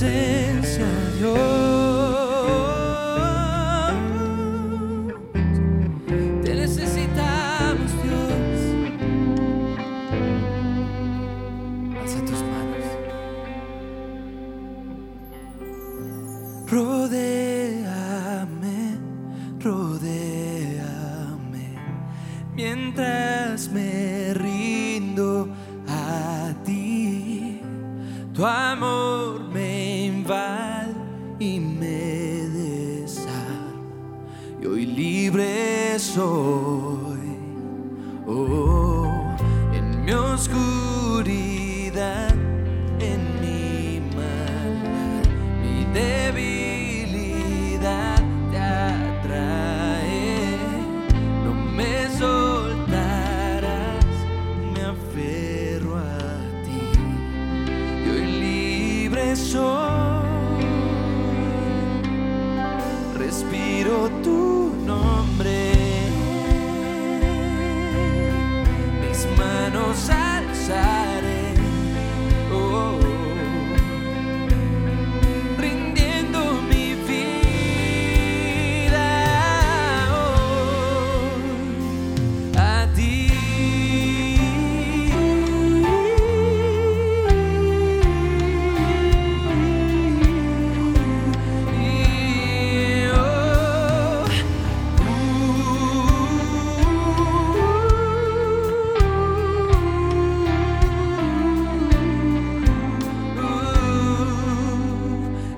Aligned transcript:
presencia, 0.00 0.86
Dios. 1.18 1.49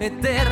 Eterna 0.02 0.51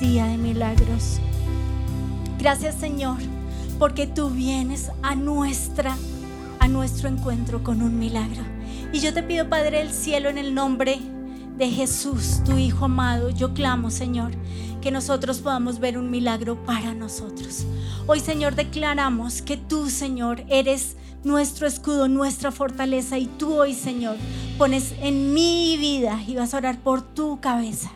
día 0.00 0.26
de 0.26 0.36
milagros. 0.36 1.20
Gracias, 2.38 2.74
Señor, 2.74 3.16
porque 3.78 4.06
tú 4.06 4.28
vienes 4.30 4.90
a 5.02 5.14
nuestra, 5.14 5.96
a 6.60 6.68
nuestro 6.68 7.08
encuentro 7.08 7.64
con 7.64 7.82
un 7.82 7.98
milagro. 7.98 8.42
Y 8.92 9.00
yo 9.00 9.14
te 9.14 9.22
pido, 9.22 9.48
Padre 9.48 9.78
del 9.78 9.92
Cielo, 9.92 10.28
en 10.28 10.38
el 10.38 10.54
nombre 10.54 10.98
de 11.56 11.70
Jesús, 11.70 12.42
tu 12.44 12.58
Hijo 12.58 12.84
amado, 12.84 13.30
yo 13.30 13.54
clamo, 13.54 13.90
Señor, 13.90 14.32
que 14.82 14.90
nosotros 14.90 15.38
podamos 15.38 15.80
ver 15.80 15.96
un 15.96 16.10
milagro 16.10 16.62
para 16.64 16.92
nosotros. 16.92 17.64
Hoy, 18.06 18.20
Señor, 18.20 18.54
declaramos 18.54 19.40
que 19.40 19.56
tú, 19.56 19.88
Señor, 19.88 20.44
eres 20.48 20.96
nuestro 21.24 21.66
escudo, 21.66 22.06
nuestra 22.06 22.52
fortaleza. 22.52 23.18
Y 23.18 23.26
tú 23.26 23.54
hoy, 23.54 23.72
Señor, 23.74 24.16
pones 24.58 24.94
en 25.00 25.32
mi 25.32 25.76
vida 25.78 26.22
y 26.26 26.36
vas 26.36 26.52
a 26.52 26.58
orar 26.58 26.78
por 26.78 27.02
tu 27.02 27.40
cabeza 27.40 27.90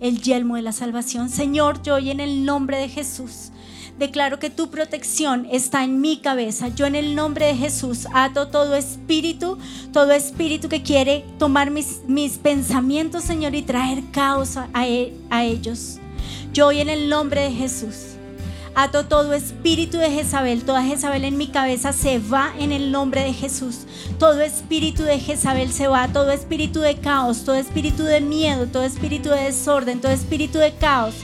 el 0.00 0.20
yelmo 0.20 0.56
de 0.56 0.62
la 0.62 0.72
salvación. 0.72 1.28
Señor, 1.28 1.82
yo 1.82 1.94
hoy 1.94 2.10
en 2.10 2.20
el 2.20 2.44
nombre 2.44 2.78
de 2.78 2.88
Jesús 2.88 3.50
declaro 3.98 4.38
que 4.38 4.50
tu 4.50 4.70
protección 4.70 5.46
está 5.50 5.84
en 5.84 6.00
mi 6.00 6.18
cabeza. 6.18 6.68
Yo 6.68 6.86
en 6.86 6.94
el 6.94 7.14
nombre 7.14 7.46
de 7.46 7.56
Jesús 7.56 8.06
ato 8.14 8.48
todo 8.48 8.74
espíritu, 8.76 9.58
todo 9.92 10.12
espíritu 10.12 10.68
que 10.68 10.82
quiere 10.82 11.24
tomar 11.38 11.70
mis, 11.70 12.00
mis 12.06 12.38
pensamientos, 12.38 13.24
Señor, 13.24 13.54
y 13.54 13.62
traer 13.62 14.02
caos 14.12 14.56
a, 14.56 14.68
a 14.72 15.44
ellos. 15.44 15.98
Yo 16.52 16.68
hoy 16.68 16.80
en 16.80 16.88
el 16.88 17.08
nombre 17.08 17.42
de 17.42 17.50
Jesús 17.50 18.17
Ato 18.74 19.04
todo 19.04 19.32
espíritu 19.32 19.98
de 19.98 20.10
Jezabel, 20.10 20.64
toda 20.64 20.82
Jezabel 20.82 21.24
en 21.24 21.36
mi 21.36 21.48
cabeza 21.48 21.92
se 21.92 22.18
va 22.18 22.52
en 22.58 22.72
el 22.72 22.92
nombre 22.92 23.22
de 23.22 23.32
Jesús. 23.32 23.80
Todo 24.18 24.40
espíritu 24.40 25.02
de 25.02 25.18
Jezabel 25.18 25.72
se 25.72 25.88
va, 25.88 26.08
todo 26.08 26.30
espíritu 26.30 26.80
de 26.80 26.96
caos, 26.96 27.44
todo 27.44 27.56
espíritu 27.56 28.04
de 28.04 28.20
miedo, 28.20 28.66
todo 28.66 28.84
espíritu 28.84 29.30
de 29.30 29.44
desorden, 29.44 30.00
todo 30.00 30.12
espíritu 30.12 30.58
de 30.58 30.72
caos 30.72 31.14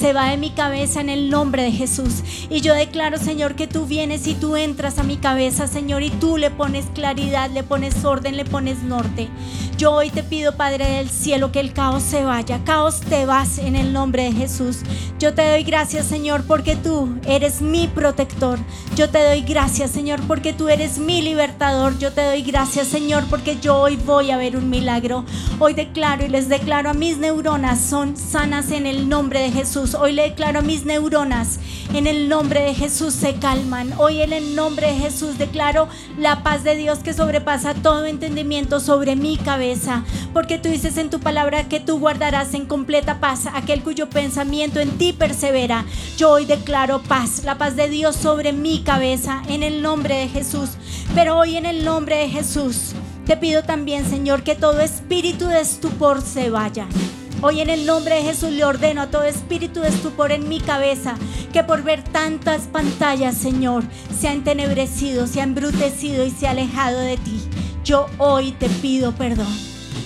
se 0.00 0.14
va 0.14 0.30
de 0.30 0.38
mi 0.38 0.48
cabeza 0.48 1.02
en 1.02 1.10
el 1.10 1.28
nombre 1.28 1.62
de 1.62 1.72
Jesús. 1.72 2.22
Y 2.48 2.62
yo 2.62 2.72
declaro, 2.72 3.18
Señor, 3.18 3.54
que 3.54 3.66
tú 3.66 3.84
vienes 3.84 4.26
y 4.26 4.34
tú 4.34 4.56
entras 4.56 4.98
a 4.98 5.02
mi 5.02 5.18
cabeza, 5.18 5.66
Señor, 5.66 6.02
y 6.02 6.08
tú 6.08 6.38
le 6.38 6.50
pones 6.50 6.86
claridad, 6.94 7.50
le 7.50 7.62
pones 7.62 8.02
orden, 8.02 8.38
le 8.38 8.46
pones 8.46 8.82
norte. 8.82 9.28
Yo 9.76 9.92
hoy 9.92 10.10
te 10.10 10.22
pido, 10.22 10.56
Padre 10.56 10.86
del 10.86 11.10
cielo, 11.10 11.52
que 11.52 11.60
el 11.60 11.72
caos 11.72 12.02
se 12.02 12.24
vaya. 12.24 12.60
Caos 12.64 13.00
te 13.00 13.26
vas 13.26 13.58
en 13.58 13.76
el 13.76 13.92
nombre 13.92 14.24
de 14.24 14.32
Jesús. 14.32 14.78
Yo 15.18 15.34
te 15.34 15.46
doy 15.48 15.64
gracias, 15.64 16.06
Señor, 16.06 16.44
porque 16.46 16.76
tú 16.76 17.18
eres 17.26 17.60
mi 17.60 17.86
protector. 17.86 18.58
Yo 18.96 19.08
te 19.10 19.22
doy 19.24 19.42
gracias, 19.42 19.90
Señor, 19.90 20.20
porque 20.26 20.52
tú 20.52 20.68
eres 20.68 20.98
mi 20.98 21.22
libertador. 21.22 21.98
Yo 21.98 22.12
te 22.12 22.22
doy 22.24 22.42
gracias, 22.42 22.88
Señor, 22.88 23.24
porque 23.30 23.58
yo 23.60 23.76
hoy 23.76 23.96
voy 23.96 24.30
a 24.30 24.36
ver 24.36 24.56
un 24.56 24.68
milagro. 24.68 25.24
Hoy 25.58 25.74
declaro 25.74 26.24
y 26.24 26.28
les 26.28 26.48
declaro 26.48 26.90
a 26.90 26.94
mis 26.94 27.18
neuronas 27.18 27.80
son 27.80 28.16
sanas 28.16 28.70
en 28.70 28.86
el 28.86 29.08
nombre 29.08 29.40
de 29.40 29.50
Jesús. 29.50 29.89
Hoy 29.94 30.12
le 30.12 30.22
declaro 30.22 30.60
a 30.60 30.62
mis 30.62 30.84
neuronas, 30.84 31.58
en 31.94 32.06
el 32.06 32.28
nombre 32.28 32.62
de 32.62 32.74
Jesús 32.74 33.14
se 33.14 33.34
calman. 33.34 33.92
Hoy 33.98 34.22
en 34.22 34.32
el 34.32 34.54
nombre 34.54 34.88
de 34.88 34.98
Jesús 34.98 35.38
declaro 35.38 35.88
la 36.18 36.42
paz 36.42 36.64
de 36.64 36.76
Dios 36.76 37.00
que 37.00 37.12
sobrepasa 37.12 37.74
todo 37.74 38.06
entendimiento 38.06 38.78
sobre 38.78 39.16
mi 39.16 39.36
cabeza. 39.36 40.04
Porque 40.32 40.58
tú 40.58 40.68
dices 40.68 40.96
en 40.96 41.10
tu 41.10 41.18
palabra 41.20 41.68
que 41.68 41.80
tú 41.80 41.98
guardarás 41.98 42.54
en 42.54 42.66
completa 42.66 43.20
paz 43.20 43.46
aquel 43.52 43.82
cuyo 43.82 44.08
pensamiento 44.08 44.80
en 44.80 44.98
ti 44.98 45.12
persevera. 45.12 45.84
Yo 46.16 46.30
hoy 46.30 46.44
declaro 46.44 47.02
paz, 47.02 47.42
la 47.44 47.58
paz 47.58 47.74
de 47.74 47.88
Dios 47.88 48.16
sobre 48.16 48.52
mi 48.52 48.82
cabeza, 48.82 49.42
en 49.48 49.62
el 49.62 49.82
nombre 49.82 50.16
de 50.16 50.28
Jesús. 50.28 50.70
Pero 51.14 51.38
hoy 51.38 51.56
en 51.56 51.66
el 51.66 51.84
nombre 51.84 52.16
de 52.16 52.28
Jesús 52.28 52.94
te 53.26 53.36
pido 53.36 53.62
también, 53.62 54.08
Señor, 54.08 54.42
que 54.42 54.54
todo 54.54 54.80
espíritu 54.80 55.46
de 55.46 55.60
estupor 55.60 56.20
se 56.22 56.50
vaya. 56.50 56.86
Hoy 57.42 57.62
en 57.62 57.70
el 57.70 57.86
nombre 57.86 58.16
de 58.16 58.22
Jesús 58.22 58.50
le 58.50 58.64
ordeno 58.64 59.00
a 59.00 59.06
todo 59.06 59.22
espíritu 59.24 59.80
de 59.80 59.88
estupor 59.88 60.30
en 60.30 60.46
mi 60.46 60.60
cabeza 60.60 61.14
que 61.54 61.64
por 61.64 61.82
ver 61.82 62.02
tantas 62.02 62.66
pantallas, 62.66 63.34
Señor, 63.34 63.82
se 64.14 64.28
ha 64.28 64.34
entenebrecido, 64.34 65.26
se 65.26 65.40
ha 65.40 65.44
embrutecido 65.44 66.26
y 66.26 66.30
se 66.30 66.46
ha 66.46 66.50
alejado 66.50 67.00
de 67.00 67.16
ti. 67.16 67.40
Yo 67.82 68.08
hoy 68.18 68.52
te 68.52 68.68
pido 68.68 69.12
perdón. 69.12 69.48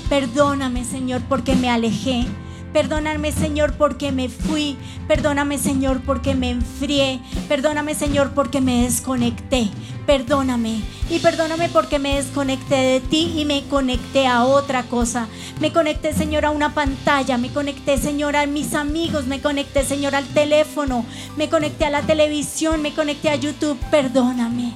Perdóname, 0.09 0.85
Señor, 0.85 1.23
porque 1.29 1.57
me 1.57 1.69
alejé. 1.69 2.25
Perdóname, 2.75 3.31
Señor, 3.31 3.75
porque 3.75 4.11
me 4.11 4.29
fui. 4.29 4.77
Perdóname, 5.07 5.59
Señor, 5.59 6.01
porque 6.01 6.35
me 6.35 6.51
enfrié. 6.51 7.21
Perdóname, 7.47 7.95
Señor, 7.95 8.33
porque 8.35 8.61
me 8.61 8.83
desconecté. 8.83 9.71
Perdóname. 10.07 10.81
Y 11.09 11.21
perdóname 11.21 11.69
porque 11.69 12.01
me 12.01 12.17
desconecté 12.17 12.75
de 12.75 13.01
ti 13.01 13.33
y 13.37 13.45
me 13.45 13.63
conecté 13.69 14.27
a 14.27 14.43
otra 14.45 14.83
cosa. 14.83 15.29
Me 15.61 15.73
conecté, 15.73 16.13
Señor, 16.13 16.47
a 16.47 16.51
una 16.51 16.75
pantalla. 16.75 17.39
Me 17.39 17.53
conecté, 17.53 17.97
Señor, 17.97 18.35
a 18.35 18.45
mis 18.47 18.75
amigos. 18.75 19.27
Me 19.27 19.41
conecté, 19.41 19.85
Señor, 19.85 20.17
al 20.17 20.27
teléfono. 20.27 21.07
Me 21.37 21.49
conecté 21.49 21.85
a 21.85 21.91
la 21.91 22.03
televisión. 22.03 22.83
Me 22.83 22.93
conecté 22.93 23.31
a 23.31 23.37
YouTube. 23.37 23.79
Perdóname. 23.93 24.73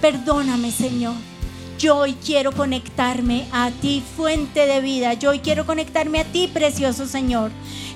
Perdóname, 0.00 0.70
Señor. 0.70 1.31
Yo 1.82 1.96
hoy 1.96 2.12
quiero 2.24 2.52
conectarme 2.52 3.44
a 3.50 3.72
ti, 3.72 4.04
fuente 4.16 4.66
de 4.66 4.80
vida. 4.80 5.14
Yo 5.14 5.30
hoy 5.30 5.40
quiero 5.40 5.66
conectarme 5.66 6.20
a 6.20 6.24
ti, 6.24 6.46
precioso 6.46 7.06
Señor. 7.06 7.50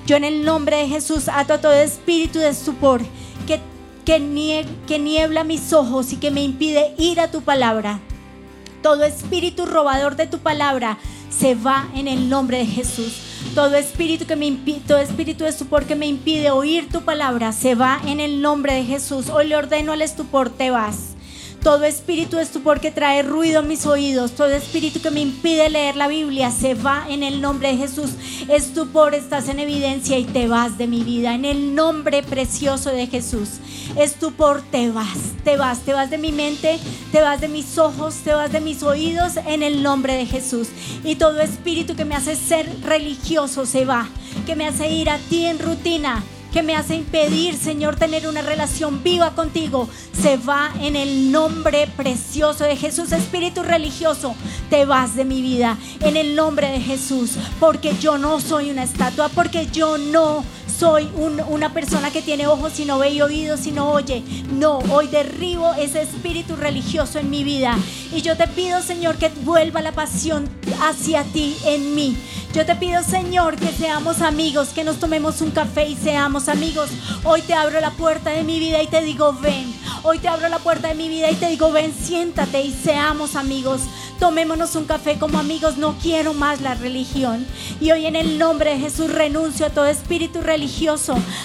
Yo 0.05 0.17
en 0.17 0.25
el 0.25 0.43
nombre 0.43 0.75
de 0.75 0.89
Jesús 0.89 1.29
ato 1.29 1.53
a 1.53 1.61
todo 1.61 1.71
espíritu 1.71 2.39
de 2.39 2.49
estupor 2.49 3.01
que, 3.47 3.61
que, 4.03 4.19
niebla 4.99 5.45
mis 5.45 5.71
ojos 5.71 6.11
y 6.11 6.17
que 6.17 6.31
me 6.31 6.43
impide 6.43 6.95
ir 6.97 7.21
a 7.21 7.31
tu 7.31 7.43
palabra. 7.43 8.01
Todo 8.83 9.05
espíritu 9.05 9.65
robador 9.65 10.17
de 10.17 10.27
tu 10.27 10.39
palabra 10.39 10.97
se 11.29 11.55
va 11.55 11.87
en 11.95 12.09
el 12.09 12.27
nombre 12.27 12.57
de 12.57 12.65
Jesús. 12.65 13.21
Todo 13.55 13.75
espíritu 13.75 14.25
que 14.25 14.35
me 14.35 14.47
impide, 14.47 14.81
todo 14.85 14.97
espíritu 14.97 15.45
de 15.45 15.51
estupor 15.51 15.85
que 15.85 15.95
me 15.95 16.07
impide 16.07 16.51
oír 16.51 16.89
tu 16.89 17.03
palabra 17.03 17.53
se 17.53 17.73
va 17.73 18.01
en 18.05 18.19
el 18.19 18.41
nombre 18.41 18.73
de 18.73 18.83
Jesús. 18.83 19.29
Hoy 19.29 19.47
le 19.47 19.55
ordeno 19.55 19.93
al 19.93 20.01
estupor, 20.01 20.49
te 20.49 20.71
vas. 20.71 21.16
Todo 21.63 21.83
espíritu 21.83 22.37
de 22.37 22.43
estupor 22.43 22.79
que 22.79 22.91
trae 22.91 23.23
ruido 23.23 23.59
a 23.59 23.61
mis 23.61 23.85
oídos, 23.85 24.31
todo 24.31 24.49
espíritu 24.49 25.01
que 25.01 25.11
me 25.11 25.21
impide 25.21 25.69
leer 25.69 25.95
la 25.95 26.07
Biblia, 26.07 26.49
se 26.51 26.75
va 26.75 27.05
en 27.09 27.23
el 27.23 27.41
nombre 27.41 27.69
de 27.69 27.77
Jesús. 27.77 28.11
Estupor, 28.47 29.13
estás 29.13 29.49
en 29.49 29.59
evidencia 29.59 30.17
y 30.17 30.23
te 30.23 30.47
vas 30.47 30.77
de 30.77 30.87
mi 30.87 31.03
vida. 31.03 31.33
En 31.35 31.45
el 31.45 31.75
nombre 31.75 32.23
precioso 32.23 32.91
de 32.91 33.07
Jesús. 33.07 33.59
Estupor, 33.97 34.61
te 34.71 34.91
vas, 34.91 35.17
te 35.43 35.57
vas, 35.57 35.79
te 35.79 35.93
vas 35.93 36.09
de 36.09 36.17
mi 36.17 36.31
mente, 36.31 36.79
te 37.11 37.21
vas 37.21 37.41
de 37.41 37.47
mis 37.47 37.77
ojos, 37.77 38.15
te 38.23 38.33
vas 38.33 38.51
de 38.51 38.61
mis 38.61 38.83
oídos 38.83 39.37
en 39.37 39.63
el 39.63 39.83
nombre 39.83 40.13
de 40.13 40.25
Jesús. 40.25 40.69
Y 41.03 41.15
todo 41.15 41.41
espíritu 41.41 41.95
que 41.95 42.05
me 42.05 42.15
hace 42.15 42.35
ser 42.35 42.69
religioso 42.83 43.65
se 43.65 43.83
va, 43.83 44.07
que 44.45 44.55
me 44.55 44.67
hace 44.67 44.89
ir 44.89 45.09
a 45.09 45.17
ti 45.17 45.45
en 45.45 45.59
rutina 45.59 46.23
que 46.51 46.63
me 46.63 46.75
hace 46.75 46.95
impedir, 46.95 47.55
Señor, 47.55 47.95
tener 47.95 48.27
una 48.27 48.41
relación 48.41 49.03
viva 49.03 49.35
contigo, 49.35 49.89
se 50.19 50.37
va 50.37 50.71
en 50.81 50.95
el 50.95 51.31
nombre 51.31 51.87
precioso 51.95 52.63
de 52.63 52.75
Jesús. 52.75 53.11
Espíritu 53.11 53.63
religioso, 53.63 54.35
te 54.69 54.85
vas 54.85 55.15
de 55.15 55.25
mi 55.25 55.41
vida 55.41 55.77
en 56.01 56.17
el 56.17 56.35
nombre 56.35 56.71
de 56.71 56.79
Jesús, 56.79 57.37
porque 57.59 57.95
yo 57.99 58.17
no 58.17 58.39
soy 58.39 58.71
una 58.71 58.83
estatua, 58.83 59.29
porque 59.29 59.67
yo 59.71 59.97
no 59.97 60.43
soy 60.77 61.09
una 61.15 61.73
persona 61.73 62.11
que 62.11 62.21
tiene 62.21 62.45
ojos 62.45 62.79
y 62.79 62.85
no 62.85 62.99
ve 62.99 63.09
y 63.09 63.21
oídos 63.21 63.65
y 63.65 63.71
no 63.71 63.91
oye. 63.91 64.23
No, 64.51 64.77
hoy 64.91 65.07
derribo 65.07 65.73
ese 65.73 66.01
espíritu 66.01 66.55
religioso 66.55 67.17
en 67.19 67.29
mi 67.29 67.43
vida. 67.43 67.75
Y 68.13 68.21
yo 68.21 68.37
te 68.37 68.47
pido, 68.47 68.81
Señor, 68.81 69.17
que 69.17 69.29
vuelva 69.43 69.81
la 69.81 69.91
pasión 69.91 70.47
hacia 70.81 71.23
ti 71.23 71.57
en 71.65 71.95
mí. 71.95 72.15
Yo 72.53 72.65
te 72.65 72.75
pido, 72.75 73.03
Señor, 73.03 73.55
que 73.55 73.71
seamos 73.71 74.21
amigos, 74.21 74.69
que 74.69 74.83
nos 74.83 74.99
tomemos 74.99 75.41
un 75.41 75.51
café 75.51 75.87
y 75.87 75.95
seamos 75.95 76.47
amigos. 76.47 76.89
Hoy 77.23 77.41
te 77.41 77.53
abro 77.53 77.79
la 77.81 77.91
puerta 77.91 78.31
de 78.31 78.43
mi 78.43 78.59
vida 78.59 78.81
y 78.81 78.87
te 78.87 79.01
digo, 79.01 79.33
ven. 79.33 79.73
Hoy 80.03 80.19
te 80.19 80.27
abro 80.27 80.47
la 80.47 80.59
puerta 80.59 80.89
de 80.89 80.95
mi 80.95 81.09
vida 81.09 81.29
y 81.29 81.35
te 81.35 81.49
digo, 81.49 81.71
ven, 81.71 81.93
siéntate 81.93 82.61
y 82.61 82.71
seamos 82.71 83.35
amigos. 83.35 83.81
Tomémonos 84.19 84.75
un 84.75 84.85
café 84.85 85.19
como 85.19 85.37
amigos, 85.37 85.77
no 85.77 85.95
quiero 86.01 86.33
más 86.33 86.61
la 86.61 86.73
religión. 86.73 87.45
Y 87.79 87.91
hoy 87.91 88.07
en 88.07 88.15
el 88.15 88.39
nombre 88.39 88.71
de 88.71 88.79
Jesús 88.79 89.13
renuncio 89.13 89.67
a 89.67 89.69
todo 89.69 89.85
espíritu 89.85 90.41
religioso, 90.41 90.66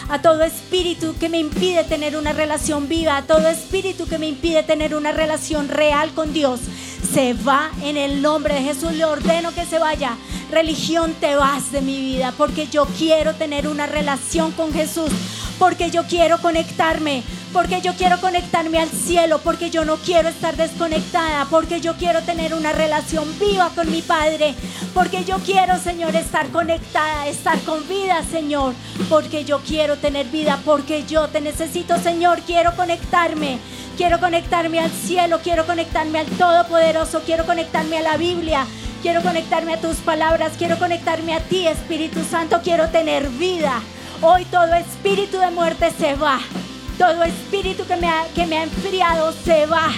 a 0.09 0.21
todo 0.21 0.43
espíritu 0.43 1.14
que 1.19 1.29
me 1.29 1.38
impide 1.38 1.85
tener 1.85 2.17
una 2.17 2.33
relación 2.33 2.88
viva, 2.88 3.17
a 3.17 3.23
todo 3.23 3.47
espíritu 3.49 4.07
que 4.07 4.19
me 4.19 4.26
impide 4.26 4.64
tener 4.64 4.95
una 4.97 5.12
relación 5.12 5.69
real 5.69 6.12
con 6.12 6.33
Dios. 6.33 6.61
Se 7.12 7.35
va 7.35 7.71
en 7.83 7.97
el 7.97 8.21
nombre 8.21 8.55
de 8.55 8.62
Jesús, 8.62 8.93
le 8.93 9.05
ordeno 9.05 9.55
que 9.55 9.64
se 9.64 9.79
vaya. 9.79 10.17
Religión, 10.50 11.14
te 11.21 11.37
vas 11.37 11.71
de 11.71 11.83
mi 11.83 11.99
vida 11.99 12.35
porque 12.37 12.67
yo 12.67 12.87
quiero 12.99 13.35
tener 13.35 13.69
una 13.69 13.87
relación 13.87 14.50
con 14.52 14.73
Jesús, 14.73 15.11
porque 15.59 15.91
yo 15.91 16.05
quiero 16.09 16.38
conectarme 16.38 17.23
porque 17.52 17.80
yo 17.82 17.94
quiero 17.94 18.21
conectarme 18.21 18.78
al 18.78 18.88
cielo, 18.88 19.40
porque 19.42 19.71
yo 19.71 19.85
no 19.85 19.97
quiero 19.97 20.28
estar 20.28 20.56
desconectada, 20.56 21.47
porque 21.50 21.80
yo 21.80 21.94
quiero 21.97 22.23
tener 22.23 22.54
una 22.54 22.73
relación 22.73 23.28
viva 23.38 23.71
con 23.75 23.90
mi 23.90 24.00
Padre, 24.00 24.54
porque 24.94 25.25
yo 25.25 25.37
quiero, 25.38 25.78
Señor, 25.78 26.16
estar 26.16 26.49
conectada, 26.49 27.28
estar 27.28 27.61
con 27.61 27.87
vida, 27.88 28.23
Señor, 28.30 28.75
porque 29.09 29.44
yo 29.44 29.61
quiero 29.61 29.97
tener 29.97 30.26
vida, 30.26 30.61
porque 30.64 31.04
yo 31.04 31.28
te 31.28 31.40
necesito, 31.40 31.99
Señor, 31.99 32.40
quiero 32.47 32.75
conectarme. 32.75 33.59
Quiero 33.97 34.18
conectarme 34.21 34.80
al 34.80 34.90
cielo, 34.90 35.40
quiero 35.44 35.66
conectarme 35.66 36.21
al 36.21 36.26
Todopoderoso, 36.26 37.21
quiero 37.26 37.44
conectarme 37.44 37.99
a 37.99 38.02
la 38.02 38.16
Biblia, 38.16 38.66
quiero 39.02 39.21
conectarme 39.21 39.75
a 39.75 39.80
tus 39.80 39.97
palabras, 39.97 40.52
quiero 40.56 40.78
conectarme 40.78 41.35
a 41.35 41.40
ti, 41.40 41.66
Espíritu 41.66 42.25
Santo, 42.25 42.61
quiero 42.64 42.88
tener 42.88 43.28
vida. 43.28 43.82
Hoy 44.23 44.47
todo 44.47 44.73
espíritu 44.75 45.38
de 45.38 45.50
muerte 45.50 45.92
se 45.99 46.14
va. 46.14 46.40
Todo 46.99 47.22
espíritu 47.25 47.87
que 47.87 47.96
me, 47.96 48.08
ha, 48.08 48.25
que 48.34 48.46
me 48.46 48.58
ha 48.58 48.62
enfriado 48.64 49.32
se 49.32 49.66
va. 49.66 49.90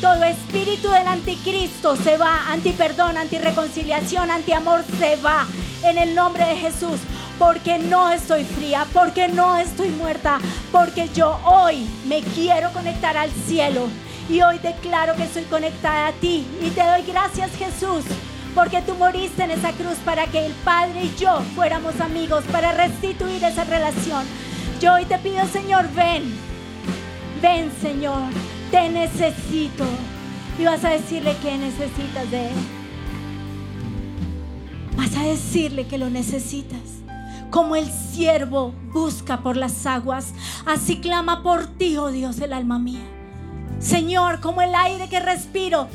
Todo 0.00 0.24
espíritu 0.24 0.90
del 0.90 1.06
anticristo 1.06 1.96
se 1.96 2.16
va, 2.16 2.50
antiperdón, 2.50 3.16
antireconciliación, 3.16 4.30
antiamor 4.30 4.84
se 4.98 5.16
va 5.16 5.46
en 5.84 5.98
el 5.98 6.14
nombre 6.14 6.44
de 6.44 6.56
Jesús. 6.56 7.00
Porque 7.38 7.78
no 7.78 8.10
estoy 8.10 8.44
fría, 8.44 8.86
porque 8.92 9.28
no 9.28 9.56
estoy 9.56 9.88
muerta, 9.88 10.38
porque 10.70 11.08
yo 11.14 11.38
hoy 11.44 11.86
me 12.06 12.20
quiero 12.20 12.72
conectar 12.72 13.16
al 13.16 13.30
cielo 13.46 13.88
y 14.28 14.40
hoy 14.42 14.58
declaro 14.58 15.16
que 15.16 15.24
estoy 15.24 15.44
conectada 15.44 16.08
a 16.08 16.12
ti 16.12 16.46
y 16.60 16.70
te 16.70 16.84
doy 16.84 17.02
gracias 17.02 17.50
Jesús 17.56 18.04
porque 18.54 18.82
tú 18.82 18.94
moriste 18.94 19.42
en 19.44 19.50
esa 19.50 19.72
cruz 19.72 19.96
para 20.04 20.26
que 20.26 20.46
el 20.46 20.52
Padre 20.64 21.04
y 21.04 21.14
yo 21.18 21.40
fuéramos 21.54 22.00
amigos, 22.00 22.44
para 22.52 22.72
restituir 22.72 23.42
esa 23.42 23.64
relación. 23.64 24.24
Yo 24.82 24.94
hoy 24.94 25.04
te 25.04 25.16
pido, 25.18 25.46
Señor, 25.46 25.88
ven, 25.94 26.24
ven, 27.40 27.70
Señor, 27.80 28.32
te 28.72 28.88
necesito. 28.88 29.84
Y 30.58 30.64
vas 30.64 30.84
a 30.84 30.88
decirle 30.88 31.36
que 31.40 31.56
necesitas 31.56 32.28
de 32.32 32.48
Él. 32.48 32.56
Vas 34.96 35.14
a 35.14 35.22
decirle 35.22 35.86
que 35.86 35.98
lo 35.98 36.10
necesitas. 36.10 36.80
Como 37.52 37.76
el 37.76 37.88
siervo 37.92 38.74
busca 38.92 39.44
por 39.44 39.56
las 39.56 39.86
aguas, 39.86 40.34
así 40.66 40.98
clama 40.98 41.44
por 41.44 41.68
ti, 41.68 41.96
oh 41.96 42.10
Dios, 42.10 42.40
el 42.40 42.52
alma 42.52 42.80
mía. 42.80 43.06
Señor, 43.78 44.40
como 44.40 44.62
el 44.62 44.74
aire 44.74 45.08
que 45.08 45.20
respiro, 45.20 45.86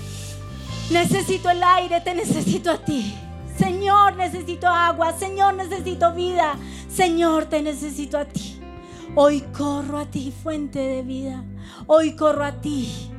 Necesito 0.92 1.50
el 1.50 1.62
aire, 1.62 2.00
te 2.00 2.16
necesito 2.16 2.72
a 2.72 2.78
ti. 2.78 3.14
Señor, 3.58 4.16
necesito 4.16 4.68
agua. 4.68 5.12
Señor, 5.12 5.56
necesito 5.56 6.14
vida. 6.14 6.56
Señor, 6.88 7.48
te 7.48 7.62
necesito 7.62 8.18
a 8.18 8.24
ti. 8.24 8.58
Hoy 9.20 9.42
corro 9.42 9.98
a 9.98 10.06
ti, 10.06 10.32
fuente 10.32 10.78
de 10.78 11.02
vida. 11.02 11.44
Hoy 11.88 12.16
corro 12.16 12.46
a 12.46 12.62
ti. 12.62 13.10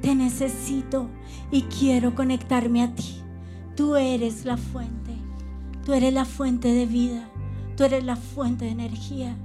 Te 0.00 0.14
necesito 0.14 1.10
y 1.50 1.62
quiero 1.62 2.14
conectarme 2.14 2.80
a 2.84 2.94
ti. 2.94 3.20
Tú 3.74 3.96
eres 3.96 4.44
la 4.44 4.56
fuente. 4.56 5.16
Tú 5.84 5.94
eres 5.94 6.14
la 6.14 6.24
fuente 6.24 6.68
de 6.68 6.86
vida. 6.86 7.28
Tú 7.76 7.82
eres 7.82 8.04
la 8.04 8.14
fuente 8.14 8.66
de 8.66 8.70
energía. 8.70 9.36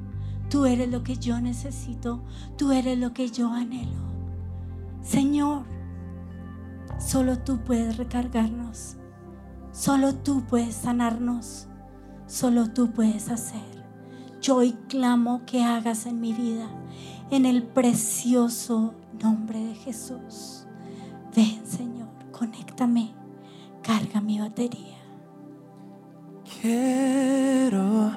Tú 0.52 0.68
eres 0.68 0.92
lo 0.92 1.04
que 1.04 1.18
yo 1.18 1.42
necesito. 1.42 2.24
Tú 2.58 2.72
eres 2.72 3.00
lo 3.00 3.14
que 3.14 3.32
yo 3.32 3.52
anhelo. 3.52 4.06
Señor, 5.02 5.64
Solo 7.00 7.40
tú 7.40 7.60
puedes 7.64 7.98
recargarnos. 7.98 8.98
Solo 9.72 10.14
tú 10.14 10.44
puedes 10.46 10.76
sanarnos. 10.76 11.68
Solo 12.28 12.72
tú 12.72 12.92
puedes 12.92 13.30
hacer. 13.30 13.77
Yo 14.42 14.58
hoy 14.58 14.74
clamo 14.88 15.42
que 15.46 15.64
hagas 15.64 16.06
en 16.06 16.20
mi 16.22 16.34
vida 16.34 16.68
en 17.32 17.46
el 17.46 17.64
precioso 17.64 18.94
nombre 19.22 19.60
de 19.60 19.76
Jesús. 19.76 20.66
Ven, 21.36 21.66
Señor, 21.66 22.08
conéctame. 22.32 23.14
Carga 23.82 24.22
mi 24.22 24.40
batería. 24.40 24.98
Quiero, 26.62 28.12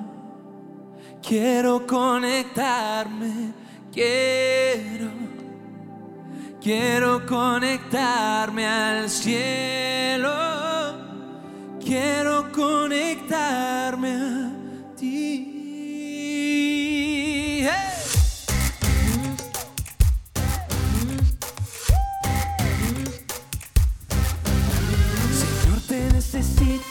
quiero 1.23 1.87
conectarme. 1.87 3.53
Quiero 3.93 5.21
Quiero 6.61 7.25
conectarme 7.25 8.67
al 8.67 9.09
cielo. 9.09 10.31
Quiero 11.83 12.53
conectarme 12.53 14.50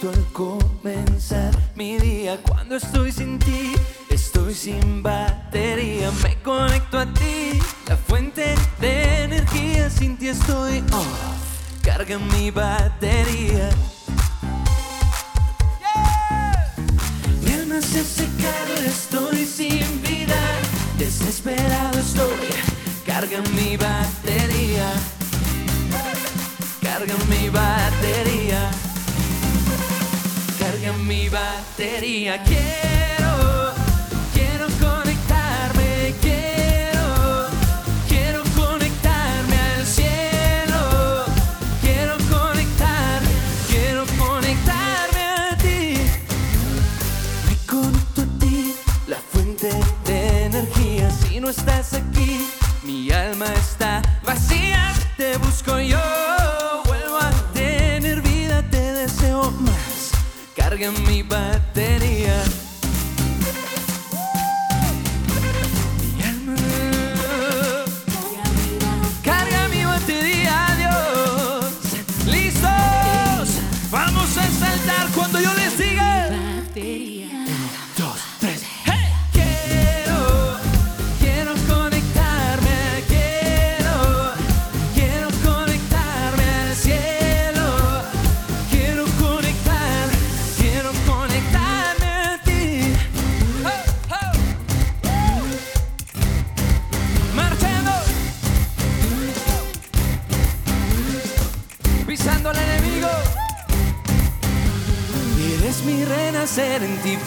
al 0.07 0.25
comenzar 0.31 1.51
mi 1.75 1.97
día. 1.97 2.39
Cuando 2.47 2.77
estoy 2.77 3.11
sin 3.11 3.37
ti, 3.37 3.73
estoy 4.09 4.53
sin 4.53 5.03
batería. 5.03 6.09
Me 6.23 6.41
conecto 6.41 6.99
a 6.99 7.05
ti, 7.13 7.59
la 7.87 7.97
fuente 7.97 8.55
de 8.79 9.23
energía. 9.23 9.89
Sin 9.89 10.17
ti 10.17 10.29
estoy 10.29 10.79
off. 10.93 11.81
Carga 11.81 12.17
mi 12.17 12.49
batería. 12.51 13.69
Se 17.81 18.01
estoy 18.87 19.45
sin 19.45 20.01
vida. 20.01 20.39
Desesperado 20.97 21.99
estoy. 21.99 22.47
Carga 23.05 23.41
mi 23.55 23.77
batería. 23.77 24.91
Carga 26.81 27.15
mi 27.29 27.49
batería. 27.49 28.78
Mi 31.09 31.27
batería. 31.27 32.39
Quiero, 32.43 33.73
quiero 34.31 34.67
conectarme. 34.79 36.13
Quiero, 36.21 37.47
quiero 38.07 38.43
conectarme 38.55 39.57
al 39.75 39.87
cielo. 39.87 41.25
Quiero 41.81 42.15
conectar, 42.29 43.21
quiero 43.67 44.05
conectarme 44.19 45.23
a 45.23 45.57
ti. 45.57 45.97
Me 47.47 47.55
conecto 47.65 48.21
a 48.21 48.39
ti, 48.39 48.75
la 49.07 49.17
fuente 49.31 49.71
de 50.05 50.43
energía. 50.45 51.09
Si 51.09 51.39
no 51.39 51.49
estás 51.49 51.93
aquí, 51.93 52.47
mi 52.83 53.09
alma 53.09 53.47
está 53.55 54.03
vacía. 54.23 54.93
Te 55.17 55.37
busco 55.37 55.79
yo, 55.79 55.99
Mi 60.87 61.23
batería. 61.23 62.68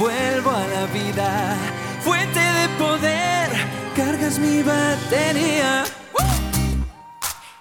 Vuelvo 0.03 0.51
a 0.51 0.67
la 0.67 0.87
vida. 0.87 1.57
Fuente 2.03 2.41
de 2.41 2.67
poder, 2.85 3.49
cargas 3.95 4.39
mi 4.39 4.63
batería. 4.63 5.85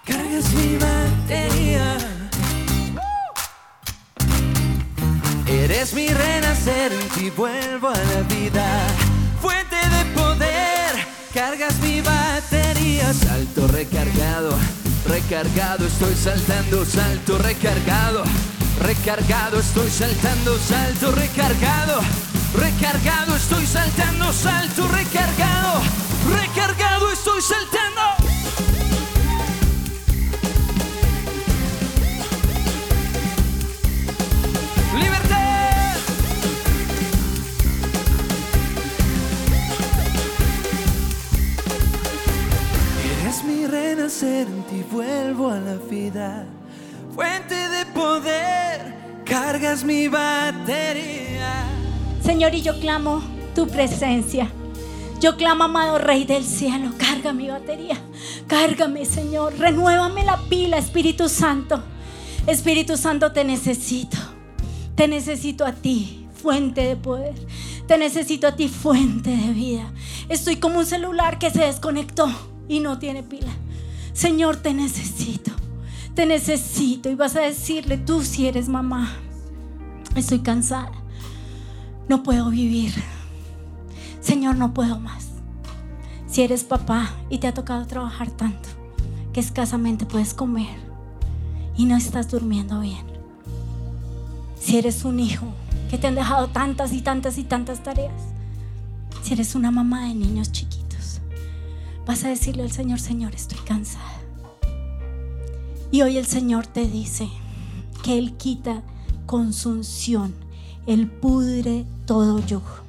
Cargas 0.04 0.48
mi 0.54 0.78
batería. 0.78 1.98
Eres 5.46 5.94
mi 5.94 6.08
renacer, 6.08 6.92
en 6.94 7.36
vuelvo 7.36 7.90
a 7.90 8.02
la 8.12 8.22
vida. 8.36 8.68
Fuente 9.40 9.80
de 9.96 10.04
poder, 10.20 10.92
cargas 11.34 11.76
mi 11.80 12.02
batería. 12.02 13.14
Salto 13.14 13.68
recargado, 13.68 14.52
recargado, 15.08 15.86
estoy 15.86 16.16
saltando, 16.16 16.86
salto 16.86 17.38
recargado. 17.38 18.24
Recargado, 18.80 19.60
estoy 19.60 19.90
saltando, 19.92 20.58
salto 20.58 21.12
recargado. 21.12 22.02
Recargado, 22.54 23.36
estoy 23.36 23.66
saltando, 23.66 24.34
salto 24.34 24.71
Señor, 52.32 52.56
y 52.56 52.62
yo 52.62 52.80
clamo 52.80 53.22
tu 53.54 53.68
presencia. 53.68 54.50
Yo 55.20 55.36
clamo, 55.36 55.66
amado 55.66 55.98
Rey 55.98 56.24
del 56.24 56.46
cielo, 56.46 56.94
carga 56.98 57.34
mi 57.34 57.50
batería. 57.50 57.98
Cárgame, 58.48 59.04
Señor. 59.04 59.60
Renuévame 59.60 60.24
la 60.24 60.38
pila, 60.48 60.78
Espíritu 60.78 61.28
Santo. 61.28 61.84
Espíritu 62.48 62.96
Santo, 62.96 63.34
te 63.34 63.44
necesito. 63.44 64.18
Te 64.96 65.10
necesito 65.10 65.66
a 65.66 65.74
ti, 65.74 66.26
fuente 66.34 66.86
de 66.86 66.96
poder. 66.96 67.36
Te 67.86 67.98
necesito 67.98 68.48
a 68.48 68.56
ti, 68.56 68.70
fuente 68.70 69.32
de 69.36 69.52
vida. 69.52 69.92
Estoy 70.30 70.56
como 70.56 70.80
un 70.80 70.86
celular 70.86 71.38
que 71.38 71.52
se 71.52 71.66
desconectó 71.66 72.32
y 72.70 72.80
no 72.80 72.98
tiene 72.98 73.24
pila. 73.24 73.52
Señor, 74.14 74.56
te 74.56 74.74
necesito. 74.74 75.52
Te 76.16 76.26
necesito. 76.26 77.10
Y 77.10 77.16
vas 77.16 77.36
a 77.36 77.42
decirle, 77.42 77.98
tú 77.98 78.24
si 78.24 78.48
eres 78.48 78.70
mamá, 78.70 79.18
estoy 80.16 80.40
cansada. 80.40 81.01
No 82.08 82.24
puedo 82.24 82.50
vivir. 82.50 82.94
Señor, 84.22 84.56
no 84.56 84.74
puedo 84.74 85.00
más. 85.00 85.30
Si 86.28 86.42
eres 86.42 86.64
papá 86.64 87.12
y 87.30 87.40
te 87.40 87.48
ha 87.48 87.54
tocado 87.54 87.86
trabajar 87.88 88.32
tanto 88.32 88.70
que 89.34 89.40
escasamente 89.40 90.06
puedes 90.06 90.34
comer 90.34 90.78
y 91.76 91.86
no 91.86 91.96
estás 91.96 92.30
durmiendo 92.30 92.80
bien. 92.80 93.06
Si 94.60 94.78
eres 94.78 95.04
un 95.06 95.20
hijo 95.20 95.48
que 95.92 95.98
te 95.98 96.08
han 96.08 96.16
dejado 96.16 96.48
tantas 96.48 96.94
y 96.94 97.02
tantas 97.02 97.38
y 97.38 97.44
tantas 97.44 97.84
tareas. 97.84 98.14
Si 99.22 99.34
eres 99.34 99.56
una 99.56 99.72
mamá 99.72 100.08
de 100.08 100.16
niños 100.16 100.54
chiquitos, 100.54 101.20
vas 102.06 102.24
a 102.24 102.30
decirle 102.30 102.64
al 102.64 102.72
Señor, 102.72 103.02
Señor, 103.02 103.36
estoy 103.36 103.60
cansada. 103.60 104.22
Y 105.92 106.02
hoy 106.02 106.18
el 106.18 106.26
Señor 106.26 106.66
te 106.66 106.88
dice 106.88 107.30
que 108.04 108.18
Él 108.18 108.38
quita 108.38 108.84
con 109.26 109.52
su 109.52 109.72
unción, 109.72 110.34
Él 110.88 111.08
pudre 111.08 111.86
todo 112.06 112.40
yugo. 112.46 112.82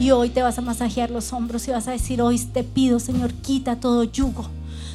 Y 0.00 0.10
hoy 0.10 0.30
te 0.30 0.42
vas 0.42 0.58
a 0.58 0.62
masajear 0.62 1.10
los 1.10 1.32
hombros 1.32 1.68
y 1.68 1.70
vas 1.70 1.86
a 1.88 1.92
decir, 1.92 2.20
hoy 2.20 2.38
te 2.38 2.64
pido, 2.64 2.98
Señor, 2.98 3.32
quita 3.32 3.76
todo 3.76 4.04
yugo, 4.04 4.46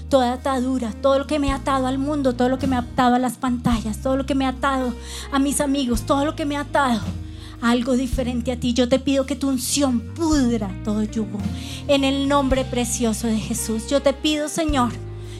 toda 0.09 0.33
atadura, 0.33 0.91
todo 1.01 1.19
lo 1.19 1.27
que 1.27 1.39
me 1.39 1.51
ha 1.51 1.55
atado 1.55 1.87
al 1.87 1.97
mundo, 1.97 2.33
todo 2.33 2.49
lo 2.49 2.59
que 2.59 2.67
me 2.67 2.75
ha 2.75 2.79
atado 2.79 3.15
a 3.15 3.19
las 3.19 3.37
pantallas, 3.37 3.99
todo 3.99 4.17
lo 4.17 4.25
que 4.25 4.35
me 4.35 4.45
ha 4.45 4.49
atado 4.49 4.93
a 5.31 5.39
mis 5.39 5.61
amigos, 5.61 6.01
todo 6.01 6.25
lo 6.25 6.35
que 6.35 6.45
me 6.45 6.57
ha 6.57 6.61
atado 6.61 7.01
algo 7.61 7.95
diferente 7.95 8.51
a 8.51 8.59
ti. 8.59 8.73
Yo 8.73 8.87
te 8.89 8.99
pido 8.99 9.25
que 9.25 9.35
tu 9.35 9.49
unción 9.49 9.99
pudra 9.99 10.69
todo 10.83 11.03
yugo. 11.03 11.39
En 11.87 12.03
el 12.03 12.27
nombre 12.27 12.65
precioso 12.65 13.27
de 13.27 13.37
Jesús. 13.37 13.87
Yo 13.89 14.01
te 14.01 14.13
pido, 14.13 14.47
Señor, 14.47 14.91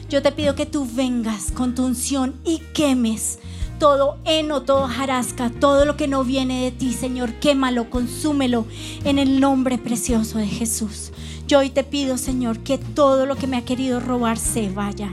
yo 0.08 0.22
te 0.22 0.32
pido 0.32 0.54
que 0.54 0.66
tú 0.66 0.86
vengas 0.92 1.50
con 1.52 1.74
tu 1.74 1.84
unción 1.84 2.34
y 2.44 2.58
quemes 2.74 3.38
todo 3.80 4.18
heno, 4.26 4.60
todo 4.60 4.86
jarasca, 4.86 5.50
todo 5.50 5.86
lo 5.86 5.96
que 5.96 6.06
no 6.06 6.22
viene 6.22 6.64
de 6.64 6.70
ti, 6.70 6.92
Señor, 6.92 7.32
quémalo, 7.40 7.88
consúmelo 7.88 8.66
en 9.04 9.18
el 9.18 9.40
nombre 9.40 9.78
precioso 9.78 10.36
de 10.36 10.46
Jesús. 10.46 11.12
Yo 11.48 11.60
hoy 11.60 11.70
te 11.70 11.82
pido, 11.82 12.18
Señor, 12.18 12.58
que 12.58 12.76
todo 12.76 13.24
lo 13.24 13.36
que 13.36 13.46
me 13.46 13.56
ha 13.56 13.64
querido 13.64 13.98
robar 13.98 14.36
se 14.36 14.68
vaya. 14.68 15.10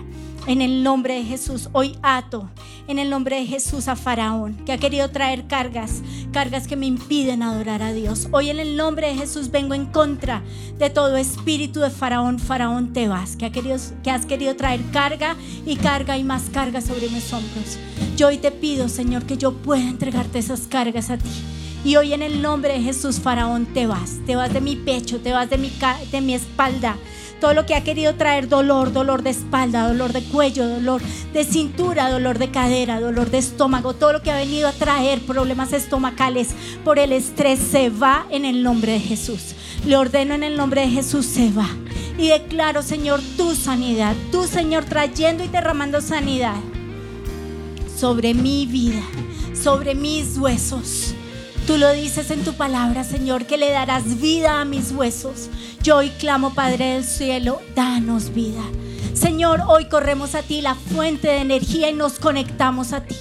En 0.48 0.62
el 0.62 0.82
nombre 0.82 1.16
de 1.16 1.26
Jesús, 1.26 1.68
hoy 1.74 1.98
ato 2.02 2.50
en 2.88 3.00
el 3.00 3.10
nombre 3.10 3.36
de 3.36 3.46
Jesús 3.46 3.90
a 3.90 3.98
Faraón, 3.98 4.56
que 4.66 4.72
ha 4.72 4.78
querido 4.78 5.10
traer 5.10 5.46
cargas, 5.48 6.02
cargas 6.32 6.68
que 6.68 6.78
me 6.78 6.86
impiden 6.86 7.44
adorar 7.44 7.84
a 7.84 7.92
Dios. 7.92 8.30
Hoy 8.32 8.50
en 8.50 8.60
el 8.60 8.78
nombre 8.78 9.10
de 9.10 9.16
Jesús 9.16 9.52
vengo 9.52 9.74
en 9.74 9.88
contra 9.88 10.42
de 10.78 10.90
todo 10.90 11.18
espíritu 11.18 11.82
de 11.82 11.90
Faraón. 11.90 12.40
Faraón 12.40 12.94
te 12.94 13.10
vas, 13.10 13.36
que, 13.36 13.46
ha 13.46 13.52
querido, 13.52 13.76
que 14.04 14.10
has 14.10 14.26
querido 14.26 14.56
traer 14.56 14.80
carga 14.94 15.36
y 15.66 15.76
carga 15.76 16.18
y 16.18 16.24
más 16.24 16.44
carga 16.50 16.80
sobre 16.80 17.10
mis 17.10 17.34
hombros. 17.34 17.78
Yo 18.16 18.28
hoy 18.30 18.38
te 18.38 18.52
pido, 18.52 18.88
Señor, 18.88 19.26
que 19.26 19.36
yo 19.36 19.52
pueda 19.52 19.84
entregarte 19.84 20.40
esas 20.40 20.62
cargas 20.62 21.10
a 21.10 21.18
ti. 21.18 21.30
Y 21.84 21.98
hoy 21.98 22.14
en 22.14 22.22
el 22.22 22.42
nombre 22.42 22.72
de 22.72 22.82
Jesús, 22.82 23.20
Faraón, 23.20 23.66
te 23.66 23.86
vas. 23.86 24.20
Te 24.26 24.38
vas 24.38 24.54
de 24.54 24.62
mi 24.62 24.78
pecho, 24.78 25.20
te 25.20 25.34
vas 25.34 25.50
de 25.50 25.58
mi, 25.58 25.74
de 26.10 26.22
mi 26.22 26.36
espalda 26.36 26.96
todo 27.40 27.54
lo 27.54 27.66
que 27.66 27.76
ha 27.76 27.84
querido 27.84 28.16
traer 28.16 28.48
dolor, 28.48 28.92
dolor 28.92 29.24
de 29.24 29.30
espalda, 29.30 29.88
dolor 29.88 30.14
de 30.14 30.24
cuello, 30.24 30.68
dolor 30.68 31.02
de 31.34 31.44
cintura, 31.44 32.10
dolor 32.10 32.38
de 32.40 32.50
cadera, 32.50 33.00
dolor 33.00 33.30
de 33.30 33.38
estómago, 33.38 33.94
todo 33.94 34.14
lo 34.14 34.22
que 34.22 34.32
ha 34.32 34.38
venido 34.38 34.68
a 34.68 34.72
traer 34.72 35.20
problemas 35.22 35.74
estomacales 35.74 36.50
por 36.84 37.00
el 37.00 37.12
estrés 37.12 37.60
se 37.60 37.90
va 37.90 38.26
en 38.30 38.46
el 38.46 38.64
nombre 38.64 38.94
de 38.94 39.00
Jesús. 39.00 39.56
Le 39.86 39.98
ordeno 39.98 40.34
en 40.34 40.44
el 40.44 40.58
nombre 40.58 40.82
de 40.82 40.90
Jesús, 40.90 41.26
se 41.26 41.52
va. 41.52 41.70
Y 42.18 42.30
declaro, 42.30 42.82
Señor, 42.82 43.22
tu 43.38 43.54
sanidad, 43.54 44.16
tu 44.32 44.46
Señor 44.46 44.86
trayendo 44.86 45.44
y 45.44 45.48
derramando 45.48 46.02
sanidad 46.02 46.56
sobre 47.96 48.34
mi 48.34 48.66
vida, 48.66 49.02
sobre 49.54 49.96
mis 49.96 50.38
huesos. 50.38 51.14
Tú 51.68 51.78
lo 51.78 51.92
dices 51.92 52.32
en 52.32 52.46
tu 52.46 52.54
palabra, 52.54 53.04
Señor, 53.04 53.46
que 53.46 53.58
le 53.58 53.70
darás 53.70 54.22
vida 54.22 54.62
a 54.62 54.66
mis 54.66 54.94
huesos. 54.94 55.50
Yo 55.84 55.98
hoy 55.98 56.12
clamo, 56.12 56.54
Padre 56.54 56.94
del 56.94 57.04
cielo, 57.04 57.62
danos 57.76 58.34
vida. 58.34 58.64
Señor, 59.14 59.64
hoy 59.68 59.90
corremos 59.90 60.34
a 60.34 60.44
ti, 60.44 60.62
la 60.62 60.76
fuente 60.76 61.28
de 61.28 61.40
energía, 61.40 61.90
y 61.90 61.94
nos 61.94 62.20
conectamos 62.20 62.94
a 62.94 63.02
ti. 63.02 63.18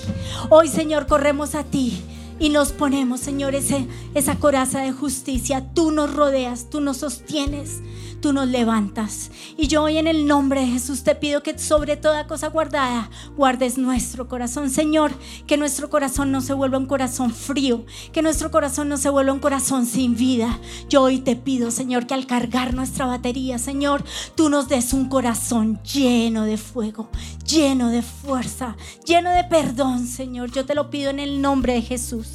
Hoy, 0.48 0.68
Señor, 0.68 1.08
corremos 1.08 1.56
a 1.56 1.64
ti 1.64 2.00
y 2.38 2.50
nos 2.50 2.72
ponemos, 2.72 3.20
Señor, 3.20 3.54
esa 3.54 4.36
coraza 4.36 4.80
de 4.80 4.92
justicia. 4.92 5.72
Tú 5.74 5.90
nos 5.90 6.14
rodeas, 6.14 6.68
tú 6.70 6.80
nos 6.80 6.98
sostienes 6.98 7.80
tú 8.20 8.32
nos 8.32 8.48
levantas. 8.48 9.30
Y 9.56 9.68
yo 9.68 9.82
hoy 9.82 9.98
en 9.98 10.06
el 10.06 10.26
nombre 10.26 10.60
de 10.60 10.66
Jesús 10.66 11.02
te 11.02 11.14
pido 11.14 11.42
que 11.42 11.58
sobre 11.58 11.96
toda 11.96 12.26
cosa 12.26 12.48
guardada 12.48 13.10
guardes 13.36 13.78
nuestro 13.78 14.28
corazón. 14.28 14.70
Señor, 14.70 15.12
que 15.46 15.56
nuestro 15.56 15.90
corazón 15.90 16.32
no 16.32 16.40
se 16.40 16.52
vuelva 16.52 16.78
un 16.78 16.86
corazón 16.86 17.32
frío, 17.32 17.84
que 18.12 18.22
nuestro 18.22 18.50
corazón 18.50 18.88
no 18.88 18.96
se 18.96 19.10
vuelva 19.10 19.32
un 19.32 19.38
corazón 19.38 19.86
sin 19.86 20.16
vida. 20.16 20.58
Yo 20.88 21.02
hoy 21.02 21.18
te 21.18 21.36
pido, 21.36 21.70
Señor, 21.70 22.06
que 22.06 22.14
al 22.14 22.26
cargar 22.26 22.74
nuestra 22.74 23.06
batería, 23.06 23.58
Señor, 23.58 24.04
tú 24.34 24.48
nos 24.48 24.68
des 24.68 24.92
un 24.92 25.08
corazón 25.08 25.80
lleno 25.82 26.44
de 26.44 26.56
fuego, 26.56 27.08
lleno 27.46 27.90
de 27.90 28.02
fuerza, 28.02 28.76
lleno 29.04 29.30
de 29.30 29.44
perdón, 29.44 30.06
Señor. 30.06 30.50
Yo 30.50 30.64
te 30.66 30.74
lo 30.74 30.90
pido 30.90 31.10
en 31.10 31.20
el 31.20 31.40
nombre 31.40 31.74
de 31.74 31.82
Jesús. 31.82 32.25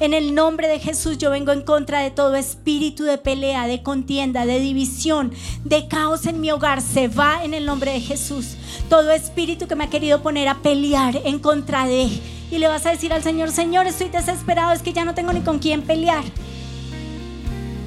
En 0.00 0.14
el 0.14 0.34
nombre 0.34 0.68
de 0.68 0.78
Jesús 0.78 1.18
yo 1.18 1.30
vengo 1.30 1.50
en 1.50 1.62
contra 1.62 2.00
de 2.00 2.12
todo 2.12 2.36
espíritu 2.36 3.02
de 3.02 3.18
pelea, 3.18 3.66
de 3.66 3.82
contienda, 3.82 4.46
de 4.46 4.60
división, 4.60 5.32
de 5.64 5.88
caos 5.88 6.26
en 6.26 6.40
mi 6.40 6.50
hogar. 6.52 6.80
Se 6.82 7.08
va 7.08 7.42
en 7.42 7.52
el 7.52 7.66
nombre 7.66 7.92
de 7.92 8.00
Jesús. 8.00 8.56
Todo 8.88 9.10
espíritu 9.10 9.66
que 9.66 9.74
me 9.74 9.84
ha 9.84 9.90
querido 9.90 10.22
poner 10.22 10.46
a 10.46 10.58
pelear 10.58 11.20
en 11.24 11.40
contra 11.40 11.86
de. 11.86 12.08
Y 12.50 12.58
le 12.58 12.68
vas 12.68 12.86
a 12.86 12.90
decir 12.90 13.12
al 13.12 13.22
Señor, 13.22 13.50
Señor, 13.50 13.86
estoy 13.86 14.08
desesperado, 14.08 14.72
es 14.72 14.82
que 14.82 14.92
ya 14.92 15.04
no 15.04 15.14
tengo 15.14 15.32
ni 15.32 15.40
con 15.40 15.58
quién 15.58 15.82
pelear. 15.82 16.24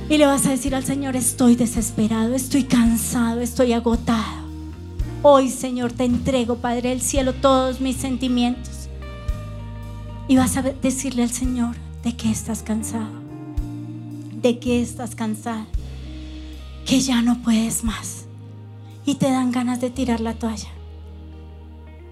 Y 0.10 0.18
le 0.18 0.26
vas 0.26 0.46
a 0.46 0.50
decir 0.50 0.76
al 0.76 0.84
Señor, 0.84 1.16
estoy 1.16 1.56
desesperado, 1.56 2.36
estoy 2.36 2.66
cansado, 2.66 3.40
estoy 3.40 3.72
agotado. 3.72 4.42
Hoy, 5.22 5.50
Señor, 5.50 5.94
te 5.94 6.04
entrego, 6.04 6.58
Padre 6.58 6.90
del 6.90 7.02
cielo, 7.02 7.32
todos 7.32 7.80
mis 7.80 7.96
sentimientos. 7.96 8.81
Y 10.28 10.38
vas 10.38 10.56
a 10.58 10.62
decirle 10.62 11.24
al 11.24 11.32
Señor, 11.32 11.76
¿de 12.04 12.16
qué 12.16 12.30
estás 12.32 12.64
cansado? 12.64 13.10
¿De 14.42 14.60
qué 14.60 14.82
estás 14.82 15.16
cansado? 15.16 15.66
Que 16.86 17.00
ya 17.00 17.22
no 17.22 17.42
puedes 17.42 17.84
más. 17.84 18.26
Y 19.06 19.16
te 19.16 19.30
dan 19.30 19.52
ganas 19.52 19.82
de 19.82 19.90
tirar 19.90 20.20
la 20.20 20.36
toalla. 20.36 20.70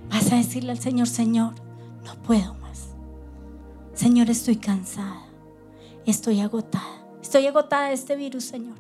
Vas 0.10 0.32
a 0.32 0.38
decirle 0.38 0.72
al 0.72 0.80
Señor, 0.80 1.08
Señor, 1.08 1.54
no 2.04 2.16
puedo 2.24 2.56
más. 2.56 2.90
Señor, 3.94 4.30
estoy 4.30 4.56
cansada. 4.56 5.24
Estoy 6.06 6.40
agotada. 6.40 7.04
Estoy 7.22 7.46
agotada 7.48 7.90
de 7.90 7.94
este 7.94 8.16
virus, 8.16 8.46
Señor. 8.46 8.78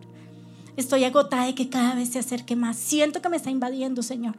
Estoy 0.75 1.03
agotada 1.03 1.45
de 1.45 1.55
que 1.55 1.69
cada 1.69 1.93
vez 1.93 2.09
se 2.09 2.19
acerque 2.19 2.55
más. 2.55 2.77
Siento 2.77 3.21
que 3.21 3.29
me 3.29 3.37
está 3.37 3.51
invadiendo, 3.51 4.01
Señor. 4.01 4.35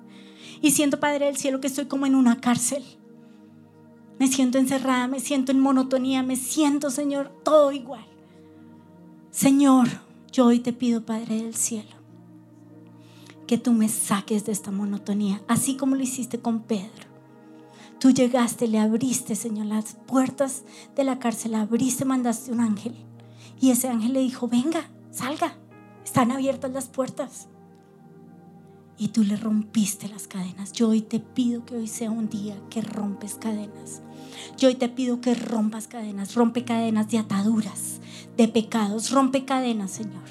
Y 0.62 0.72
siento, 0.72 0.98
Padre 0.98 1.26
del 1.26 1.36
Cielo, 1.36 1.60
que 1.60 1.68
estoy 1.68 1.86
como 1.86 2.06
en 2.06 2.14
una 2.14 2.40
cárcel. 2.40 2.82
Me 4.20 4.28
siento 4.28 4.58
encerrada, 4.58 5.08
me 5.08 5.18
siento 5.18 5.50
en 5.50 5.60
monotonía, 5.60 6.22
me 6.22 6.36
siento, 6.36 6.90
Señor, 6.90 7.32
todo 7.42 7.72
igual. 7.72 8.04
Señor, 9.30 9.88
yo 10.30 10.44
hoy 10.44 10.60
te 10.60 10.74
pido, 10.74 11.06
Padre 11.06 11.36
del 11.36 11.54
Cielo, 11.54 11.96
que 13.46 13.56
tú 13.56 13.72
me 13.72 13.88
saques 13.88 14.44
de 14.44 14.52
esta 14.52 14.70
monotonía, 14.70 15.40
así 15.48 15.74
como 15.74 15.96
lo 15.96 16.02
hiciste 16.02 16.38
con 16.38 16.60
Pedro. 16.64 17.08
Tú 17.98 18.10
llegaste, 18.10 18.68
le 18.68 18.78
abriste, 18.78 19.34
Señor, 19.36 19.64
las 19.64 19.94
puertas 20.06 20.64
de 20.94 21.04
la 21.04 21.18
cárcel, 21.18 21.54
abriste, 21.54 22.04
mandaste 22.04 22.52
un 22.52 22.60
ángel. 22.60 22.94
Y 23.58 23.70
ese 23.70 23.88
ángel 23.88 24.12
le 24.12 24.20
dijo, 24.20 24.48
venga, 24.48 24.90
salga, 25.10 25.54
están 26.04 26.30
abiertas 26.30 26.70
las 26.72 26.88
puertas. 26.88 27.48
Y 29.00 29.08
tú 29.08 29.24
le 29.24 29.34
rompiste 29.36 30.08
las 30.08 30.28
cadenas. 30.28 30.72
Yo 30.72 30.90
hoy 30.90 31.00
te 31.00 31.20
pido 31.20 31.64
que 31.64 31.74
hoy 31.74 31.88
sea 31.88 32.10
un 32.10 32.28
día 32.28 32.54
que 32.68 32.82
rompes 32.82 33.36
cadenas. 33.40 34.02
Yo 34.58 34.68
hoy 34.68 34.74
te 34.74 34.90
pido 34.90 35.22
que 35.22 35.34
rompas 35.34 35.88
cadenas, 35.88 36.34
rompe 36.34 36.66
cadenas 36.66 37.08
de 37.08 37.16
ataduras, 37.16 38.00
de 38.36 38.46
pecados, 38.46 39.10
rompe 39.10 39.46
cadenas, 39.46 39.90
Señor. 39.90 40.24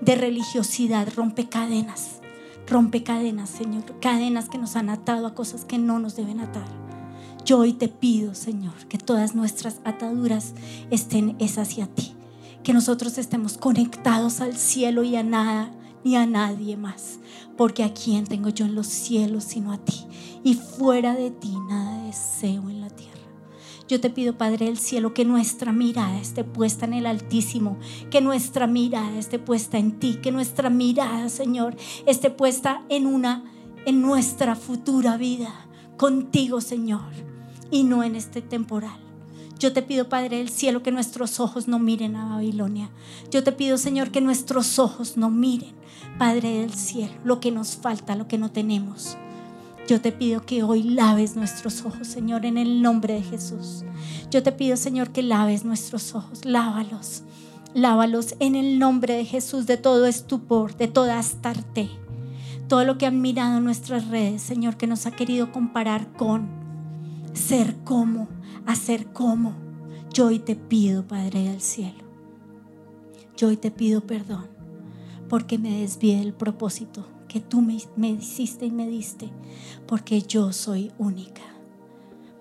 De 0.00 0.14
religiosidad, 0.14 1.08
rompe 1.16 1.48
cadenas. 1.48 2.20
Rompe 2.68 3.02
cadenas, 3.02 3.50
Señor. 3.50 3.98
Cadenas 4.00 4.48
que 4.48 4.58
nos 4.58 4.76
han 4.76 4.88
atado 4.88 5.26
a 5.26 5.34
cosas 5.34 5.64
que 5.64 5.78
no 5.78 5.98
nos 5.98 6.14
deben 6.14 6.38
atar. 6.38 6.68
Yo 7.44 7.58
hoy 7.58 7.72
te 7.72 7.88
pido, 7.88 8.36
Señor, 8.36 8.86
que 8.88 8.98
todas 8.98 9.34
nuestras 9.34 9.80
ataduras 9.82 10.52
estén 10.92 11.34
es 11.40 11.58
hacia 11.58 11.88
ti. 11.88 12.14
Que 12.62 12.72
nosotros 12.72 13.18
estemos 13.18 13.58
conectados 13.58 14.40
al 14.40 14.56
cielo 14.56 15.02
y 15.02 15.16
a 15.16 15.24
nada 15.24 15.72
ni 16.04 16.16
a 16.16 16.26
nadie 16.26 16.76
más, 16.76 17.18
porque 17.56 17.82
a 17.82 17.92
quién 17.92 18.26
tengo 18.26 18.50
yo 18.50 18.66
en 18.66 18.74
los 18.74 18.86
cielos 18.86 19.44
sino 19.44 19.72
a 19.72 19.78
ti, 19.78 20.06
y 20.42 20.54
fuera 20.54 21.14
de 21.14 21.30
ti 21.30 21.52
nada 21.68 22.04
deseo 22.04 22.68
en 22.70 22.80
la 22.80 22.90
tierra. 22.90 23.14
Yo 23.86 24.00
te 24.00 24.08
pido, 24.08 24.38
Padre 24.38 24.66
del 24.66 24.78
cielo, 24.78 25.12
que 25.12 25.26
nuestra 25.26 25.70
mirada 25.72 26.18
esté 26.18 26.42
puesta 26.42 26.86
en 26.86 26.94
el 26.94 27.06
Altísimo, 27.06 27.76
que 28.10 28.22
nuestra 28.22 28.66
mirada 28.66 29.18
esté 29.18 29.38
puesta 29.38 29.78
en 29.78 29.98
ti, 29.98 30.18
que 30.22 30.32
nuestra 30.32 30.70
mirada, 30.70 31.28
Señor, 31.28 31.76
esté 32.06 32.30
puesta 32.30 32.82
en 32.88 33.06
una 33.06 33.44
en 33.86 34.00
nuestra 34.00 34.56
futura 34.56 35.18
vida 35.18 35.52
contigo, 35.98 36.60
Señor, 36.60 37.12
y 37.70 37.84
no 37.84 38.02
en 38.02 38.16
este 38.16 38.40
temporal. 38.40 39.03
Yo 39.64 39.72
te 39.72 39.80
pido, 39.80 40.10
Padre 40.10 40.36
del 40.36 40.50
cielo, 40.50 40.82
que 40.82 40.92
nuestros 40.92 41.40
ojos 41.40 41.68
no 41.68 41.78
miren 41.78 42.16
a 42.16 42.28
Babilonia. 42.28 42.90
Yo 43.30 43.42
te 43.42 43.50
pido, 43.50 43.78
Señor, 43.78 44.10
que 44.10 44.20
nuestros 44.20 44.78
ojos 44.78 45.16
no 45.16 45.30
miren, 45.30 45.72
Padre 46.18 46.58
del 46.58 46.74
cielo, 46.74 47.14
lo 47.24 47.40
que 47.40 47.50
nos 47.50 47.76
falta, 47.76 48.14
lo 48.14 48.28
que 48.28 48.36
no 48.36 48.50
tenemos. 48.50 49.16
Yo 49.88 50.02
te 50.02 50.12
pido 50.12 50.44
que 50.44 50.62
hoy 50.62 50.82
laves 50.82 51.34
nuestros 51.34 51.82
ojos, 51.86 52.08
Señor, 52.08 52.44
en 52.44 52.58
el 52.58 52.82
nombre 52.82 53.14
de 53.14 53.22
Jesús. 53.22 53.86
Yo 54.30 54.42
te 54.42 54.52
pido, 54.52 54.76
Señor, 54.76 55.12
que 55.12 55.22
laves 55.22 55.64
nuestros 55.64 56.14
ojos, 56.14 56.44
lávalos. 56.44 57.22
Lávalos 57.72 58.34
en 58.40 58.56
el 58.56 58.78
nombre 58.78 59.14
de 59.14 59.24
Jesús 59.24 59.64
de 59.64 59.78
todo 59.78 60.04
estupor, 60.04 60.76
de 60.76 60.88
toda 60.88 61.18
astarte. 61.18 61.88
Todo 62.68 62.84
lo 62.84 62.98
que 62.98 63.06
han 63.06 63.22
mirado 63.22 63.60
nuestras 63.60 64.08
redes, 64.08 64.42
Señor, 64.42 64.76
que 64.76 64.86
nos 64.86 65.06
ha 65.06 65.12
querido 65.12 65.52
comparar 65.52 66.12
con 66.12 66.50
ser 67.32 67.76
como, 67.84 68.28
hacer 68.66 69.12
como. 69.12 69.54
Yo 70.12 70.26
hoy 70.26 70.38
te 70.38 70.56
pido, 70.56 71.06
Padre 71.06 71.48
del 71.48 71.60
cielo. 71.60 72.04
Yo 73.36 73.48
hoy 73.48 73.56
te 73.56 73.70
pido 73.70 74.00
perdón 74.02 74.54
porque 75.28 75.58
me 75.58 75.80
desvié 75.80 76.18
del 76.18 76.32
propósito 76.32 77.04
que 77.28 77.40
tú 77.40 77.60
me, 77.60 77.78
me 77.96 78.10
hiciste 78.10 78.66
y 78.66 78.70
me 78.70 78.86
diste, 78.86 79.30
porque 79.86 80.22
yo 80.22 80.52
soy 80.52 80.92
única, 80.98 81.42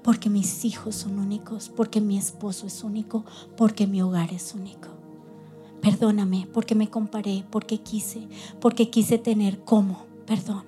porque 0.04 0.30
mis 0.30 0.66
hijos 0.66 0.96
son 0.96 1.18
únicos, 1.18 1.70
porque 1.76 2.02
mi 2.02 2.18
esposo 2.18 2.68
es 2.68 2.84
único, 2.84 3.26
porque 3.58 3.88
mi 3.88 4.02
hogar 4.02 4.32
es 4.34 4.54
único. 4.54 4.90
Perdóname 5.82 6.48
porque 6.54 6.76
me 6.76 6.90
comparé, 6.90 7.44
porque 7.50 7.80
quise, 7.80 8.28
porque 8.62 8.90
quise 8.90 9.18
tener 9.18 9.64
como, 9.64 10.06
perdón. 10.28 10.64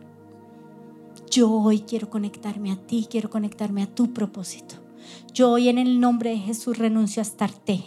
Yo 1.29 1.51
hoy 1.51 1.81
quiero 1.81 2.09
conectarme 2.09 2.71
a 2.71 2.77
ti, 2.77 3.07
quiero 3.09 3.29
conectarme 3.29 3.83
a 3.83 3.93
tu 3.93 4.13
propósito. 4.13 4.84
Yo 5.33 5.51
hoy 5.51 5.69
en 5.69 5.77
el 5.77 5.99
nombre 5.99 6.29
de 6.31 6.37
Jesús 6.37 6.77
renuncio 6.77 7.21
a 7.21 7.23
estarte. 7.23 7.83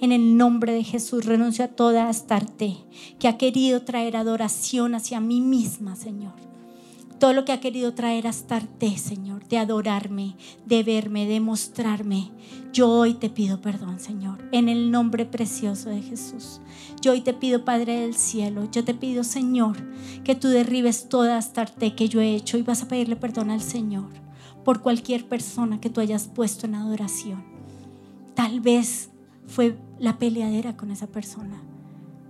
En 0.00 0.12
el 0.12 0.36
nombre 0.36 0.72
de 0.72 0.84
Jesús 0.84 1.24
renuncio 1.24 1.64
a 1.64 1.68
toda 1.68 2.08
astarte 2.08 2.76
que 3.18 3.28
ha 3.28 3.38
querido 3.38 3.82
traer 3.82 4.16
adoración 4.16 4.94
hacia 4.94 5.20
mí 5.20 5.40
misma, 5.40 5.96
Señor. 5.96 6.32
Todo 7.18 7.32
lo 7.32 7.44
que 7.44 7.50
ha 7.50 7.60
querido 7.60 7.94
traer 7.94 8.28
astarte, 8.28 8.96
Señor, 8.96 9.46
de 9.48 9.58
adorarme, 9.58 10.36
de 10.66 10.84
verme, 10.84 11.26
de 11.26 11.40
mostrarme. 11.40 12.30
Yo 12.72 12.88
hoy 12.88 13.14
te 13.14 13.28
pido 13.28 13.60
perdón, 13.60 13.98
Señor, 13.98 14.38
en 14.52 14.68
el 14.68 14.92
nombre 14.92 15.26
precioso 15.26 15.90
de 15.90 16.00
Jesús. 16.00 16.60
Yo 17.00 17.12
hoy 17.12 17.20
te 17.20 17.34
pido, 17.34 17.64
Padre 17.64 18.00
del 18.00 18.14
cielo, 18.14 18.68
yo 18.70 18.84
te 18.84 18.94
pido, 18.94 19.24
Señor, 19.24 19.76
que 20.22 20.36
tú 20.36 20.48
derribes 20.48 21.08
toda 21.08 21.38
astarte 21.38 21.96
que 21.96 22.08
yo 22.08 22.20
he 22.20 22.36
hecho 22.36 22.56
y 22.56 22.62
vas 22.62 22.82
a 22.82 22.88
pedirle 22.88 23.16
perdón 23.16 23.50
al 23.50 23.62
Señor 23.62 24.27
por 24.68 24.82
cualquier 24.82 25.26
persona 25.26 25.80
que 25.80 25.88
tú 25.88 26.02
hayas 26.02 26.28
puesto 26.28 26.66
en 26.66 26.74
adoración. 26.74 27.42
Tal 28.34 28.60
vez 28.60 29.08
fue 29.46 29.78
la 29.98 30.18
peleadera 30.18 30.76
con 30.76 30.90
esa 30.90 31.06
persona, 31.06 31.62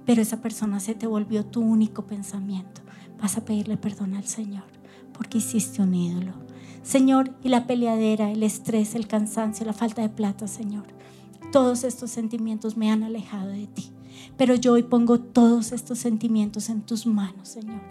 pero 0.07 0.23
esa 0.23 0.41
persona 0.41 0.79
se 0.79 0.95
te 0.95 1.09
volvió 1.09 1.45
tu 1.45 1.61
único 1.61 2.07
pensamiento. 2.07 2.81
Vas 3.21 3.37
a 3.37 3.45
pedirle 3.45 3.77
perdón 3.77 4.15
al 4.15 4.25
Señor 4.25 4.63
porque 5.15 5.39
hiciste 5.39 5.83
un 5.83 5.93
ídolo. 5.93 6.31
Señor, 6.85 7.35
y 7.43 7.49
la 7.49 7.67
peleadera, 7.67 8.31
el 8.31 8.45
estrés, 8.45 8.95
el 8.95 9.09
cansancio, 9.09 9.67
la 9.67 9.73
falta 9.73 10.03
de 10.03 10.09
plata, 10.09 10.47
Señor. 10.47 10.85
Todos 11.51 11.83
estos 11.83 12.13
sentimientos 12.13 12.77
me 12.77 12.93
han 12.93 13.03
alejado 13.03 13.49
de 13.49 13.67
ti. 13.67 13.91
Pero 14.37 14.55
yo 14.55 14.75
hoy 14.75 14.85
pongo 14.85 15.19
todos 15.19 15.73
estos 15.73 15.99
sentimientos 15.99 16.69
en 16.69 16.83
tus 16.83 17.05
manos, 17.05 17.49
Señor. 17.49 17.83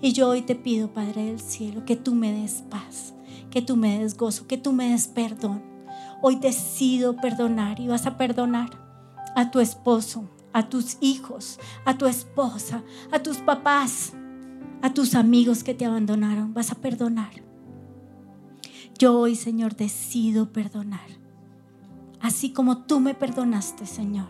Y 0.00 0.14
yo 0.14 0.30
hoy 0.30 0.40
te 0.40 0.54
pido, 0.54 0.90
Padre 0.94 1.26
del 1.26 1.40
cielo, 1.40 1.84
que 1.84 1.96
tú 1.96 2.14
me 2.14 2.32
des 2.32 2.64
paz, 2.70 3.12
que 3.50 3.62
tú 3.62 3.76
me 3.76 3.98
des 3.98 4.16
gozo, 4.16 4.46
que 4.46 4.56
tú 4.56 4.72
me 4.72 4.90
des 4.90 5.08
perdón. 5.08 5.62
Hoy 6.22 6.36
decido 6.36 7.16
perdonar 7.16 7.80
y 7.80 7.88
vas 7.88 8.06
a 8.06 8.16
perdonar 8.16 8.70
a 9.34 9.50
tu 9.50 9.60
esposo, 9.60 10.28
a 10.52 10.68
tus 10.68 10.98
hijos, 11.00 11.58
a 11.84 11.98
tu 11.98 12.06
esposa, 12.06 12.82
a 13.10 13.22
tus 13.22 13.38
papás, 13.38 14.12
a 14.82 14.94
tus 14.94 15.14
amigos 15.14 15.64
que 15.64 15.74
te 15.74 15.84
abandonaron. 15.84 16.54
Vas 16.54 16.70
a 16.70 16.76
perdonar. 16.76 17.30
Yo 18.98 19.18
hoy, 19.18 19.34
Señor, 19.34 19.76
decido 19.76 20.52
perdonar. 20.52 21.08
Así 22.20 22.52
como 22.52 22.84
tú 22.84 23.00
me 23.00 23.14
perdonaste, 23.14 23.86
Señor, 23.86 24.28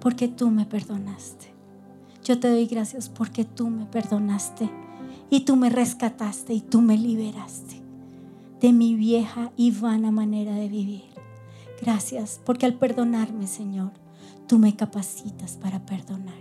porque 0.00 0.26
tú 0.26 0.50
me 0.50 0.64
perdonaste. 0.64 1.54
Yo 2.24 2.40
te 2.40 2.48
doy 2.48 2.66
gracias 2.66 3.08
porque 3.08 3.44
tú 3.44 3.68
me 3.68 3.86
perdonaste 3.86 4.70
y 5.28 5.40
tú 5.40 5.56
me 5.56 5.68
rescataste 5.68 6.54
y 6.54 6.60
tú 6.60 6.80
me 6.80 6.96
liberaste 6.96 7.79
de 8.60 8.72
mi 8.72 8.94
vieja 8.94 9.52
y 9.56 9.70
vana 9.70 10.10
manera 10.10 10.54
de 10.54 10.68
vivir. 10.68 11.04
Gracias 11.80 12.40
porque 12.44 12.66
al 12.66 12.74
perdonarme, 12.74 13.46
Señor, 13.46 13.92
tú 14.46 14.58
me 14.58 14.76
capacitas 14.76 15.56
para 15.56 15.86
perdonar. 15.86 16.34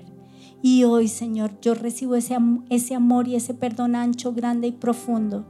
Y 0.61 0.83
hoy, 0.83 1.07
Señor, 1.07 1.59
yo 1.61 1.73
recibo 1.73 2.15
ese, 2.15 2.37
ese 2.69 2.95
amor 2.95 3.27
y 3.27 3.35
ese 3.35 3.53
perdón 3.53 3.95
ancho, 3.95 4.33
grande 4.33 4.67
y 4.67 4.71
profundo 4.73 5.45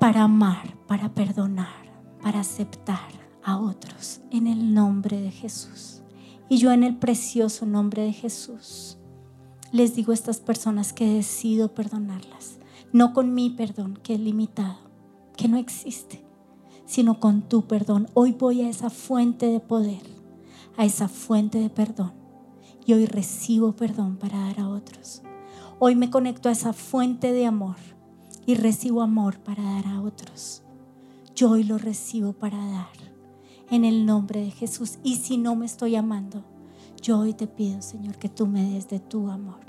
para 0.00 0.24
amar, 0.24 0.76
para 0.86 1.14
perdonar, 1.14 1.90
para 2.20 2.40
aceptar 2.40 3.10
a 3.44 3.58
otros 3.58 4.20
en 4.30 4.48
el 4.48 4.74
nombre 4.74 5.20
de 5.20 5.30
Jesús. 5.30 6.02
Y 6.48 6.58
yo 6.58 6.72
en 6.72 6.82
el 6.82 6.96
precioso 6.96 7.66
nombre 7.66 8.02
de 8.02 8.12
Jesús 8.12 8.98
les 9.72 9.94
digo 9.94 10.12
a 10.12 10.14
estas 10.14 10.38
personas 10.38 10.92
que 10.92 11.06
decido 11.06 11.74
perdonarlas, 11.74 12.58
no 12.92 13.12
con 13.12 13.34
mi 13.34 13.50
perdón 13.50 13.98
que 14.02 14.14
es 14.14 14.20
limitado, 14.20 14.78
que 15.36 15.48
no 15.48 15.56
existe, 15.56 16.24
sino 16.86 17.20
con 17.20 17.42
tu 17.42 17.66
perdón. 17.66 18.08
Hoy 18.14 18.32
voy 18.32 18.62
a 18.62 18.68
esa 18.68 18.90
fuente 18.90 19.46
de 19.46 19.60
poder, 19.60 20.02
a 20.76 20.84
esa 20.84 21.08
fuente 21.08 21.58
de 21.58 21.70
perdón. 21.70 22.12
Y 22.84 22.92
hoy 22.92 23.06
recibo 23.06 23.74
perdón 23.74 24.16
para 24.16 24.38
dar 24.38 24.60
a 24.60 24.68
otros. 24.68 25.22
Hoy 25.78 25.94
me 25.96 26.10
conecto 26.10 26.48
a 26.48 26.52
esa 26.52 26.72
fuente 26.72 27.32
de 27.32 27.46
amor 27.46 27.76
y 28.46 28.54
recibo 28.54 29.02
amor 29.02 29.40
para 29.40 29.62
dar 29.62 29.86
a 29.86 30.00
otros. 30.00 30.62
Yo 31.34 31.50
hoy 31.50 31.64
lo 31.64 31.78
recibo 31.78 32.32
para 32.32 32.56
dar 32.56 32.86
en 33.70 33.84
el 33.84 34.06
nombre 34.06 34.40
de 34.40 34.50
Jesús. 34.50 34.98
Y 35.02 35.16
si 35.16 35.36
no 35.36 35.56
me 35.56 35.66
estoy 35.66 35.96
amando, 35.96 36.44
yo 37.02 37.18
hoy 37.18 37.34
te 37.34 37.46
pido, 37.46 37.82
Señor, 37.82 38.16
que 38.16 38.28
tú 38.28 38.46
me 38.46 38.70
des 38.70 38.88
de 38.88 39.00
tu 39.00 39.28
amor. 39.28 39.60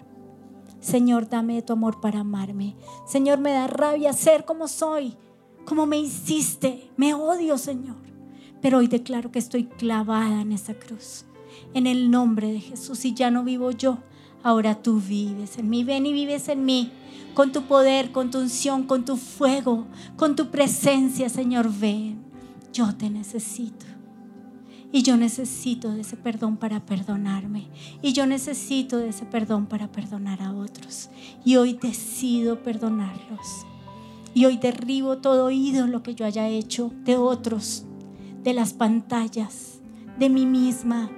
Señor, 0.79 1.27
dame 1.27 1.55
de 1.55 1.61
tu 1.63 1.73
amor 1.73 1.99
para 1.99 2.19
amarme. 2.19 2.75
Señor, 3.05 3.39
me 3.39 3.51
da 3.51 3.67
rabia 3.67 4.13
ser 4.13 4.45
como 4.45 4.67
soy, 4.67 5.17
como 5.67 5.85
me 5.85 5.99
hiciste. 5.99 6.89
Me 6.95 7.13
odio, 7.13 7.57
Señor. 7.57 7.97
Pero 8.61 8.77
hoy 8.77 8.87
declaro 8.87 9.33
que 9.33 9.39
estoy 9.39 9.65
clavada 9.65 10.41
en 10.41 10.53
esa 10.53 10.73
cruz. 10.75 11.25
En 11.73 11.87
el 11.87 12.09
nombre 12.09 12.53
de 12.53 12.61
Jesús. 12.61 13.03
Y 13.03 13.13
ya 13.13 13.31
no 13.31 13.43
vivo 13.43 13.71
yo. 13.71 13.97
Ahora 14.43 14.81
tú 14.81 15.01
vives 15.01 15.57
en 15.57 15.69
mí. 15.69 15.83
Ven 15.83 16.05
y 16.05 16.13
vives 16.13 16.47
en 16.47 16.63
mí. 16.63 16.93
Con 17.33 17.51
tu 17.51 17.63
poder, 17.63 18.13
con 18.13 18.31
tu 18.31 18.39
unción, 18.39 18.83
con 18.83 19.03
tu 19.03 19.17
fuego, 19.17 19.85
con 20.15 20.37
tu 20.37 20.51
presencia, 20.51 21.27
Señor. 21.27 21.69
Ven. 21.69 22.23
Yo 22.71 22.95
te 22.95 23.09
necesito. 23.09 23.85
Y 24.93 25.03
yo 25.03 25.17
necesito 25.17 25.91
de 25.91 25.99
ese 25.99 26.15
perdón 26.15 26.55
para 26.55 26.85
perdonarme. 26.85 27.67
Y 28.01 28.13
yo 28.13 28.25
necesito 28.25 28.99
de 28.99 29.09
ese 29.09 29.25
perdón 29.25 29.65
para 29.65 29.91
perdonar 29.91 30.41
a 30.41 30.53
otros. 30.53 31.09
Y 31.43 31.57
hoy 31.57 31.73
decido 31.73 32.63
perdonarlos. 32.63 33.65
Y 34.37 34.45
hoy 34.45 34.57
derribo 34.57 35.17
todo 35.17 35.49
ídolo 35.49 36.03
que 36.03 36.13
yo 36.13 36.23
haya 36.23 36.47
hecho 36.47 36.91
de 37.05 37.17
otros, 37.17 37.85
de 38.43 38.53
las 38.53 38.71
pantallas, 38.71 39.79
de 40.19 40.29
mí 40.29 40.45
misma. 40.45 41.09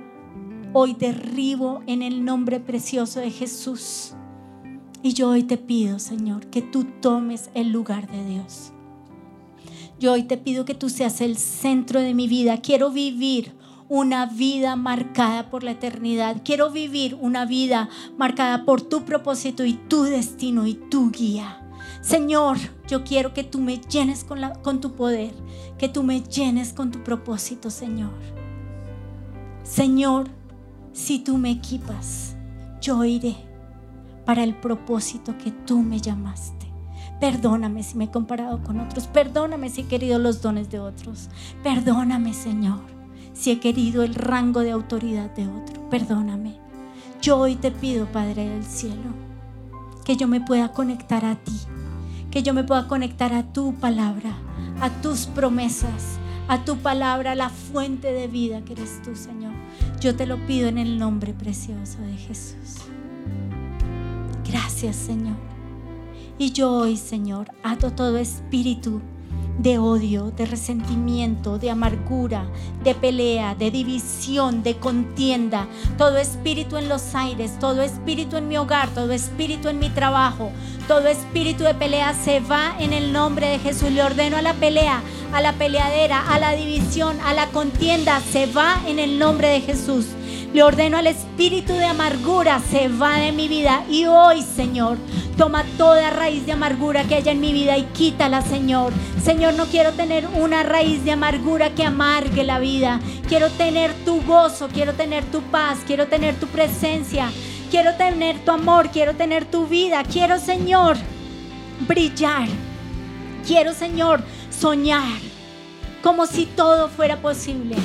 Hoy 0.72 0.94
derribo 0.98 1.84
en 1.86 2.02
el 2.02 2.24
nombre 2.24 2.62
precioso 2.62 3.20
de 3.20 3.30
Jesús. 3.30 4.14
Y 5.04 5.12
yo 5.12 5.32
hoy 5.32 5.44
te 5.44 5.58
pido, 5.58 6.00
Señor, 6.00 6.46
que 6.46 6.62
tú 6.62 6.86
tomes 7.02 7.50
el 7.56 7.74
lugar 7.74 8.10
de 8.10 8.24
Dios. 8.24 8.72
Yo 10.00 10.14
hoy 10.14 10.24
te 10.24 10.38
pido 10.38 10.64
que 10.64 10.74
tú 10.74 10.88
seas 10.88 11.20
el 11.20 11.36
centro 11.36 12.00
de 12.00 12.14
mi 12.14 12.30
vida. 12.30 12.62
Quiero 12.62 12.90
vivir 12.90 13.52
una 13.90 14.28
vida 14.28 14.78
marcada 14.78 15.50
por 15.50 15.66
la 15.66 15.72
eternidad. 15.72 16.42
Quiero 16.46 16.72
vivir 16.72 17.18
una 17.20 17.44
vida 17.44 17.90
marcada 18.18 18.64
por 18.64 18.82
tu 18.82 19.04
propósito 19.04 19.66
y 19.66 19.74
tu 19.74 20.04
destino 20.04 20.66
y 20.66 20.76
tu 20.76 21.12
guía. 21.12 21.66
Señor, 22.02 22.58
yo 22.88 23.04
quiero 23.04 23.34
que 23.34 23.44
tú 23.44 23.60
me 23.60 23.78
llenes 23.78 24.24
con, 24.26 24.82
tu 24.82 24.96
poder, 24.96 25.34
que 25.78 25.90
tú 25.90 26.04
me 26.04 26.22
llenes 26.22 26.74
con 26.74 26.92
tu 26.92 27.04
propósito, 27.04 27.70
Señor. 27.70 28.14
Señor, 29.64 30.30
si 30.94 31.20
tú 31.20 31.38
me 31.38 31.52
equipas, 31.52 32.36
yo 32.82 33.04
iré 33.04 33.36
para 34.26 34.44
el 34.44 34.56
propósito 34.56 35.38
que 35.38 35.52
tú 35.52 35.82
me 35.82 36.00
llamaste. 36.00 36.68
Perdóname 37.20 37.84
si 37.84 37.98
me 37.98 38.06
he 38.06 38.12
comparado 38.12 38.64
con 38.64 38.80
otros. 38.80 39.08
Perdóname 39.08 39.70
si 39.70 39.82
he 39.82 39.88
querido 39.88 40.20
los 40.20 40.42
dones 40.42 40.70
de 40.70 40.80
otros. 40.80 41.30
Perdóname, 41.64 42.34
Señor, 42.34 42.80
si 43.34 43.52
he 43.52 43.60
querido 43.60 44.04
el 44.04 44.16
rango 44.16 44.62
de 44.62 44.72
autoridad 44.72 45.30
de 45.36 45.48
otro. 45.48 45.90
Perdóname. 45.90 46.58
Yo 47.22 47.38
hoy 47.38 47.56
te 47.56 47.72
pido, 47.72 48.06
Padre 48.06 48.48
del 48.48 48.64
cielo, 48.64 49.14
que 50.06 50.16
yo 50.16 50.28
me 50.28 50.40
pueda 50.40 50.72
conectar 50.72 51.26
a 51.26 51.36
ti, 51.36 51.60
que 52.32 52.44
yo 52.44 52.54
me 52.54 52.64
pueda 52.64 52.88
conectar 52.88 53.34
a 53.34 53.44
tu 53.44 53.74
palabra, 53.76 54.36
a 54.82 54.90
tus 55.02 55.26
promesas, 55.28 56.20
a 56.48 56.64
tu 56.64 56.78
palabra, 56.78 57.36
la 57.36 57.50
fuente 57.50 58.12
de 58.12 58.28
vida 58.28 58.62
que 58.62 58.74
eres 58.74 59.02
tú, 59.04 59.16
Señor. 59.16 59.54
Yo 60.00 60.16
te 60.16 60.26
lo 60.26 60.38
pido 60.46 60.68
en 60.68 60.78
el 60.78 60.98
nombre 60.98 61.34
precioso 61.34 62.00
de 62.02 62.18
Jesús. 62.18 62.78
Gracias, 64.50 64.96
Señor. 64.96 65.38
Y 66.38 66.52
yo 66.52 66.72
hoy, 66.72 66.98
Señor, 66.98 67.52
ato 67.64 67.92
todo 67.92 68.18
espíritu 68.18 69.02
de 69.60 69.78
odio, 69.78 70.32
de 70.32 70.46
resentimiento, 70.46 71.60
de 71.60 71.70
amargura, 71.70 72.46
de 72.82 72.96
pelea, 72.96 73.56
de 73.56 73.72
división, 73.72 74.64
de 74.64 74.78
contienda, 74.78 75.68
todo 75.98 76.18
espíritu 76.18 76.78
en 76.78 76.88
los 76.88 77.14
aires, 77.14 77.60
todo 77.60 77.82
espíritu 77.82 78.38
en 78.38 78.48
mi 78.48 78.58
hogar, 78.58 78.90
todo 78.90 79.12
espíritu 79.12 79.68
en 79.68 79.80
mi 79.80 79.90
trabajo, 79.90 80.52
todo 80.90 81.08
espíritu 81.08 81.64
de 81.64 81.76
pelea 81.76 82.16
se 82.16 82.40
va 82.40 82.76
en 82.80 82.94
el 82.94 83.14
nombre 83.14 83.48
de 83.48 83.60
Jesús. 83.60 83.92
Le 83.92 84.02
ordeno 84.02 84.38
a 84.38 84.42
la 84.42 84.56
pelea, 84.56 85.04
a 85.32 85.40
la 85.40 85.54
peleadera, 85.54 86.34
a 86.34 86.40
la 86.40 86.54
división, 86.54 87.20
a 87.24 87.36
la 87.36 87.46
contienda, 87.50 88.20
se 88.22 88.48
va 88.48 88.82
en 88.88 88.98
el 88.98 89.20
nombre 89.20 89.50
de 89.50 89.62
Jesús. 89.62 90.08
Le 90.52 90.64
ordeno 90.64 90.98
al 90.98 91.06
espíritu 91.06 91.74
de 91.74 91.86
amargura, 91.86 92.60
se 92.72 92.88
va 92.88 93.20
de 93.20 93.32
mi 93.32 93.48
vida. 93.48 93.84
Y 93.88 94.08
hoy, 94.08 94.42
Señor, 94.42 94.98
toma 95.38 95.64
toda 95.78 96.10
raíz 96.10 96.48
de 96.48 96.54
amargura 96.54 97.04
que 97.04 97.14
haya 97.14 97.34
en 97.34 97.40
mi 97.40 97.54
vida 97.54 97.78
y 97.78 97.84
quítala, 97.94 98.42
Señor. 98.42 98.92
Señor, 99.24 99.54
no 99.54 99.68
quiero 99.68 99.92
tener 99.92 100.28
una 100.42 100.64
raíz 100.64 101.06
de 101.06 101.12
amargura 101.12 101.70
que 101.76 101.84
amargue 101.84 102.44
la 102.44 102.58
vida. 102.58 103.00
Quiero 103.28 103.52
tener 103.52 103.94
tu 104.06 104.24
gozo, 104.24 104.70
quiero 104.74 104.94
tener 104.94 105.24
tu 105.26 105.44
paz, 105.52 105.78
quiero 105.86 106.08
tener 106.08 106.34
tu 106.40 106.48
presencia. 106.48 107.30
Quiero 107.70 107.96
tener 107.96 108.44
tu 108.44 108.52
amor, 108.52 108.90
quiero 108.90 109.16
tener 109.16 109.46
tu 109.46 109.68
vida. 109.68 110.04
Quiero, 110.04 110.40
Señor, 110.40 110.98
brillar. 111.88 112.48
Quiero, 113.46 113.74
Señor, 113.74 114.22
soñar 114.50 115.20
como 116.02 116.26
si 116.26 116.46
todo 116.46 116.90
fuera 116.90 117.18
posible. 117.18 117.76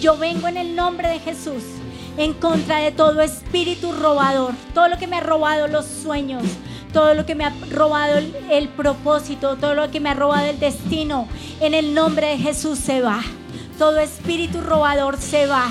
Yo 0.00 0.16
vengo 0.16 0.48
en 0.48 0.56
el 0.56 0.76
nombre 0.76 1.08
de 1.08 1.18
Jesús 1.18 1.62
en 2.16 2.32
contra 2.32 2.78
de 2.78 2.92
todo 2.92 3.20
espíritu 3.20 3.92
robador, 3.92 4.54
todo 4.72 4.88
lo 4.88 4.98
que 4.98 5.06
me 5.06 5.16
ha 5.16 5.20
robado 5.20 5.68
los 5.68 5.84
sueños, 5.84 6.42
todo 6.92 7.14
lo 7.14 7.26
que 7.26 7.34
me 7.34 7.44
ha 7.44 7.52
robado 7.70 8.18
el, 8.50 8.68
propósito, 8.70 9.56
todo 9.56 9.74
lo 9.74 9.90
que 9.90 10.00
me 10.00 10.10
ha 10.10 10.14
robado 10.14 10.46
el 10.46 10.58
destino, 10.58 11.28
en 11.60 11.74
el 11.74 11.92
nombre 11.92 12.28
de 12.28 12.38
Jesús 12.38 12.78
se 12.78 13.02
va. 13.02 13.20
Todo 13.78 13.98
espíritu 13.98 14.62
robador 14.62 15.18
se 15.18 15.46
va 15.46 15.70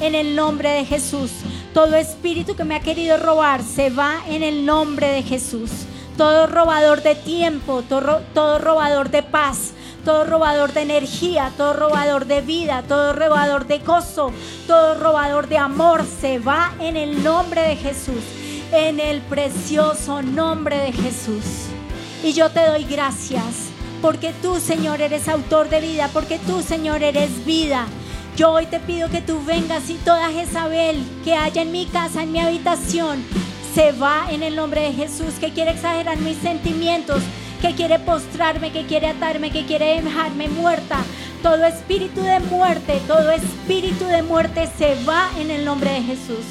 en 0.00 0.14
el 0.14 0.36
nombre 0.36 0.68
de 0.68 0.84
Jesús. 0.84 1.30
Todo 1.76 1.96
espíritu 1.96 2.56
que 2.56 2.64
me 2.64 2.74
ha 2.74 2.80
querido 2.80 3.18
robar 3.18 3.62
se 3.62 3.90
va 3.90 4.22
en 4.28 4.42
el 4.42 4.64
nombre 4.64 5.08
de 5.08 5.22
Jesús. 5.22 5.70
Todo 6.16 6.46
robador 6.46 7.02
de 7.02 7.14
tiempo, 7.14 7.82
todo, 7.86 8.58
robador 8.58 9.10
de 9.10 9.22
paz, 9.22 9.74
todo 10.02 10.24
robador 10.24 10.72
de 10.72 10.80
energía, 10.80 11.52
todo 11.54 11.74
robador 11.74 12.24
de 12.24 12.40
vida, 12.40 12.82
todo 12.88 13.12
robador 13.12 13.66
de 13.66 13.80
gozo, 13.80 14.32
todo 14.66 14.94
robador 14.94 15.48
de 15.48 15.58
amor 15.58 16.06
se 16.18 16.38
va 16.38 16.72
en 16.80 16.96
el 16.96 17.22
nombre 17.22 17.60
de 17.60 17.76
Jesús, 17.76 18.24
en 18.72 18.98
el 18.98 19.20
precioso 19.20 20.22
nombre 20.22 20.78
de 20.78 20.92
Jesús. 20.92 21.66
Y 22.24 22.32
yo 22.32 22.48
te 22.48 22.66
doy 22.66 22.84
gracias 22.84 23.68
porque 24.00 24.32
tú, 24.40 24.60
Señor, 24.60 25.02
eres 25.02 25.28
autor 25.28 25.68
de 25.68 25.82
vida, 25.82 26.08
porque 26.10 26.38
tú, 26.38 26.62
Señor, 26.62 27.02
eres 27.02 27.44
vida. 27.44 27.86
Yo 28.36 28.52
hoy 28.52 28.66
te 28.66 28.80
pido 28.80 29.08
que 29.08 29.22
tú 29.22 29.42
vengas 29.46 29.88
y 29.88 29.94
toda 29.94 30.30
Jezabel 30.30 31.02
que 31.24 31.32
haya 31.34 31.62
en 31.62 31.72
mi 31.72 31.86
casa, 31.86 32.22
en 32.22 32.32
mi 32.32 32.38
habitación, 32.38 33.24
se 33.74 33.92
va 33.92 34.26
en 34.30 34.42
el 34.42 34.54
nombre 34.54 34.82
de 34.82 34.92
Jesús, 34.92 35.36
que 35.40 35.54
quiere 35.54 35.70
exagerar 35.70 36.18
mis 36.18 36.36
sentimientos, 36.36 37.22
que 37.62 37.72
quiere 37.74 37.98
postrarme, 37.98 38.72
que 38.72 38.84
quiere 38.84 39.06
atarme, 39.06 39.50
que 39.50 39.64
quiere 39.64 40.02
dejarme 40.02 40.48
muerta. 40.48 40.98
Todo 41.42 41.64
espíritu 41.64 42.20
de 42.20 42.40
muerte, 42.40 43.00
todo 43.08 43.30
espíritu 43.30 44.04
de 44.04 44.22
muerte 44.22 44.68
se 44.76 45.02
va 45.04 45.30
en 45.40 45.50
el 45.50 45.64
nombre 45.64 45.92
de 45.92 46.02
Jesús. 46.02 46.44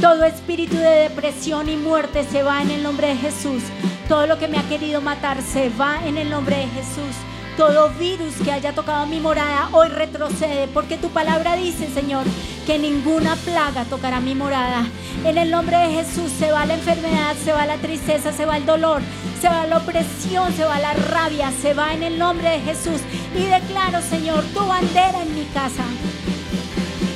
Todo 0.00 0.24
espíritu 0.24 0.74
de 0.74 1.08
depresión 1.10 1.68
y 1.68 1.76
muerte 1.76 2.24
se 2.24 2.42
va 2.42 2.60
en 2.60 2.72
el 2.72 2.82
nombre 2.82 3.06
de 3.06 3.16
Jesús. 3.16 3.62
Todo 4.08 4.26
lo 4.26 4.36
que 4.36 4.48
me 4.48 4.58
ha 4.58 4.68
querido 4.68 5.00
matar 5.00 5.42
se 5.42 5.68
va 5.70 6.00
en 6.04 6.18
el 6.18 6.28
nombre 6.28 6.56
de 6.56 6.66
Jesús. 6.66 7.14
Todo 7.60 7.90
virus 7.90 8.36
que 8.42 8.52
haya 8.52 8.72
tocado 8.72 9.04
mi 9.04 9.20
morada 9.20 9.68
hoy 9.72 9.88
retrocede 9.88 10.66
porque 10.68 10.96
tu 10.96 11.10
palabra 11.10 11.56
dice, 11.56 11.90
Señor, 11.92 12.24
que 12.66 12.78
ninguna 12.78 13.36
plaga 13.36 13.84
tocará 13.84 14.18
mi 14.18 14.34
morada. 14.34 14.86
En 15.26 15.36
el 15.36 15.50
nombre 15.50 15.76
de 15.76 15.92
Jesús 15.92 16.32
se 16.38 16.50
va 16.52 16.64
la 16.64 16.72
enfermedad, 16.72 17.36
se 17.44 17.52
va 17.52 17.66
la 17.66 17.76
tristeza, 17.76 18.32
se 18.32 18.46
va 18.46 18.56
el 18.56 18.64
dolor, 18.64 19.02
se 19.42 19.48
va 19.50 19.66
la 19.66 19.76
opresión, 19.76 20.50
se 20.54 20.64
va 20.64 20.78
la 20.78 20.94
rabia, 20.94 21.52
se 21.52 21.74
va 21.74 21.92
en 21.92 22.02
el 22.02 22.18
nombre 22.18 22.48
de 22.48 22.60
Jesús. 22.60 23.02
Y 23.36 23.42
declaro, 23.42 24.00
Señor, 24.00 24.42
tu 24.54 24.64
bandera 24.64 25.20
en 25.20 25.34
mi 25.34 25.44
casa. 25.52 25.84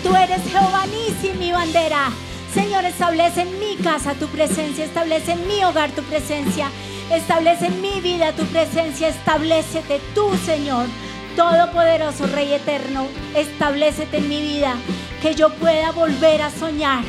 Tú 0.02 0.14
eres 0.14 0.42
Jehová 0.42 0.84
Nisi, 0.84 1.38
mi 1.38 1.52
bandera. 1.52 2.10
Señor, 2.52 2.84
establece 2.84 3.40
en 3.40 3.58
mi 3.58 3.76
casa 3.76 4.12
tu 4.12 4.26
presencia, 4.26 4.84
establece 4.84 5.32
en 5.32 5.48
mi 5.48 5.64
hogar 5.64 5.90
tu 5.92 6.02
presencia, 6.02 6.70
establece 7.10 7.66
en 7.66 7.80
mi 7.80 8.00
vida 8.00 8.32
tu 8.32 8.44
presencia, 8.46 9.08
establecete 9.08 10.00
tú, 10.14 10.36
Señor. 10.44 10.86
Todopoderoso 11.36 12.26
Rey 12.28 12.52
eterno, 12.52 13.08
establecete 13.34 14.18
en 14.18 14.28
mi 14.28 14.40
vida, 14.40 14.76
que 15.20 15.34
yo 15.34 15.52
pueda 15.54 15.90
volver 15.90 16.42
a 16.42 16.50
soñar, 16.50 17.02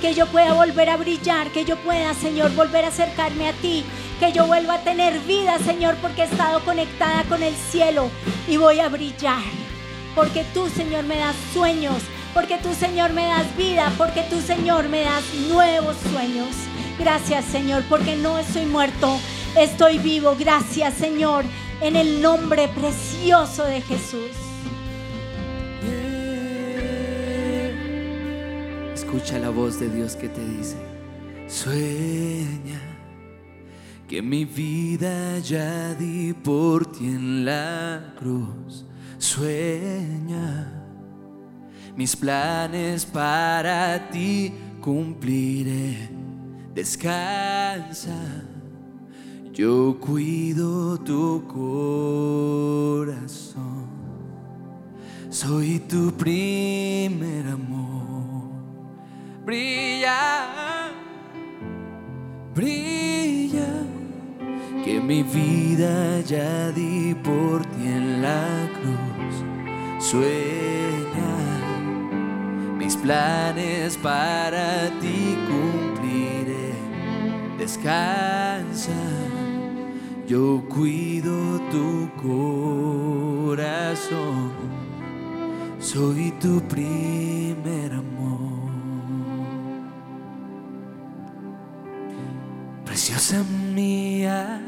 que 0.00 0.14
yo 0.14 0.26
pueda 0.26 0.52
volver 0.52 0.90
a 0.90 0.96
brillar, 0.96 1.50
que 1.50 1.64
yo 1.64 1.76
pueda, 1.76 2.12
Señor, 2.14 2.52
volver 2.56 2.84
a 2.84 2.88
acercarme 2.88 3.48
a 3.48 3.52
ti, 3.52 3.84
que 4.18 4.32
yo 4.32 4.46
vuelva 4.46 4.74
a 4.74 4.80
tener 4.80 5.20
vida, 5.20 5.58
Señor, 5.64 5.94
porque 6.02 6.22
he 6.22 6.24
estado 6.24 6.60
conectada 6.64 7.22
con 7.24 7.42
el 7.44 7.54
cielo 7.54 8.10
y 8.48 8.56
voy 8.56 8.80
a 8.80 8.88
brillar. 8.88 9.42
Porque 10.16 10.44
tú, 10.52 10.68
Señor, 10.68 11.04
me 11.04 11.18
das 11.18 11.36
sueños, 11.52 12.02
porque 12.34 12.58
tú, 12.58 12.74
Señor, 12.74 13.12
me 13.12 13.26
das 13.26 13.56
vida, 13.56 13.92
porque 13.96 14.22
tú, 14.22 14.40
Señor, 14.40 14.88
me 14.88 15.02
das 15.02 15.22
nuevos 15.48 15.96
sueños. 16.10 16.48
Gracias, 16.98 17.44
Señor, 17.44 17.84
porque 17.88 18.16
no 18.16 18.38
estoy 18.38 18.66
muerto, 18.66 19.20
estoy 19.62 19.98
vivo. 19.98 20.36
Gracias, 20.38 20.94
Señor, 20.94 21.44
en 21.80 21.96
el 21.96 22.22
nombre 22.22 22.68
precioso 22.68 23.64
de 23.64 23.80
Jesús. 23.80 24.30
Escucha 28.94 29.38
la 29.38 29.50
voz 29.50 29.80
de 29.80 29.88
Dios 29.88 30.16
que 30.16 30.28
te 30.28 30.44
dice, 30.44 30.76
sueña 31.46 32.80
que 34.08 34.22
mi 34.22 34.44
vida 34.44 35.38
ya 35.38 35.94
di 35.94 36.32
por 36.32 36.90
ti 36.90 37.06
en 37.06 37.44
la 37.44 38.14
cruz. 38.18 38.84
Sueña 39.18 40.78
mis 41.98 42.14
planes 42.14 43.04
para 43.04 44.08
ti 44.08 44.52
cumpliré. 44.80 46.08
Descansa, 46.72 48.46
yo 49.58 49.98
cuido 49.98 50.96
tu 50.98 51.42
corazón. 51.48 53.08
Soy 55.30 55.80
tu 55.80 56.12
primer 56.12 57.48
amor. 57.48 58.52
Brilla, 59.44 60.92
brilla, 62.54 63.82
que 64.84 65.00
mi 65.00 65.24
vida 65.24 66.20
ya 66.20 66.70
di 66.70 67.16
por 67.24 67.66
ti 67.66 67.82
en 67.82 68.22
la 68.22 68.70
cruz. 68.78 69.42
Sueña 69.98 71.34
mis 72.78 72.94
planes 72.94 73.96
para 73.96 74.88
ti 75.00 75.36
cumpliré. 75.48 76.74
Descansa, 77.58 78.92
yo 80.28 80.62
cuido 80.68 81.58
tu 81.70 82.10
corazón. 83.56 84.52
Soy 85.80 86.32
tu 86.32 86.60
primer 86.68 87.94
amor. 87.94 88.68
Preciosa 92.84 93.42
mía, 93.74 94.60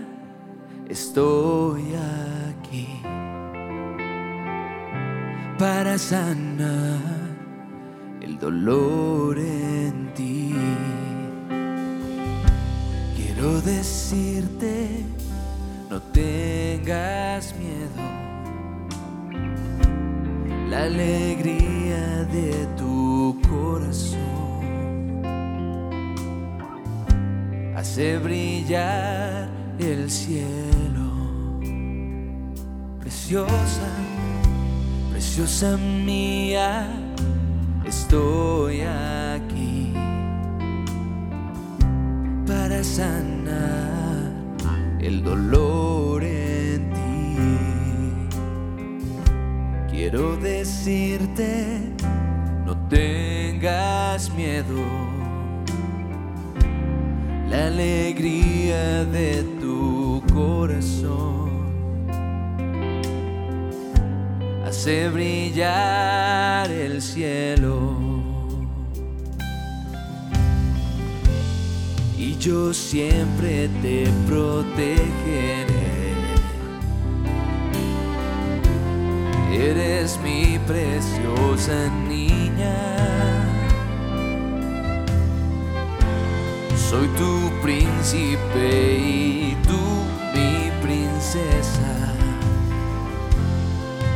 estoy 0.89 1.95
aquí 1.95 3.03
para 5.59 5.99
sanar 5.99 7.37
el 8.23 8.39
dolor 8.39 9.39
en 9.39 10.11
ti. 10.15 10.55
Quiero 13.15 13.61
decirte, 13.61 15.05
no 15.91 16.01
tengas 16.01 17.53
miedo. 17.57 18.01
La 20.71 20.85
alegría 20.85 22.25
de 22.33 22.69
tu 22.79 23.37
corazón 23.49 24.21
hace 27.75 28.19
brillar 28.19 29.49
el 29.81 30.09
cielo. 30.09 31.11
Preciosa, 33.01 33.91
preciosa 35.11 35.77
mía, 35.77 36.87
estoy 37.85 38.83
aquí 38.83 39.93
para 42.47 42.85
sanar 42.85 43.90
el 45.03 45.23
dolor 45.23 46.23
en 46.23 46.91
ti. 46.91 47.37
Quiero 49.91 50.37
decirte, 50.37 51.81
no 52.67 52.77
tengas 52.89 54.31
miedo. 54.35 54.85
La 57.49 57.67
alegría 57.67 59.05
de 59.07 59.43
tu 59.61 60.23
corazón 60.33 61.51
hace 64.65 65.09
brillar 65.09 66.71
el 66.71 67.03
cielo. 67.03 67.90
Yo 72.41 72.73
siempre 72.73 73.69
te 73.83 74.09
protegeré. 74.27 75.67
Eres 79.53 80.19
mi 80.25 80.59
preciosa 80.67 81.91
niña. 82.09 82.75
Soy 86.89 87.07
tu 87.09 87.51
príncipe 87.63 88.99
y 88.99 89.55
tú 89.69 89.79
mi 90.35 90.71
princesa. 90.83 92.15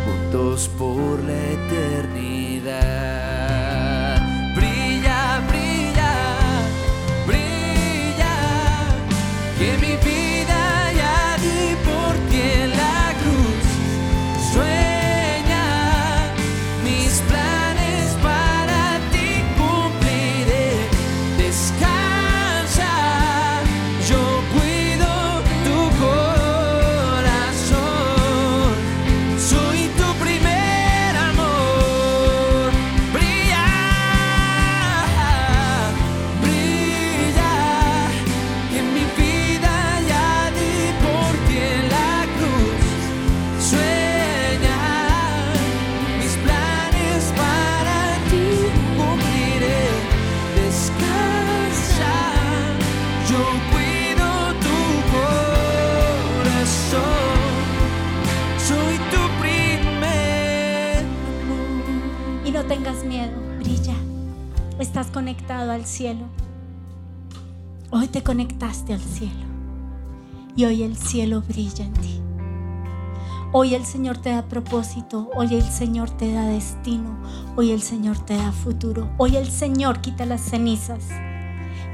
Juntos 0.06 0.70
por 0.78 1.22
la 1.24 1.36
eternidad. 1.52 3.43
Hoy 67.90 68.08
te 68.08 68.22
conectaste 68.22 68.92
al 68.92 69.00
cielo. 69.00 69.46
Y 70.54 70.66
hoy 70.66 70.82
el 70.82 70.98
cielo 70.98 71.40
brilla 71.40 71.86
en 71.86 71.94
ti. 71.94 72.20
Hoy 73.52 73.74
el 73.74 73.86
Señor 73.86 74.18
te 74.18 74.28
da 74.28 74.44
propósito. 74.44 75.30
Hoy 75.34 75.54
el 75.54 75.62
Señor 75.62 76.10
te 76.10 76.30
da 76.30 76.44
destino. 76.44 77.16
Hoy 77.56 77.70
el 77.70 77.80
Señor 77.80 78.18
te 78.18 78.36
da 78.36 78.52
futuro. 78.52 79.08
Hoy 79.16 79.36
el 79.36 79.50
Señor 79.50 80.02
quita 80.02 80.26
las 80.26 80.42
cenizas 80.42 81.04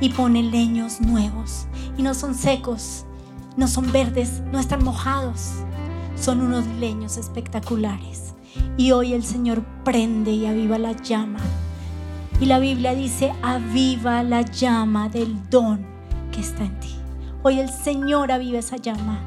y 0.01 0.09
pone 0.09 0.42
leños 0.42 1.01
nuevos. 1.01 1.68
Y 1.96 2.03
no 2.03 2.14
son 2.14 2.35
secos, 2.35 3.05
no 3.57 3.68
son 3.68 3.92
verdes, 3.92 4.42
no 4.51 4.59
están 4.59 4.83
mojados. 4.83 5.53
Son 6.16 6.40
unos 6.40 6.66
leños 6.81 7.16
espectaculares. 7.16 8.35
Y 8.77 8.90
hoy 8.90 9.12
el 9.12 9.23
Señor 9.23 9.64
prende 9.85 10.33
y 10.33 10.46
aviva 10.46 10.79
la 10.79 11.01
llama. 11.01 11.38
Y 12.40 12.46
la 12.46 12.59
Biblia 12.59 12.94
dice, 12.94 13.35
aviva 13.42 14.22
la 14.22 14.40
llama 14.40 15.11
del 15.11 15.37
don 15.50 15.85
que 16.33 16.40
está 16.40 16.64
en 16.64 16.81
ti. 16.81 16.96
Hoy 17.42 17.61
el 17.61 17.68
Señor 17.68 18.33
aviva 18.33 18.59
esa 18.59 18.79
llama. 18.79 19.20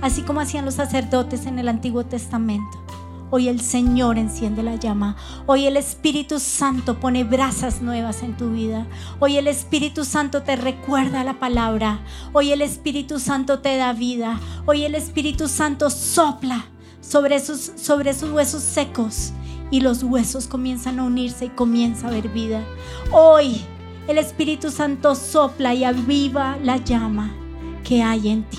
Así 0.00 0.22
como 0.22 0.38
hacían 0.38 0.64
los 0.64 0.74
sacerdotes 0.74 1.46
en 1.46 1.58
el 1.58 1.68
Antiguo 1.68 2.04
Testamento. 2.04 2.78
Hoy 3.30 3.48
el 3.48 3.60
Señor 3.60 4.16
enciende 4.16 4.62
la 4.62 4.76
llama. 4.76 5.16
Hoy 5.46 5.66
el 5.66 5.76
Espíritu 5.76 6.38
Santo 6.38 7.00
pone 7.00 7.24
brasas 7.24 7.82
nuevas 7.82 8.22
en 8.22 8.36
tu 8.36 8.52
vida. 8.52 8.86
Hoy 9.18 9.38
el 9.38 9.48
Espíritu 9.48 10.04
Santo 10.04 10.44
te 10.44 10.54
recuerda 10.54 11.24
la 11.24 11.40
palabra. 11.40 11.98
Hoy 12.32 12.52
el 12.52 12.62
Espíritu 12.62 13.18
Santo 13.18 13.58
te 13.58 13.76
da 13.76 13.92
vida. 13.92 14.38
Hoy 14.66 14.84
el 14.84 14.94
Espíritu 14.94 15.48
Santo 15.48 15.90
sopla 15.90 16.66
sobre 17.00 17.34
esos, 17.34 17.72
sobre 17.74 18.10
esos 18.10 18.30
huesos 18.30 18.62
secos 18.62 19.32
y 19.72 19.80
los 19.80 20.04
huesos 20.04 20.46
comienzan 20.46 21.00
a 21.00 21.04
unirse 21.04 21.46
y 21.46 21.48
comienza 21.48 22.06
a 22.06 22.10
haber 22.10 22.28
vida. 22.28 22.62
Hoy 23.10 23.62
el 24.06 24.18
Espíritu 24.18 24.70
Santo 24.70 25.14
sopla 25.14 25.74
y 25.74 25.82
aviva 25.82 26.58
la 26.62 26.76
llama 26.76 27.34
que 27.82 28.02
hay 28.02 28.28
en 28.28 28.44
ti. 28.44 28.58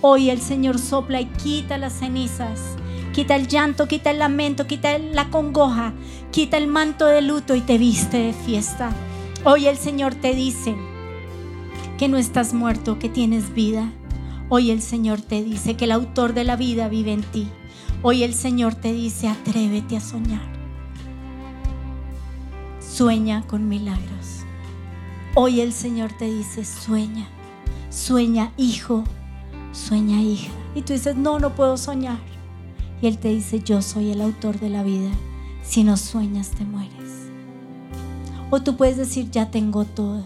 Hoy 0.00 0.30
el 0.30 0.40
Señor 0.40 0.78
sopla 0.78 1.20
y 1.20 1.26
quita 1.26 1.76
las 1.76 1.94
cenizas, 1.94 2.60
quita 3.12 3.34
el 3.34 3.48
llanto, 3.48 3.88
quita 3.88 4.12
el 4.12 4.20
lamento, 4.20 4.68
quita 4.68 4.96
la 4.98 5.28
congoja, 5.28 5.92
quita 6.30 6.56
el 6.56 6.68
manto 6.68 7.06
de 7.06 7.20
luto 7.20 7.56
y 7.56 7.60
te 7.60 7.76
viste 7.76 8.18
de 8.18 8.32
fiesta. 8.32 8.92
Hoy 9.42 9.66
el 9.66 9.76
Señor 9.76 10.14
te 10.14 10.34
dice 10.34 10.76
que 11.98 12.06
no 12.06 12.16
estás 12.16 12.54
muerto, 12.54 13.00
que 13.00 13.08
tienes 13.08 13.54
vida. 13.54 13.92
Hoy 14.48 14.70
el 14.70 14.82
Señor 14.82 15.20
te 15.20 15.42
dice 15.42 15.76
que 15.76 15.86
el 15.86 15.92
autor 15.92 16.32
de 16.32 16.44
la 16.44 16.54
vida 16.54 16.88
vive 16.88 17.12
en 17.12 17.22
ti. 17.22 17.48
Hoy 18.00 18.22
el 18.22 18.32
Señor 18.32 18.76
te 18.76 18.92
dice, 18.92 19.26
atrévete 19.26 19.96
a 19.96 20.00
soñar. 20.00 20.46
Sueña 22.78 23.44
con 23.48 23.68
milagros. 23.68 24.44
Hoy 25.34 25.60
el 25.60 25.72
Señor 25.72 26.12
te 26.12 26.26
dice, 26.26 26.64
sueña, 26.64 27.26
sueña 27.90 28.52
hijo, 28.56 29.02
sueña 29.72 30.22
hija. 30.22 30.52
Y 30.76 30.82
tú 30.82 30.92
dices, 30.92 31.16
no, 31.16 31.40
no 31.40 31.56
puedo 31.56 31.76
soñar. 31.76 32.20
Y 33.02 33.08
Él 33.08 33.18
te 33.18 33.30
dice, 33.30 33.58
yo 33.64 33.82
soy 33.82 34.12
el 34.12 34.20
autor 34.20 34.60
de 34.60 34.70
la 34.70 34.84
vida. 34.84 35.10
Si 35.64 35.82
no 35.82 35.96
sueñas, 35.96 36.50
te 36.52 36.64
mueres. 36.64 37.26
O 38.50 38.62
tú 38.62 38.76
puedes 38.76 38.96
decir, 38.96 39.28
ya 39.32 39.50
tengo 39.50 39.84
todo. 39.84 40.24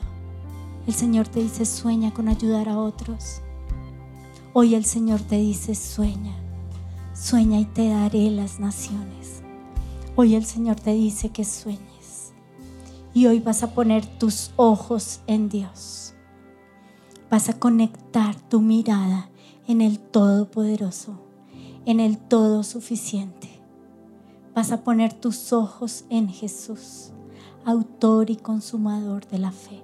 El 0.86 0.92
Señor 0.92 1.26
te 1.26 1.40
dice, 1.40 1.64
sueña 1.64 2.12
con 2.12 2.28
ayudar 2.28 2.68
a 2.68 2.76
otros. 2.76 3.40
Hoy 4.52 4.74
el 4.74 4.84
Señor 4.84 5.22
te 5.22 5.36
dice, 5.36 5.74
sueña, 5.74 6.41
sueña 7.22 7.60
y 7.60 7.66
te 7.66 7.88
daré 7.88 8.30
las 8.32 8.58
naciones. 8.58 9.44
Hoy 10.16 10.34
el 10.34 10.44
Señor 10.44 10.80
te 10.80 10.92
dice 10.92 11.28
que 11.28 11.44
sueñes. 11.44 12.32
Y 13.14 13.26
hoy 13.26 13.38
vas 13.38 13.62
a 13.62 13.74
poner 13.74 14.04
tus 14.04 14.50
ojos 14.56 15.20
en 15.28 15.48
Dios. 15.48 16.14
Vas 17.30 17.48
a 17.48 17.58
conectar 17.60 18.34
tu 18.34 18.60
mirada 18.60 19.30
en 19.68 19.82
el 19.82 20.00
Todopoderoso, 20.00 21.14
en 21.86 22.00
el 22.00 22.18
Todo 22.18 22.64
Suficiente. 22.64 23.48
Vas 24.52 24.72
a 24.72 24.82
poner 24.82 25.12
tus 25.12 25.52
ojos 25.52 26.04
en 26.10 26.28
Jesús, 26.28 27.12
autor 27.64 28.30
y 28.30 28.36
consumador 28.36 29.28
de 29.28 29.38
la 29.38 29.52
fe. 29.52 29.80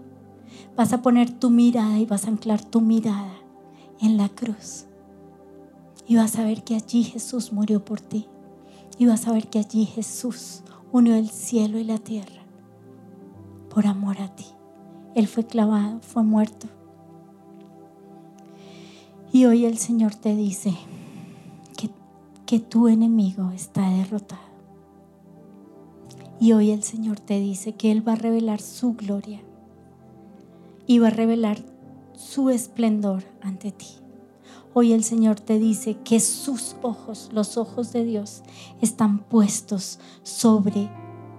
Vas 0.77 0.93
a 0.93 1.03
poner 1.03 1.31
tu 1.31 1.51
mirada 1.51 1.99
y 1.99 2.05
vas 2.05 2.25
a 2.25 2.31
anclar 2.31 2.65
tu 2.65 2.81
mirada 2.81 3.33
en 4.01 4.17
la 4.17 4.29
cruz. 4.29 4.88
Y 6.09 6.17
vas 6.17 6.39
a 6.39 6.45
ver 6.45 6.65
que 6.65 6.75
allí 6.75 7.05
Jesús 7.05 7.53
murió 7.53 7.85
por 7.85 8.01
ti. 8.01 8.27
Y 8.99 9.07
vas 9.07 9.29
a 9.29 9.33
ver 9.33 9.49
que 9.49 9.59
allí 9.59 9.85
Jesús 9.85 10.63
unió 10.91 11.15
el 11.15 11.29
cielo 11.29 11.79
y 11.79 11.85
la 11.85 11.99
tierra 11.99 12.43
por 13.69 13.87
amor 13.87 14.21
a 14.21 14.35
ti. 14.35 14.47
Él 15.15 15.29
fue 15.29 15.47
clavado, 15.47 16.01
fue 16.01 16.23
muerto. 16.23 16.67
Y 19.33 19.45
hoy 19.45 19.67
el 19.67 19.77
Señor 19.77 20.15
te 20.15 20.35
dice 20.35 20.75
que, 21.77 21.91
que 22.47 22.59
tu 22.59 22.89
enemigo 22.89 23.51
está 23.51 23.89
derrotado. 23.91 24.49
Y 26.41 26.53
hoy 26.53 26.71
el 26.71 26.83
Señor 26.83 27.21
te 27.21 27.39
dice 27.39 27.75
que 27.75 27.93
Él 27.93 28.07
va 28.07 28.13
a 28.13 28.17
revelar 28.17 28.61
su 28.61 28.95
gloria 28.95 29.43
y 30.87 31.01
va 31.01 31.09
a 31.09 31.11
revelar 31.11 31.59
su 32.15 32.49
esplendor 32.49 33.25
ante 33.43 33.73
ti. 33.73 33.87
Hoy 34.75 34.93
el 34.93 35.03
Señor 35.03 35.41
te 35.41 35.59
dice 35.59 35.97
que 36.05 36.21
sus 36.21 36.77
ojos, 36.83 37.31
los 37.33 37.57
ojos 37.57 37.93
de 37.93 38.05
Dios, 38.05 38.43
están 38.81 39.21
puestos 39.21 39.99
sobre, 40.23 40.91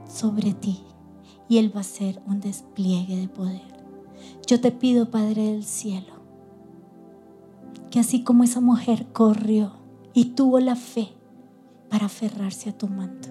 sobre 0.07 0.53
ti. 0.53 0.83
Y 1.47 1.57
Él 1.57 1.73
va 1.73 1.79
a 1.79 1.81
hacer 1.81 2.21
un 2.27 2.39
despliegue 2.39 3.15
de 3.17 3.27
poder. 3.27 3.79
Yo 4.47 4.59
te 4.59 4.71
pido, 4.71 5.11
Padre 5.11 5.53
del 5.53 5.63
cielo, 5.63 6.13
que 7.91 7.99
así 7.99 8.23
como 8.23 8.43
esa 8.43 8.61
mujer 8.61 9.07
corrió 9.13 9.73
y 10.13 10.25
tuvo 10.25 10.59
la 10.59 10.75
fe 10.75 11.09
para 11.89 12.07
aferrarse 12.07 12.69
a 12.69 12.77
tu 12.77 12.87
manto, 12.87 13.29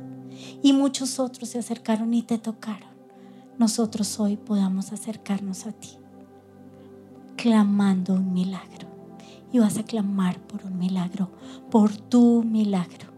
y 0.63 0.73
muchos 0.73 1.19
otros 1.19 1.49
se 1.51 1.59
acercaron 1.59 2.15
y 2.15 2.23
te 2.23 2.39
tocaron, 2.39 2.91
nosotros 3.59 4.19
hoy 4.21 4.37
podamos 4.37 4.93
acercarnos 4.93 5.67
a 5.67 5.73
ti, 5.73 5.91
clamando 7.37 8.15
un 8.15 8.33
milagro. 8.33 8.88
Y 9.53 9.59
vas 9.59 9.79
a 9.79 9.85
clamar 9.85 10.39
por 10.41 10.65
un 10.65 10.79
milagro, 10.79 11.31
por 11.71 11.97
tu 11.97 12.43
milagro. 12.43 13.09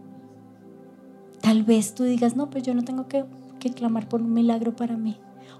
Tal 1.41 1.63
vez 1.63 1.95
tú 1.95 2.03
digas, 2.03 2.35
no, 2.35 2.49
pues 2.49 2.63
yo 2.63 2.73
no 2.73 2.83
tengo 2.83 3.07
que, 3.07 3.25
que 3.59 3.71
clamar 3.71 4.07
por 4.07 4.21
un 4.21 4.33
milagro 4.33 4.75
para 4.75 4.95
mí. 4.95 5.17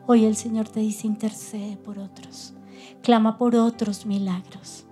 Hoy 0.07 0.25
el 0.25 0.35
Señor 0.35 0.69
te 0.69 0.79
dice, 0.79 1.07
intercede 1.07 1.77
por 1.77 1.99
otros. 1.99 2.53
Clama 3.01 3.37
por 3.37 3.55
otros 3.55 4.05
milagros. 4.05 4.85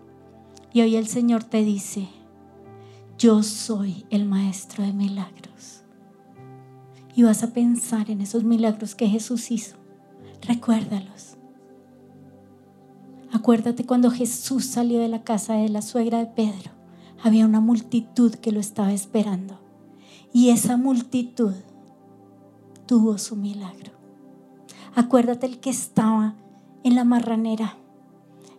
Y 0.74 0.82
hoy 0.82 0.96
el 0.96 1.08
Señor 1.08 1.44
te 1.44 1.64
dice, 1.64 2.08
yo 3.18 3.44
soy 3.44 4.06
el 4.10 4.26
maestro 4.26 4.84
de 4.84 4.94
milagros. 4.94 5.84
Y 7.16 7.24
vas 7.24 7.44
a 7.44 7.54
pensar 7.54 8.10
en 8.10 8.22
esos 8.22 8.44
milagros 8.44 8.96
que 8.96 9.08
Jesús 9.08 9.52
hizo. 9.52 9.76
Recuérdalos. 10.42 11.29
Acuérdate 13.50 13.84
cuando 13.84 14.12
Jesús 14.12 14.64
salió 14.64 15.00
de 15.00 15.08
la 15.08 15.24
casa 15.24 15.56
de 15.56 15.70
la 15.70 15.82
suegra 15.82 16.20
de 16.20 16.28
Pedro. 16.28 16.70
Había 17.24 17.48
una 17.48 17.60
multitud 17.60 18.36
que 18.36 18.52
lo 18.52 18.60
estaba 18.60 18.94
esperando. 18.94 19.60
Y 20.32 20.52
esa 20.52 20.78
multitud 20.78 21.56
tuvo 22.86 23.18
su 23.18 23.36
milagro. 23.36 23.92
Acuérdate 24.94 25.48
el 25.48 25.60
que 25.60 25.72
estaba 25.72 26.36
en 26.84 26.94
la 26.94 27.04
marranera, 27.04 27.76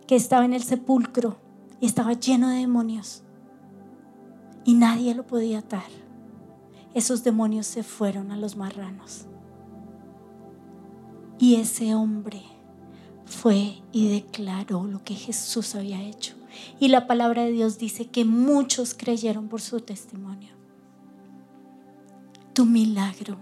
que 0.07 0.17
estaba 0.17 0.43
en 0.43 0.51
el 0.51 0.61
sepulcro 0.61 1.37
y 1.79 1.85
estaba 1.85 2.11
lleno 2.11 2.49
de 2.49 2.57
demonios. 2.57 3.23
Y 4.65 4.73
nadie 4.73 5.15
lo 5.15 5.25
podía 5.25 5.59
atar. 5.59 5.89
Esos 6.93 7.23
demonios 7.23 7.65
se 7.65 7.83
fueron 7.83 8.29
a 8.29 8.35
los 8.35 8.57
marranos. 8.57 9.25
Y 11.39 11.55
ese 11.55 11.95
hombre 11.95 12.43
fue 13.31 13.81
y 13.91 14.09
declaró 14.09 14.85
lo 14.85 15.03
que 15.03 15.15
Jesús 15.15 15.73
había 15.75 16.03
hecho. 16.03 16.35
Y 16.79 16.89
la 16.89 17.07
palabra 17.07 17.45
de 17.45 17.51
Dios 17.51 17.79
dice 17.79 18.05
que 18.07 18.25
muchos 18.25 18.93
creyeron 18.93 19.47
por 19.47 19.61
su 19.61 19.79
testimonio. 19.79 20.51
Tu 22.53 22.65
milagro 22.65 23.37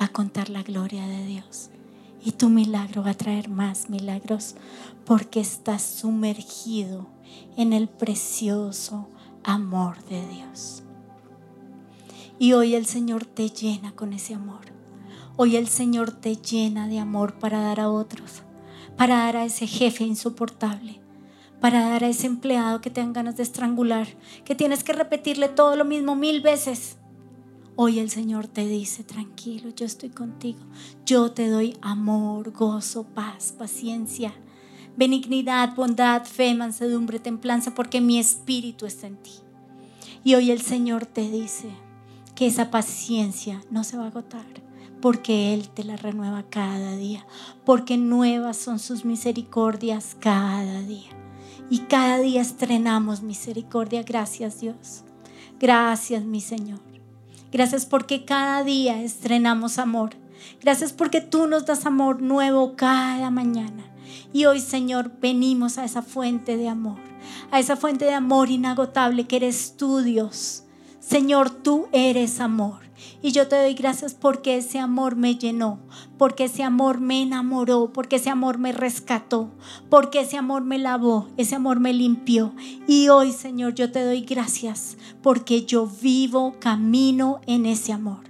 va 0.00 0.06
a 0.06 0.12
contar 0.12 0.48
la 0.48 0.62
gloria 0.62 1.06
de 1.06 1.26
Dios. 1.26 1.70
Y 2.24 2.32
tu 2.32 2.48
milagro 2.48 3.02
va 3.02 3.10
a 3.10 3.16
traer 3.16 3.48
más 3.48 3.90
milagros 3.90 4.54
porque 5.04 5.40
estás 5.40 5.82
sumergido 5.82 7.06
en 7.56 7.72
el 7.72 7.88
precioso 7.88 9.08
amor 9.42 10.02
de 10.04 10.26
Dios. 10.28 10.84
Y 12.38 12.54
hoy 12.54 12.74
el 12.74 12.86
Señor 12.86 13.26
te 13.26 13.50
llena 13.50 13.92
con 13.92 14.12
ese 14.12 14.34
amor. 14.34 14.72
Hoy 15.36 15.56
el 15.56 15.68
Señor 15.68 16.12
te 16.12 16.36
llena 16.36 16.88
de 16.88 17.00
amor 17.00 17.38
para 17.38 17.60
dar 17.60 17.80
a 17.80 17.90
otros, 17.90 18.42
para 18.96 19.16
dar 19.16 19.36
a 19.36 19.44
ese 19.44 19.66
jefe 19.66 20.04
insoportable, 20.04 21.00
para 21.60 21.88
dar 21.88 22.04
a 22.04 22.08
ese 22.08 22.26
empleado 22.26 22.80
que 22.80 22.90
te 22.90 23.00
dan 23.00 23.12
ganas 23.12 23.36
de 23.36 23.42
estrangular, 23.42 24.06
que 24.44 24.54
tienes 24.54 24.84
que 24.84 24.92
repetirle 24.92 25.48
todo 25.48 25.76
lo 25.76 25.84
mismo 25.84 26.14
mil 26.14 26.40
veces. 26.40 26.96
Hoy 27.76 27.98
el 27.98 28.08
Señor 28.08 28.46
te 28.46 28.66
dice, 28.66 29.02
tranquilo, 29.02 29.70
yo 29.70 29.84
estoy 29.84 30.10
contigo. 30.10 30.60
Yo 31.04 31.32
te 31.32 31.48
doy 31.48 31.76
amor, 31.82 32.52
gozo, 32.52 33.02
paz, 33.02 33.52
paciencia, 33.58 34.32
benignidad, 34.96 35.74
bondad, 35.74 36.24
fe, 36.24 36.54
mansedumbre, 36.54 37.18
templanza, 37.18 37.74
porque 37.74 38.00
mi 38.00 38.20
espíritu 38.20 38.86
está 38.86 39.08
en 39.08 39.16
ti. 39.16 39.32
Y 40.22 40.36
hoy 40.36 40.52
el 40.52 40.60
Señor 40.60 41.04
te 41.04 41.28
dice 41.28 41.68
que 42.36 42.46
esa 42.46 42.70
paciencia 42.70 43.60
no 43.70 43.82
se 43.82 43.96
va 43.96 44.04
a 44.04 44.08
agotar, 44.08 44.46
porque 45.04 45.52
Él 45.52 45.68
te 45.68 45.84
la 45.84 45.98
renueva 45.98 46.44
cada 46.48 46.96
día, 46.96 47.26
porque 47.66 47.98
nuevas 47.98 48.56
son 48.56 48.78
sus 48.78 49.04
misericordias 49.04 50.16
cada 50.18 50.80
día. 50.80 51.10
Y 51.68 51.80
cada 51.80 52.20
día 52.20 52.40
estrenamos 52.40 53.20
misericordia. 53.20 54.02
Gracias 54.02 54.62
Dios. 54.62 55.04
Gracias 55.60 56.24
mi 56.24 56.40
Señor. 56.40 56.80
Gracias 57.52 57.84
porque 57.84 58.24
cada 58.24 58.64
día 58.64 59.02
estrenamos 59.02 59.78
amor. 59.78 60.16
Gracias 60.62 60.94
porque 60.94 61.20
tú 61.20 61.48
nos 61.48 61.66
das 61.66 61.84
amor 61.84 62.22
nuevo 62.22 62.74
cada 62.74 63.30
mañana. 63.30 63.84
Y 64.32 64.46
hoy, 64.46 64.58
Señor, 64.58 65.12
venimos 65.20 65.76
a 65.76 65.84
esa 65.84 66.00
fuente 66.00 66.56
de 66.56 66.70
amor, 66.70 66.96
a 67.50 67.60
esa 67.60 67.76
fuente 67.76 68.06
de 68.06 68.14
amor 68.14 68.48
inagotable 68.48 69.26
que 69.26 69.36
eres 69.36 69.76
tú, 69.76 70.00
Dios. 70.00 70.64
Señor, 70.98 71.50
tú 71.50 71.88
eres 71.92 72.40
amor. 72.40 72.83
Y 73.24 73.32
yo 73.32 73.48
te 73.48 73.56
doy 73.56 73.72
gracias 73.72 74.12
porque 74.12 74.58
ese 74.58 74.78
amor 74.78 75.16
me 75.16 75.36
llenó, 75.36 75.78
porque 76.18 76.44
ese 76.44 76.62
amor 76.62 77.00
me 77.00 77.22
enamoró, 77.22 77.90
porque 77.90 78.16
ese 78.16 78.28
amor 78.28 78.58
me 78.58 78.70
rescató, 78.70 79.50
porque 79.88 80.20
ese 80.20 80.36
amor 80.36 80.62
me 80.62 80.76
lavó, 80.76 81.28
ese 81.38 81.54
amor 81.54 81.80
me 81.80 81.94
limpió. 81.94 82.52
Y 82.86 83.08
hoy, 83.08 83.32
Señor, 83.32 83.74
yo 83.74 83.90
te 83.90 84.04
doy 84.04 84.20
gracias 84.26 84.98
porque 85.22 85.64
yo 85.64 85.86
vivo, 85.86 86.56
camino 86.60 87.40
en 87.46 87.64
ese 87.64 87.94
amor. 87.94 88.24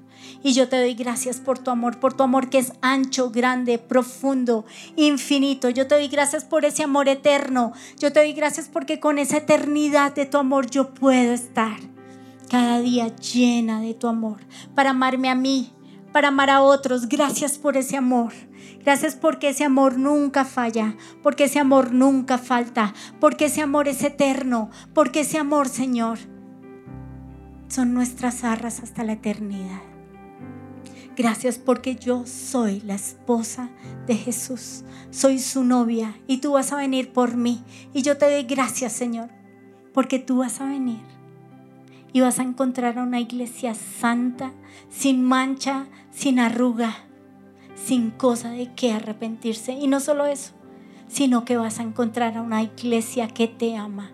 Y 0.45 0.53
yo 0.53 0.69
te 0.69 0.79
doy 0.79 0.95
gracias 0.95 1.39
por 1.39 1.59
tu 1.59 1.73
amor, 1.73 1.99
por 1.99 2.15
tu 2.15 2.23
amor 2.23 2.49
que 2.49 2.59
es 2.59 2.75
ancho, 2.81 3.31
grande, 3.31 3.79
profundo, 3.79 4.65
infinito. 4.95 5.71
Yo 5.71 5.89
te 5.89 5.97
doy 5.97 6.07
gracias 6.07 6.45
por 6.45 6.65
ese 6.65 6.85
amor 6.85 7.09
eterno. 7.09 7.73
Yo 7.99 8.13
te 8.13 8.21
doy 8.21 8.33
gracias 8.33 8.71
porque 8.73 9.01
con 9.01 9.19
esa 9.19 9.39
eternidad 9.39 10.15
de 10.15 10.27
tu 10.27 10.39
amor 10.39 10.71
yo 10.71 10.95
puedo 10.95 11.33
estar 11.33 11.81
cada 12.55 12.81
día 12.81 13.09
llena 13.17 13.81
de 13.81 13.95
tu 13.95 14.07
amor, 14.07 14.37
para 14.77 14.91
amarme 14.91 15.29
a 15.29 15.35
mí, 15.35 15.73
para 16.13 16.29
amar 16.29 16.51
a 16.51 16.63
otros. 16.63 17.09
Gracias 17.09 17.59
por 17.59 17.77
ese 17.77 17.97
amor. 17.97 18.33
Gracias 18.85 19.17
porque 19.17 19.49
ese 19.49 19.65
amor 19.65 19.99
nunca 19.99 20.45
falla, 20.45 20.97
porque 21.21 21.47
ese 21.47 21.59
amor 21.59 21.93
nunca 21.93 22.39
falta, 22.39 22.95
porque 23.19 23.47
ese 23.47 23.61
amor 23.61 23.89
es 23.89 24.05
eterno, 24.05 24.71
porque 24.95 25.23
ese 25.23 25.37
amor, 25.37 25.69
Señor, 25.69 26.21
son 27.67 27.93
nuestras 27.93 28.45
arras 28.45 28.79
hasta 28.85 29.03
la 29.03 29.15
eternidad. 29.15 29.83
Gracias 31.17 31.59
porque 31.59 31.97
yo 31.97 32.25
soy 32.25 32.83
la 32.83 32.95
esposa 32.95 33.69
de 34.07 34.15
Jesús, 34.15 34.85
soy 35.11 35.41
su 35.41 35.65
novia 35.65 36.15
y 36.29 36.37
tú 36.37 36.53
vas 36.53 36.71
a 36.71 36.77
venir 36.77 37.13
por 37.13 37.37
mí. 37.37 37.65
Y 37.93 38.03
yo 38.03 38.17
te 38.17 38.31
doy 38.31 38.45
gracias, 38.45 38.93
Señor, 38.93 39.31
porque 39.93 40.21
tú 40.21 40.37
vas 40.37 40.61
a 40.61 40.67
venir 40.67 41.14
y 42.15 42.21
vas 42.21 42.39
a 42.39 42.45
encontrar 42.45 42.97
a 42.97 43.03
una 43.03 43.19
iglesia 43.19 43.75
santa, 43.75 44.53
sin 44.89 45.25
mancha, 45.25 45.89
sin 46.13 46.39
arruga, 46.39 46.95
sin 47.75 48.13
cosa 48.13 48.51
de 48.51 48.73
qué 48.73 48.93
arrepentirse. 48.93 49.73
Y 49.73 49.89
no 49.89 49.99
solo 49.99 50.25
eso, 50.25 50.53
sino 51.09 51.45
que 51.45 51.57
vas 51.57 51.81
a 51.81 51.83
encontrar 51.83 52.37
a 52.37 52.43
una 52.43 52.63
iglesia 52.63 53.27
que 53.27 53.49
te 53.49 53.77
ama, 53.77 54.13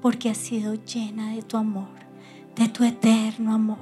porque 0.00 0.30
ha 0.30 0.36
sido 0.36 0.74
llena 0.74 1.34
de 1.34 1.42
tu 1.42 1.56
amor, 1.56 1.88
de 2.54 2.68
tu 2.68 2.84
eterno 2.84 3.54
amor. 3.54 3.78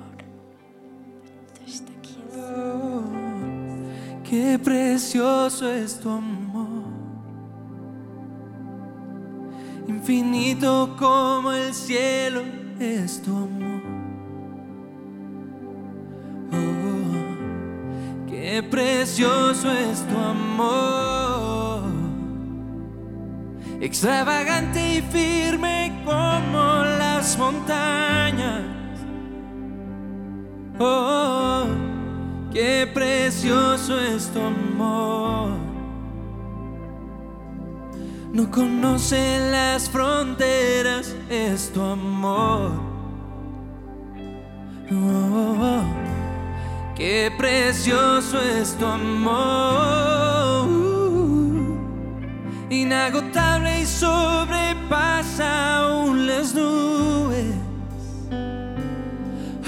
Qué 4.24 4.58
precioso 4.58 5.70
es 5.70 6.00
tu 6.00 6.08
amor, 6.08 6.84
infinito 9.86 10.96
como 10.98 11.52
el 11.52 11.74
cielo 11.74 12.70
es 12.81 13.20
tu 13.20 13.37
amor. 13.37 13.83
Oh, 16.53 18.26
qué 18.26 18.62
precioso 18.62 19.70
es 19.70 20.03
tu 20.07 20.18
amor, 20.18 21.83
extravagante 23.81 24.97
y 24.97 25.03
firme 25.03 26.03
como 26.05 26.85
las 26.99 27.37
montañas. 27.39 28.64
Oh, 30.78 31.66
qué 32.51 32.91
precioso 32.93 34.01
es 34.01 34.28
tu 34.31 34.41
amor. 34.41 35.51
No 38.33 38.51
conoce 38.51 39.51
las 39.51 39.91
fronteras 39.91 41.14
es 41.31 41.70
tu 41.72 41.81
amor. 41.81 42.72
Oh, 44.91 45.83
qué 46.97 47.33
precioso 47.39 48.41
es 48.41 48.74
tu 48.76 48.85
amor. 48.85 50.68
Inagotable 52.68 53.83
y 53.83 53.87
sobrepasa 53.87 55.76
aún 55.78 56.26
las 56.26 56.53
nubes. 56.55 57.55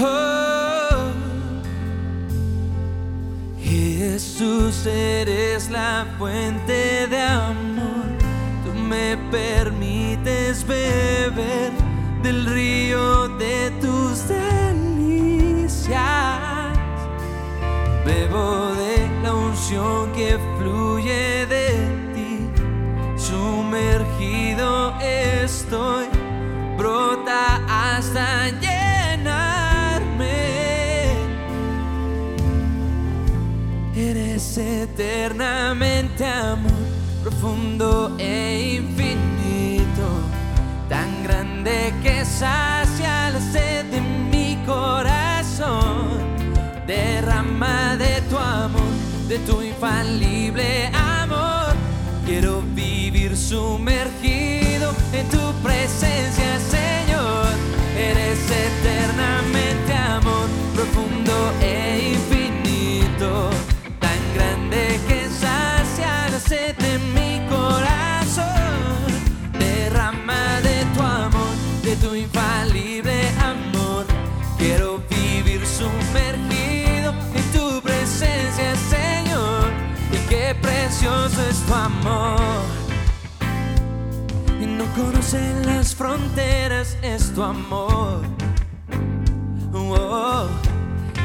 Oh, 0.00 1.12
Jesús, 3.60 4.84
eres 4.86 5.70
la 5.70 6.06
fuente 6.18 7.06
de 7.06 7.20
amor. 7.20 8.10
Tú 8.64 8.74
me 8.74 9.16
permites 9.30 9.81
beber 10.66 11.72
del 12.22 12.46
río 12.46 13.28
de 13.38 13.70
tus 13.80 14.28
delicias. 14.28 15.92
Bebo 18.04 18.72
de 18.74 19.08
la 19.22 19.34
unción 19.34 20.12
que 20.12 20.38
fluye 20.58 21.46
de 21.46 21.68
ti. 22.14 22.50
Sumergido 23.16 24.98
estoy, 25.00 26.06
brota 26.76 27.60
hasta 27.68 28.48
llenarme. 28.60 30.32
Eres 33.94 34.58
eternamente 34.58 36.24
amor, 36.26 36.72
profundo 37.22 38.16
e 38.18 38.76
infinito, 38.76 38.91
grande 41.62 41.94
que 42.02 42.24
sacia 42.24 43.30
la 43.30 43.40
sed 43.40 43.86
de 43.86 44.00
mi 44.00 44.56
corazón. 44.66 46.20
Derrama 46.86 47.96
de 47.96 48.20
tu 48.28 48.36
amor, 48.36 48.82
de 49.28 49.38
tu 49.40 49.62
infalible 49.62 50.90
amor. 50.92 51.74
Quiero 52.26 52.62
vivir 52.74 53.36
sumergido 53.36 54.94
en 55.12 55.28
tu 55.28 55.52
presencia, 55.62 56.58
amor. 81.74 82.62
Y 84.60 84.66
no 84.66 84.84
conocen 84.94 85.66
las 85.66 85.94
fronteras, 85.94 86.96
es 87.02 87.32
tu 87.34 87.42
amor. 87.42 88.22
Oh, 89.74 90.46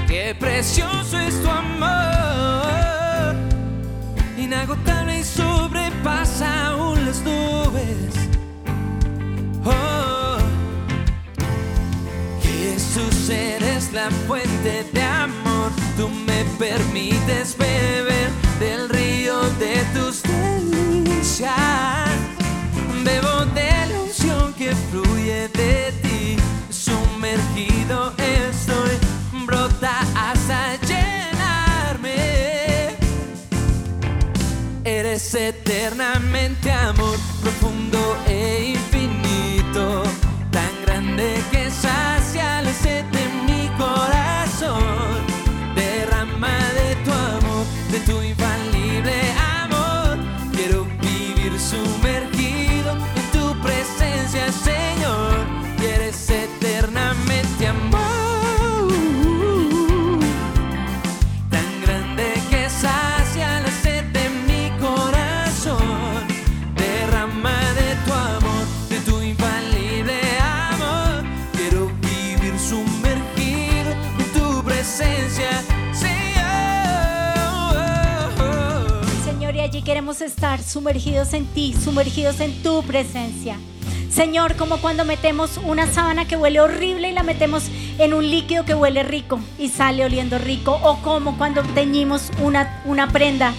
qué 0.08 0.36
precioso 0.39 1.20
es 1.20 1.41
tu 1.41 1.50
amor. 1.50 3.36
Inagotable 4.38 5.20
y 5.20 5.24
sobrepasa 5.24 6.68
aún 6.68 7.06
las 7.06 7.22
nubes. 7.22 8.16
Oh, 9.66 10.38
Jesús, 12.41 13.30
eres 13.30 13.91
la 13.93 14.10
fuente 14.28 14.86
de 14.93 15.04
amor. 15.04 15.72
Tú 15.98 16.10
me 16.10 16.45
permites 16.58 17.58
beber 17.58 18.47
del 18.60 18.89
río 18.89 19.41
de 19.60 19.84
tus 19.93 20.24
delicias. 20.24 21.55
Bebo 23.03 23.45
de 23.53 23.72
la 23.88 24.01
unción 24.01 24.53
que 24.53 24.74
fluye 24.89 25.47
de 25.49 25.91
ti. 26.01 26.38
Sumergido 26.70 28.14
estoy, 28.18 28.97
brota 29.45 29.99
hasta 30.16 30.76
llenarme. 30.82 32.16
Eres 34.84 35.34
eternamente 35.36 36.72
amor, 36.72 37.18
profundo 37.41 38.18
queremos 79.98 80.22
estar 80.22 80.62
sumergidos 80.62 81.34
en 81.34 81.48
ti, 81.48 81.74
sumergidos 81.74 82.39
en 82.39 82.62
tu 82.62 82.84
presencia. 82.84 83.58
Señor, 84.12 84.56
como 84.56 84.78
cuando 84.78 85.06
metemos 85.06 85.58
una 85.66 85.91
sábana 85.91 86.28
que 86.28 86.38
huele 86.38 86.62
horrible 86.62 87.10
y 87.10 87.14
la 87.14 87.24
metemos 87.24 87.64
en 87.98 88.14
un 88.14 88.30
líquido 88.30 88.64
que 88.64 88.76
huele 88.76 89.02
rico 89.02 89.39
y 89.58 89.70
sale 89.70 90.06
oliendo 90.06 90.38
rico, 90.38 90.80
o 90.84 91.02
como 91.02 91.36
cuando 91.39 91.64
teñimos 91.64 92.30
una, 92.43 92.84
una 92.86 93.08
prenda. 93.08 93.56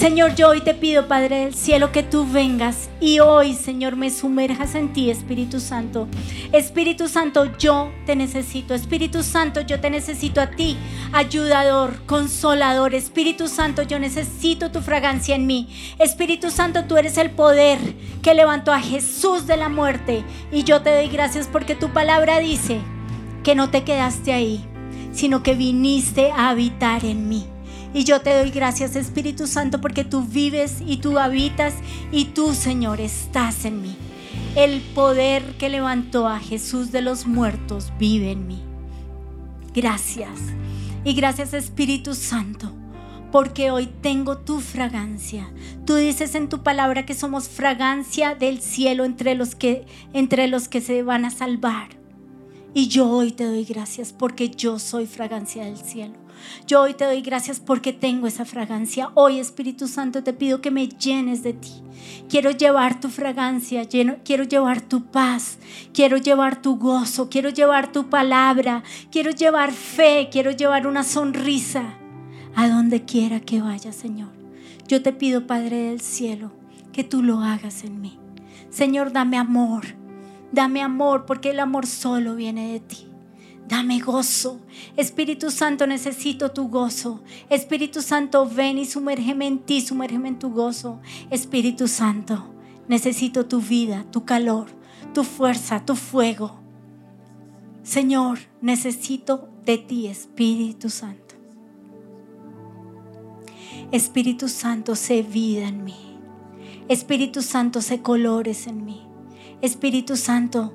Señor, 0.00 0.34
yo 0.34 0.48
hoy 0.48 0.62
te 0.62 0.72
pido, 0.72 1.08
Padre 1.08 1.40
del 1.40 1.54
cielo, 1.54 1.92
que 1.92 2.02
tú 2.02 2.26
vengas 2.26 2.88
y 3.02 3.18
hoy, 3.18 3.52
Señor, 3.52 3.96
me 3.96 4.08
sumerjas 4.08 4.74
en 4.74 4.94
ti, 4.94 5.10
Espíritu 5.10 5.60
Santo. 5.60 6.08
Espíritu 6.52 7.06
Santo, 7.06 7.54
yo 7.58 7.92
te 8.06 8.16
necesito. 8.16 8.72
Espíritu 8.72 9.22
Santo, 9.22 9.60
yo 9.60 9.78
te 9.78 9.90
necesito 9.90 10.40
a 10.40 10.52
ti, 10.52 10.78
ayudador, 11.12 12.00
consolador. 12.06 12.94
Espíritu 12.94 13.46
Santo, 13.46 13.82
yo 13.82 13.98
necesito 13.98 14.70
tu 14.70 14.80
fragancia 14.80 15.34
en 15.36 15.46
mí. 15.46 15.68
Espíritu 15.98 16.50
Santo, 16.50 16.84
tú 16.84 16.96
eres 16.96 17.18
el 17.18 17.30
poder 17.30 17.78
que 18.22 18.32
levantó 18.32 18.72
a 18.72 18.80
Jesús 18.80 19.46
de 19.46 19.58
la 19.58 19.68
muerte. 19.68 20.24
Y 20.50 20.64
yo 20.64 20.80
te 20.80 20.94
doy 20.94 21.08
gracias 21.08 21.46
porque 21.46 21.74
tu 21.74 21.90
palabra 21.90 22.38
dice 22.38 22.80
que 23.44 23.54
no 23.54 23.68
te 23.68 23.84
quedaste 23.84 24.32
ahí, 24.32 24.64
sino 25.12 25.42
que 25.42 25.54
viniste 25.54 26.30
a 26.30 26.48
habitar 26.48 27.04
en 27.04 27.28
mí. 27.28 27.44
Y 27.92 28.04
yo 28.04 28.20
te 28.20 28.38
doy 28.38 28.50
gracias, 28.50 28.94
Espíritu 28.94 29.46
Santo, 29.46 29.80
porque 29.80 30.04
tú 30.04 30.22
vives 30.22 30.82
y 30.86 30.98
tú 30.98 31.18
habitas 31.18 31.74
y 32.12 32.26
tú, 32.26 32.54
Señor, 32.54 33.00
estás 33.00 33.64
en 33.64 33.82
mí. 33.82 33.96
El 34.54 34.80
poder 34.80 35.56
que 35.58 35.68
levantó 35.68 36.28
a 36.28 36.38
Jesús 36.38 36.92
de 36.92 37.02
los 37.02 37.26
muertos 37.26 37.92
vive 37.98 38.30
en 38.30 38.46
mí. 38.46 38.62
Gracias. 39.74 40.38
Y 41.04 41.14
gracias, 41.14 41.52
Espíritu 41.52 42.14
Santo, 42.14 42.72
porque 43.32 43.70
hoy 43.70 43.88
tengo 44.02 44.38
tu 44.38 44.60
fragancia. 44.60 45.50
Tú 45.84 45.94
dices 45.96 46.34
en 46.34 46.48
tu 46.48 46.62
palabra 46.62 47.06
que 47.06 47.14
somos 47.14 47.48
fragancia 47.48 48.34
del 48.34 48.60
cielo 48.60 49.04
entre 49.04 49.34
los 49.34 49.54
que 49.54 49.86
entre 50.12 50.46
los 50.46 50.68
que 50.68 50.80
se 50.80 51.02
van 51.02 51.24
a 51.24 51.30
salvar. 51.30 51.88
Y 52.72 52.88
yo 52.88 53.08
hoy 53.08 53.32
te 53.32 53.44
doy 53.44 53.64
gracias 53.64 54.12
porque 54.12 54.50
yo 54.50 54.78
soy 54.78 55.06
fragancia 55.06 55.64
del 55.64 55.78
cielo. 55.78 56.14
Yo 56.66 56.82
hoy 56.82 56.94
te 56.94 57.04
doy 57.04 57.22
gracias 57.22 57.60
porque 57.60 57.92
tengo 57.92 58.26
esa 58.26 58.44
fragancia. 58.44 59.10
Hoy, 59.14 59.38
Espíritu 59.38 59.88
Santo, 59.88 60.22
te 60.22 60.32
pido 60.32 60.60
que 60.60 60.70
me 60.70 60.88
llenes 60.88 61.42
de 61.42 61.52
ti. 61.52 61.82
Quiero 62.28 62.50
llevar 62.50 63.00
tu 63.00 63.08
fragancia, 63.08 63.86
quiero 63.86 64.44
llevar 64.44 64.80
tu 64.80 65.04
paz, 65.04 65.58
quiero 65.92 66.16
llevar 66.16 66.62
tu 66.62 66.76
gozo, 66.76 67.28
quiero 67.28 67.50
llevar 67.50 67.92
tu 67.92 68.08
palabra, 68.08 68.82
quiero 69.10 69.30
llevar 69.30 69.72
fe, 69.72 70.28
quiero 70.30 70.50
llevar 70.50 70.86
una 70.86 71.02
sonrisa 71.02 71.94
a 72.54 72.68
donde 72.68 73.04
quiera 73.04 73.40
que 73.40 73.60
vaya, 73.60 73.92
Señor. 73.92 74.30
Yo 74.86 75.02
te 75.02 75.12
pido, 75.12 75.46
Padre 75.46 75.76
del 75.90 76.00
cielo, 76.00 76.52
que 76.92 77.04
tú 77.04 77.22
lo 77.22 77.40
hagas 77.40 77.84
en 77.84 78.00
mí. 78.00 78.18
Señor, 78.70 79.12
dame 79.12 79.36
amor, 79.36 79.84
dame 80.52 80.82
amor, 80.82 81.26
porque 81.26 81.50
el 81.50 81.60
amor 81.60 81.86
solo 81.86 82.34
viene 82.34 82.72
de 82.72 82.80
ti. 82.80 83.09
Dame 83.70 84.00
gozo. 84.00 84.60
Espíritu 84.96 85.52
Santo, 85.52 85.86
necesito 85.86 86.50
tu 86.50 86.68
gozo. 86.68 87.20
Espíritu 87.48 88.02
Santo, 88.02 88.44
ven 88.44 88.78
y 88.78 88.84
sumérgeme 88.84 89.46
en 89.46 89.60
ti, 89.60 89.80
sumérgeme 89.80 90.28
en 90.28 90.40
tu 90.40 90.50
gozo. 90.50 91.00
Espíritu 91.30 91.86
Santo, 91.86 92.52
necesito 92.88 93.46
tu 93.46 93.60
vida, 93.60 94.04
tu 94.10 94.24
calor, 94.24 94.66
tu 95.14 95.22
fuerza, 95.22 95.86
tu 95.86 95.94
fuego. 95.94 96.58
Señor, 97.84 98.40
necesito 98.60 99.48
de 99.64 99.78
ti, 99.78 100.08
Espíritu 100.08 100.90
Santo. 100.90 101.36
Espíritu 103.92 104.48
Santo, 104.48 104.96
sé 104.96 105.22
vida 105.22 105.68
en 105.68 105.84
mí. 105.84 106.18
Espíritu 106.88 107.40
Santo, 107.40 107.80
sé 107.82 108.02
colores 108.02 108.66
en 108.66 108.84
mí. 108.84 109.06
Espíritu 109.62 110.16
Santo, 110.16 110.74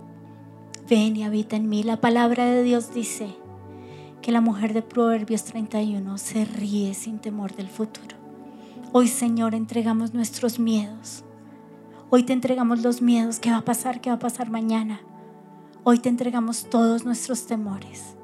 ven 0.90 1.18
y 1.18 1.24
habita 1.24 1.56
en 1.56 1.70
mí. 1.70 1.84
La 1.84 2.02
palabra 2.02 2.46
de 2.46 2.64
Dios 2.64 2.94
dice 2.94 3.36
que 4.22 4.32
la 4.32 4.42
mujer 4.42 4.74
de 4.74 4.82
Proverbios 4.82 5.44
31 5.44 6.18
se 6.18 6.46
ríe 6.46 6.94
sin 6.94 7.20
temor 7.20 7.56
del 7.56 7.68
futuro. 7.68 8.16
Hoy, 8.92 9.08
Señor, 9.08 9.56
entregamos 9.56 10.14
nuestros 10.14 10.60
miedos. 10.60 11.24
Hoy 12.10 12.24
te 12.24 12.34
entregamos 12.34 12.82
los 12.82 13.02
miedos. 13.02 13.40
¿Qué 13.40 13.52
va 13.52 13.58
a 13.58 13.66
pasar? 13.66 14.02
¿Qué 14.02 14.10
va 14.10 14.16
a 14.16 14.20
pasar 14.20 14.50
mañana? 14.50 15.02
Hoy 15.84 16.00
te 16.00 16.10
entregamos 16.10 16.70
todos 16.70 17.06
nuestros 17.06 17.46
temores. 17.46 18.16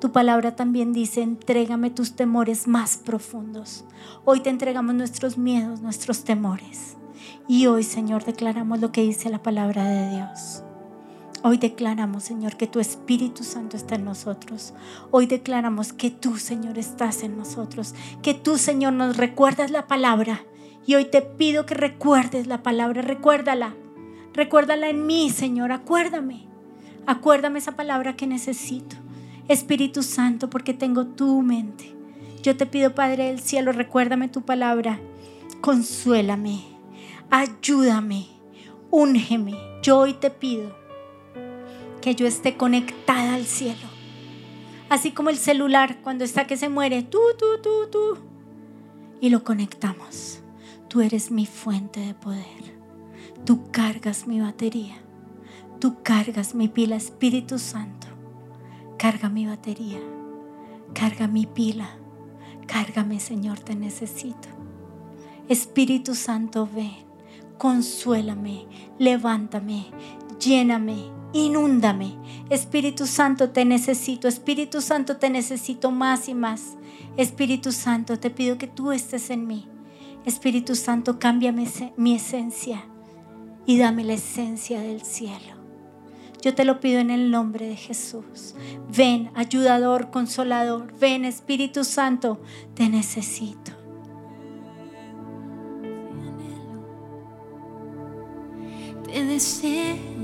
Tu 0.00 0.12
palabra 0.12 0.56
también 0.56 0.92
dice, 0.92 1.22
entrégame 1.22 1.90
tus 1.90 2.16
temores 2.16 2.66
más 2.66 2.96
profundos. 2.96 3.84
Hoy 4.24 4.40
te 4.40 4.50
entregamos 4.50 4.94
nuestros 4.94 5.38
miedos, 5.38 5.80
nuestros 5.80 6.24
temores. 6.24 6.96
Y 7.46 7.66
hoy, 7.66 7.82
Señor, 7.84 8.24
declaramos 8.24 8.80
lo 8.80 8.90
que 8.92 9.02
dice 9.02 9.30
la 9.30 9.42
palabra 9.42 9.84
de 9.84 10.10
Dios. 10.10 10.64
Hoy 11.44 11.56
declaramos, 11.58 12.22
Señor, 12.22 12.56
que 12.56 12.68
tu 12.68 12.78
Espíritu 12.78 13.42
Santo 13.42 13.76
está 13.76 13.96
en 13.96 14.04
nosotros. 14.04 14.74
Hoy 15.10 15.26
declaramos 15.26 15.92
que 15.92 16.08
tú, 16.10 16.36
Señor, 16.36 16.78
estás 16.78 17.24
en 17.24 17.36
nosotros. 17.36 17.96
Que 18.22 18.32
tú, 18.32 18.58
Señor, 18.58 18.92
nos 18.92 19.16
recuerdas 19.16 19.72
la 19.72 19.88
palabra. 19.88 20.44
Y 20.86 20.94
hoy 20.94 21.06
te 21.06 21.20
pido 21.20 21.66
que 21.66 21.74
recuerdes 21.74 22.46
la 22.46 22.62
palabra. 22.62 23.02
Recuérdala. 23.02 23.74
Recuérdala 24.32 24.88
en 24.88 25.04
mí, 25.04 25.30
Señor. 25.30 25.72
Acuérdame. 25.72 26.46
Acuérdame 27.06 27.58
esa 27.58 27.72
palabra 27.72 28.14
que 28.14 28.28
necesito. 28.28 28.94
Espíritu 29.48 30.04
Santo, 30.04 30.48
porque 30.48 30.74
tengo 30.74 31.06
tu 31.06 31.42
mente. 31.42 31.92
Yo 32.44 32.56
te 32.56 32.66
pido, 32.66 32.94
Padre 32.94 33.26
del 33.26 33.40
cielo, 33.40 33.72
recuérdame 33.72 34.28
tu 34.28 34.42
palabra. 34.42 35.00
Consuélame. 35.60 36.62
Ayúdame. 37.30 38.28
Úngeme. 38.92 39.54
Yo 39.82 39.98
hoy 39.98 40.12
te 40.14 40.30
pido 40.30 40.81
que 42.02 42.14
yo 42.14 42.26
esté 42.26 42.58
conectada 42.58 43.34
al 43.34 43.46
cielo. 43.46 43.88
Así 44.90 45.12
como 45.12 45.30
el 45.30 45.38
celular 45.38 46.02
cuando 46.02 46.24
está 46.24 46.46
que 46.46 46.58
se 46.58 46.68
muere, 46.68 47.02
tú, 47.02 47.20
tú, 47.38 47.62
tú, 47.62 47.88
tú. 47.90 48.18
Y 49.22 49.30
lo 49.30 49.42
conectamos. 49.42 50.40
Tú 50.88 51.00
eres 51.00 51.30
mi 51.30 51.46
fuente 51.46 52.00
de 52.00 52.12
poder. 52.12 52.76
Tú 53.46 53.70
cargas 53.70 54.26
mi 54.26 54.40
batería. 54.40 54.96
Tú 55.80 56.02
cargas 56.02 56.54
mi 56.54 56.68
pila, 56.68 56.96
Espíritu 56.96 57.58
Santo. 57.58 58.08
Carga 58.98 59.30
mi 59.30 59.46
batería. 59.46 60.00
Carga 60.92 61.26
mi 61.26 61.46
pila. 61.46 61.88
Cárgame, 62.66 63.20
Señor, 63.20 63.60
te 63.60 63.74
necesito. 63.74 64.48
Espíritu 65.48 66.14
Santo, 66.14 66.68
ven. 66.74 66.92
Consuélame. 67.56 68.66
Levántame. 68.98 69.86
Lléname 70.38 71.21
inúndame. 71.32 72.16
Espíritu 72.50 73.06
Santo, 73.06 73.50
te 73.50 73.64
necesito. 73.64 74.28
Espíritu 74.28 74.80
Santo, 74.80 75.16
te 75.16 75.30
necesito 75.30 75.90
más 75.90 76.28
y 76.28 76.34
más. 76.34 76.76
Espíritu 77.16 77.72
Santo, 77.72 78.18
te 78.18 78.30
pido 78.30 78.58
que 78.58 78.66
tú 78.66 78.92
estés 78.92 79.30
en 79.30 79.46
mí. 79.46 79.68
Espíritu 80.24 80.74
Santo, 80.74 81.18
cámbiame 81.18 81.66
mi 81.96 82.14
esencia 82.14 82.84
y 83.66 83.78
dame 83.78 84.04
la 84.04 84.14
esencia 84.14 84.80
del 84.80 85.02
cielo. 85.02 85.62
Yo 86.42 86.54
te 86.54 86.64
lo 86.64 86.80
pido 86.80 86.98
en 86.98 87.10
el 87.10 87.30
nombre 87.30 87.68
de 87.68 87.76
Jesús. 87.76 88.56
Ven, 88.94 89.30
ayudador, 89.34 90.10
consolador. 90.10 90.92
Ven, 90.98 91.24
Espíritu 91.24 91.84
Santo, 91.84 92.40
te 92.74 92.88
necesito. 92.88 93.72
Te 99.04 99.24
deseo. 99.24 100.21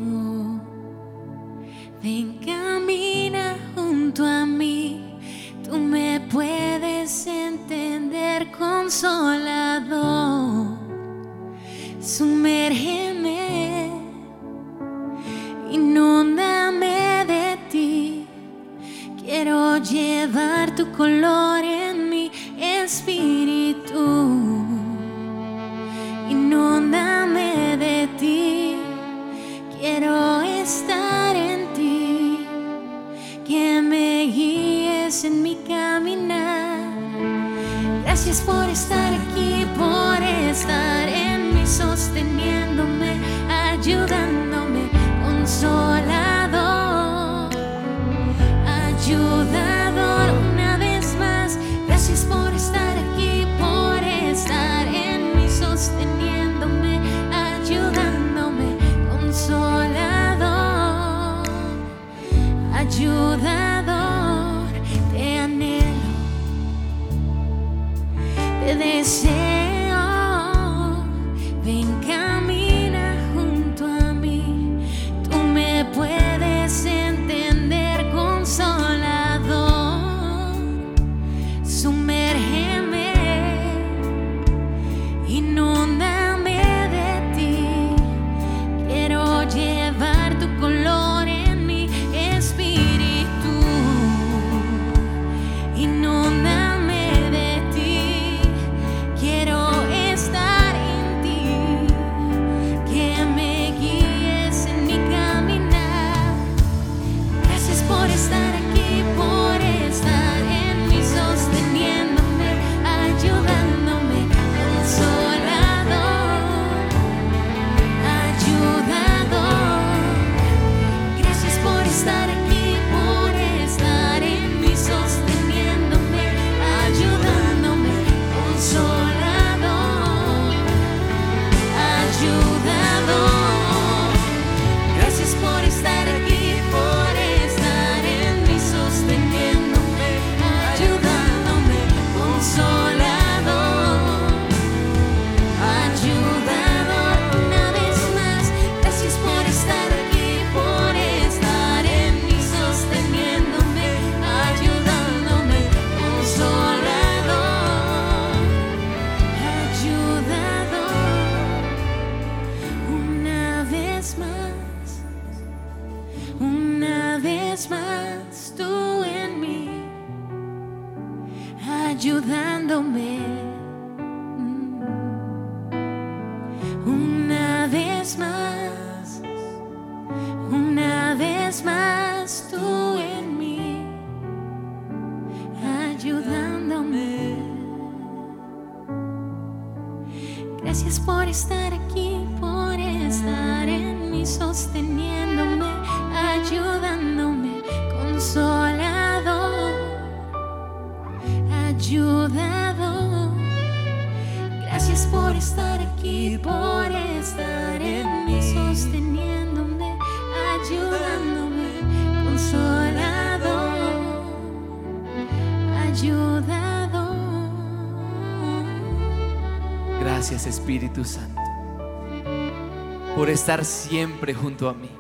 Estar 223.49 223.65
siempre 223.65 224.35
junto 224.35 224.69
a 224.69 224.75
mí. 224.75 224.91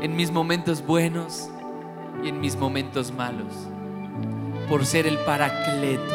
En 0.00 0.16
mis 0.16 0.30
momentos 0.30 0.80
buenos 0.80 1.50
y 2.24 2.28
en 2.30 2.40
mis 2.40 2.56
momentos 2.56 3.12
malos. 3.12 3.52
Por 4.66 4.86
ser 4.86 5.06
el 5.06 5.18
paracleto. 5.18 6.14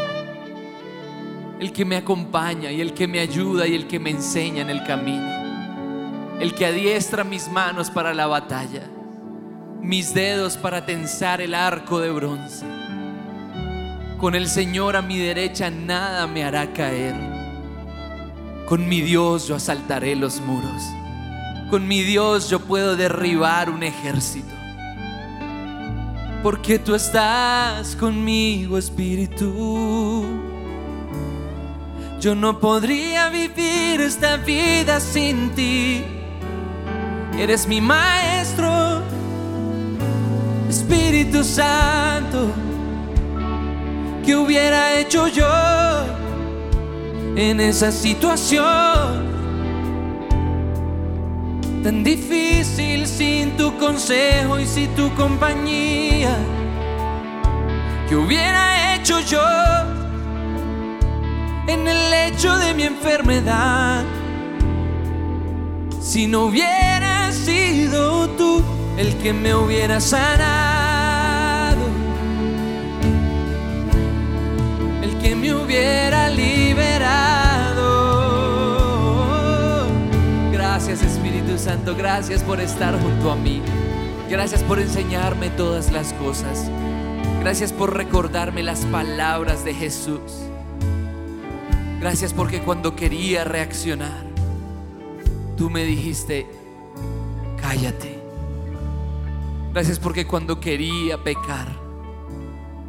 El 1.60 1.72
que 1.72 1.86
me 1.86 1.98
acompaña 1.98 2.72
y 2.72 2.82
el 2.82 2.96
que 2.96 3.08
me 3.08 3.20
ayuda 3.20 3.68
y 3.68 3.76
el 3.76 3.86
que 3.86 4.00
me 4.00 4.10
enseña 4.10 4.64
en 4.64 4.72
el 4.72 4.84
camino. 4.86 6.40
El 6.40 6.56
que 6.56 6.66
adiestra 6.66 7.24
mis 7.24 7.48
manos 7.48 7.92
para 7.92 8.16
la 8.16 8.26
batalla. 8.26 8.90
Mis 9.84 10.16
dedos 10.16 10.58
para 10.58 10.84
tensar 10.84 11.42
el 11.42 11.54
arco 11.54 12.00
de 12.00 12.10
bronce. 12.10 12.66
Con 14.18 14.34
el 14.34 14.48
Señor 14.48 14.96
a 14.96 15.04
mi 15.04 15.20
derecha 15.20 15.70
nada 15.70 16.26
me 16.26 16.44
hará 16.44 16.74
caer. 16.74 17.35
Con 18.68 18.90
mi 18.90 19.02
Dios 19.02 19.48
yo 19.48 19.56
asaltaré 19.56 20.16
los 20.16 20.42
muros. 20.42 20.82
Con 21.70 21.88
mi 21.88 22.02
Dios 22.02 22.50
yo 22.50 22.60
puedo 22.60 22.96
derribar 22.96 23.70
un 23.70 23.84
ejército. 23.84 24.54
Porque 26.42 26.80
tú 26.80 26.96
estás 26.96 27.96
conmigo, 27.96 28.80
Espíritu. 28.80 30.26
Yo 32.20 32.34
no 32.34 32.60
podría 32.60 33.30
vivir 33.30 34.02
esta 34.02 34.38
vida 34.38 35.00
sin 35.00 35.52
ti. 35.52 36.04
Eres 37.38 37.68
mi 37.68 37.82
maestro, 37.82 39.02
Espíritu 40.68 41.44
Santo. 41.44 42.48
¿Qué 44.26 44.36
hubiera 44.36 44.98
hecho 45.00 45.28
yo 45.28 46.25
en 47.36 47.60
esa 47.60 47.92
situación? 47.92 49.36
Tan 51.84 52.04
difícil 52.04 53.06
sin 53.06 53.58
tu 53.58 53.78
consejo 53.78 54.60
y 54.60 54.66
sin 54.66 54.90
tu 54.96 55.14
compañía. 55.16 56.36
¿Qué 58.10 58.16
hubiera 58.16 58.96
hecho 58.96 59.20
yo 59.20 59.42
en 61.68 61.88
el 61.88 62.10
lecho 62.10 62.58
de 62.58 62.74
mi 62.74 62.84
enfermedad? 62.84 64.04
Si 66.02 66.28
no 66.28 66.46
hubiera 66.46 67.32
sido 67.32 68.30
tú 68.30 68.64
el 68.98 69.16
que 69.18 69.34
me 69.34 69.54
hubiera 69.54 70.00
sanado, 70.00 70.85
que 75.26 75.36
me 75.36 75.56
hubiera 75.56 76.30
liberado. 76.30 77.88
Gracias 80.52 81.02
Espíritu 81.02 81.58
Santo, 81.58 81.96
gracias 81.96 82.44
por 82.44 82.62
estar 82.62 82.94
junto 83.02 83.32
a 83.32 83.36
mí. 83.36 83.60
Gracias 84.30 84.62
por 84.62 84.78
enseñarme 84.78 85.50
todas 85.50 85.92
las 85.92 86.14
cosas. 86.14 86.70
Gracias 87.40 87.74
por 87.74 87.98
recordarme 87.98 88.62
las 88.62 88.86
palabras 88.86 89.66
de 89.66 89.74
Jesús. 89.74 90.44
Gracias 92.00 92.32
porque 92.32 92.62
cuando 92.62 92.96
quería 92.96 93.46
reaccionar, 93.46 94.28
tú 95.58 95.72
me 95.72 95.86
dijiste, 95.86 96.46
cállate. 97.60 98.20
Gracias 99.74 99.98
porque 99.98 100.28
cuando 100.28 100.60
quería 100.60 101.18
pecar, 101.18 101.85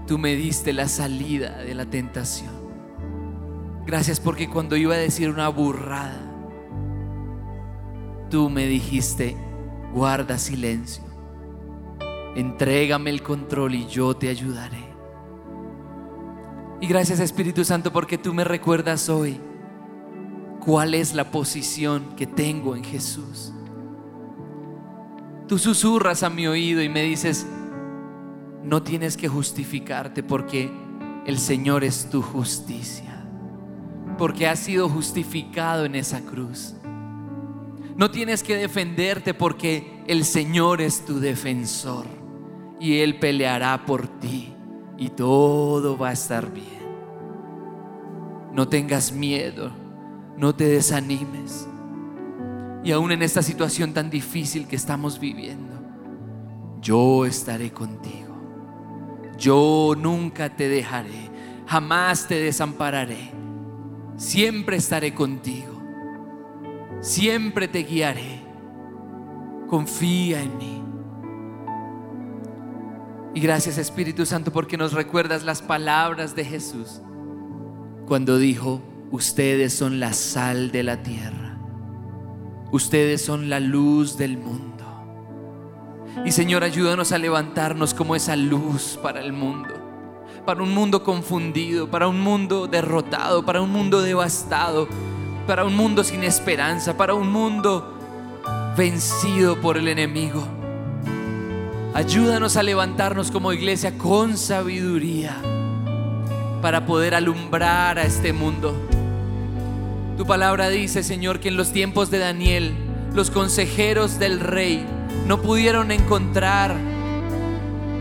tú 0.06 0.18
me 0.18 0.34
diste 0.36 0.72
la 0.72 0.88
salida 0.88 1.58
de 1.58 1.74
la 1.74 1.86
tentación. 1.86 2.54
Gracias 3.86 4.20
porque 4.20 4.48
cuando 4.48 4.76
iba 4.76 4.94
a 4.94 4.98
decir 4.98 5.30
una 5.30 5.48
burrada, 5.48 6.20
tú 8.30 8.50
me 8.50 8.66
dijiste, 8.66 9.36
guarda 9.92 10.38
silencio. 10.38 11.04
Entrégame 12.34 13.10
el 13.10 13.22
control 13.22 13.74
y 13.74 13.86
yo 13.86 14.14
te 14.14 14.28
ayudaré. 14.28 14.84
Y 16.80 16.86
gracias 16.86 17.20
Espíritu 17.20 17.64
Santo 17.64 17.92
porque 17.92 18.18
tú 18.18 18.34
me 18.34 18.44
recuerdas 18.44 19.08
hoy 19.08 19.40
cuál 20.60 20.94
es 20.94 21.14
la 21.14 21.30
posición 21.30 22.14
que 22.16 22.26
tengo 22.26 22.76
en 22.76 22.84
Jesús. 22.84 23.52
Tú 25.48 25.58
susurras 25.58 26.24
a 26.24 26.30
mi 26.30 26.46
oído 26.48 26.82
y 26.82 26.88
me 26.88 27.02
dices, 27.04 27.46
no 28.66 28.82
tienes 28.82 29.16
que 29.16 29.28
justificarte 29.28 30.24
porque 30.24 30.70
el 31.24 31.38
Señor 31.38 31.84
es 31.84 32.10
tu 32.10 32.20
justicia, 32.20 33.24
porque 34.18 34.48
has 34.48 34.58
sido 34.58 34.88
justificado 34.88 35.84
en 35.84 35.94
esa 35.94 36.20
cruz. 36.22 36.74
No 37.96 38.10
tienes 38.10 38.42
que 38.42 38.56
defenderte 38.56 39.34
porque 39.34 40.02
el 40.08 40.24
Señor 40.24 40.80
es 40.80 41.04
tu 41.04 41.20
defensor 41.20 42.06
y 42.80 42.98
Él 42.98 43.20
peleará 43.20 43.86
por 43.86 44.08
ti 44.08 44.52
y 44.98 45.10
todo 45.10 45.96
va 45.96 46.08
a 46.08 46.14
estar 46.14 46.52
bien. 46.52 46.66
No 48.52 48.66
tengas 48.66 49.12
miedo, 49.12 49.70
no 50.36 50.56
te 50.56 50.64
desanimes. 50.64 51.68
Y 52.82 52.90
aún 52.90 53.12
en 53.12 53.22
esta 53.22 53.42
situación 53.42 53.92
tan 53.92 54.10
difícil 54.10 54.66
que 54.66 54.76
estamos 54.76 55.20
viviendo, 55.20 55.80
yo 56.80 57.24
estaré 57.26 57.70
contigo. 57.70 58.25
Yo 59.38 59.94
nunca 59.96 60.48
te 60.54 60.68
dejaré, 60.68 61.30
jamás 61.66 62.28
te 62.28 62.36
desampararé. 62.36 63.32
Siempre 64.16 64.76
estaré 64.76 65.14
contigo. 65.14 65.82
Siempre 67.00 67.68
te 67.68 67.80
guiaré. 67.80 68.40
Confía 69.68 70.42
en 70.42 70.58
mí. 70.58 70.82
Y 73.34 73.40
gracias 73.40 73.76
Espíritu 73.76 74.24
Santo 74.24 74.50
porque 74.50 74.78
nos 74.78 74.94
recuerdas 74.94 75.44
las 75.44 75.60
palabras 75.60 76.34
de 76.34 76.44
Jesús 76.44 77.02
cuando 78.06 78.38
dijo, 78.38 78.80
ustedes 79.10 79.74
son 79.74 80.00
la 80.00 80.14
sal 80.14 80.70
de 80.70 80.82
la 80.82 81.02
tierra, 81.02 81.58
ustedes 82.72 83.20
son 83.20 83.50
la 83.50 83.60
luz 83.60 84.16
del 84.16 84.38
mundo. 84.38 84.75
Y 86.24 86.32
Señor, 86.32 86.64
ayúdanos 86.64 87.12
a 87.12 87.18
levantarnos 87.18 87.94
como 87.94 88.16
esa 88.16 88.36
luz 88.36 88.98
para 89.02 89.20
el 89.20 89.32
mundo, 89.32 89.74
para 90.44 90.62
un 90.62 90.74
mundo 90.74 91.02
confundido, 91.02 91.88
para 91.88 92.08
un 92.08 92.20
mundo 92.20 92.66
derrotado, 92.66 93.44
para 93.44 93.60
un 93.60 93.70
mundo 93.70 94.02
devastado, 94.02 94.88
para 95.46 95.64
un 95.64 95.76
mundo 95.76 96.02
sin 96.02 96.24
esperanza, 96.24 96.96
para 96.96 97.14
un 97.14 97.30
mundo 97.30 97.94
vencido 98.76 99.60
por 99.60 99.76
el 99.76 99.88
enemigo. 99.88 100.42
Ayúdanos 101.94 102.56
a 102.56 102.62
levantarnos 102.62 103.30
como 103.30 103.52
iglesia 103.52 103.96
con 103.96 104.36
sabiduría 104.36 105.36
para 106.60 106.84
poder 106.84 107.14
alumbrar 107.14 107.98
a 107.98 108.02
este 108.02 108.32
mundo. 108.32 108.74
Tu 110.16 110.26
palabra 110.26 110.68
dice, 110.68 111.02
Señor, 111.02 111.40
que 111.40 111.48
en 111.48 111.56
los 111.56 111.72
tiempos 111.72 112.10
de 112.10 112.18
Daniel, 112.18 112.74
los 113.14 113.30
consejeros 113.30 114.18
del 114.18 114.40
rey 114.40 114.84
no 115.26 115.42
pudieron 115.42 115.90
encontrar 115.90 116.76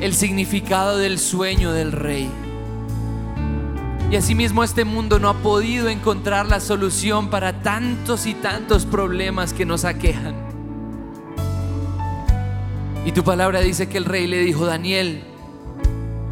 el 0.02 0.14
significado 0.14 0.98
del 0.98 1.20
sueño 1.20 1.72
del 1.72 1.92
rey. 1.92 2.30
Y 4.12 4.16
asimismo 4.18 4.64
este 4.64 4.86
mundo 4.86 5.20
no 5.20 5.30
ha 5.30 5.34
podido 5.34 5.90
encontrar 5.90 6.46
la 6.46 6.60
solución 6.60 7.30
para 7.30 7.62
tantos 7.62 8.28
y 8.28 8.36
tantos 8.36 8.86
problemas 8.86 9.54
que 9.54 9.66
nos 9.66 9.84
aquejan. 9.84 10.36
Y 13.06 13.12
tu 13.12 13.24
palabra 13.24 13.62
dice 13.62 13.90
que 13.90 13.98
el 13.98 14.06
rey 14.06 14.28
le 14.28 14.40
dijo, 14.40 14.66
Daniel, 14.66 15.24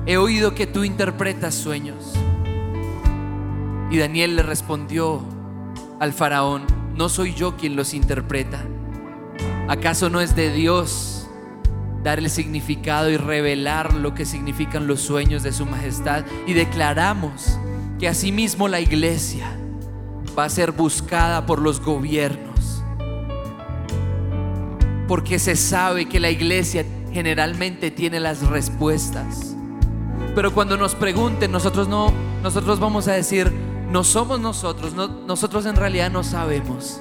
he 0.06 0.18
oído 0.18 0.54
que 0.54 0.68
tú 0.68 0.84
interpretas 0.84 1.56
sueños. 1.56 2.14
Y 3.90 3.98
Daniel 3.98 4.36
le 4.36 4.44
respondió 4.44 5.22
al 6.00 6.14
faraón, 6.14 6.64
no 6.96 7.10
soy 7.10 7.34
yo 7.34 7.58
quien 7.58 7.76
los 7.76 7.94
interpreta. 7.94 8.64
¿Acaso 9.68 10.09
no 10.09 10.20
es 10.22 10.36
de 10.36 10.51
Dios 10.51 11.28
dar 12.03 12.20
el 12.20 12.30
significado 12.30 13.09
y 13.09 13.18
revelar 13.18 13.93
lo 13.93 14.14
que 14.14 14.26
significan 14.26 14.88
los 14.88 15.01
sueños 15.01 15.41
de 15.43 15.51
su 15.53 15.66
majestad? 15.66 16.26
Y 16.45 16.53
declaramos 16.53 17.57
que 17.99 18.07
asimismo 18.07 18.68
la 18.68 18.82
iglesia 18.82 19.47
va 20.38 20.45
a 20.45 20.49
ser 20.49 20.72
buscada 20.72 21.45
por 21.45 21.61
los 21.61 21.80
gobiernos. 21.80 22.84
Porque 25.07 25.39
se 25.39 25.55
sabe 25.55 26.07
que 26.09 26.20
la 26.20 26.30
iglesia 26.30 26.86
generalmente 27.11 27.91
tiene 27.91 28.20
las 28.20 28.45
respuestas. 28.47 29.55
Pero 30.36 30.53
cuando 30.53 30.78
nos 30.78 30.95
pregunten, 30.95 31.51
nosotros 31.51 31.88
no, 31.88 32.11
nosotros 32.41 32.80
vamos 32.80 33.07
a 33.07 33.14
decir, 33.14 33.51
no 33.91 34.03
somos 34.03 34.39
nosotros, 34.39 34.93
no- 34.93 35.07
nosotros 35.07 35.66
en 35.68 35.76
realidad 35.76 36.09
no 36.09 36.24
sabemos. 36.24 36.99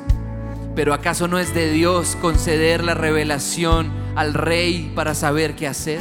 Pero 0.75 0.95
¿acaso 0.95 1.29
no 1.29 1.39
es 1.39 1.55
de 1.55 1.71
Dios 1.71 2.17
conceder 2.21 2.83
la 2.83 2.95
revelación 2.95 3.91
al 4.17 4.33
rey 4.35 4.91
para 4.95 5.15
saber 5.15 5.55
qué 5.55 5.69
hacer? 5.69 6.01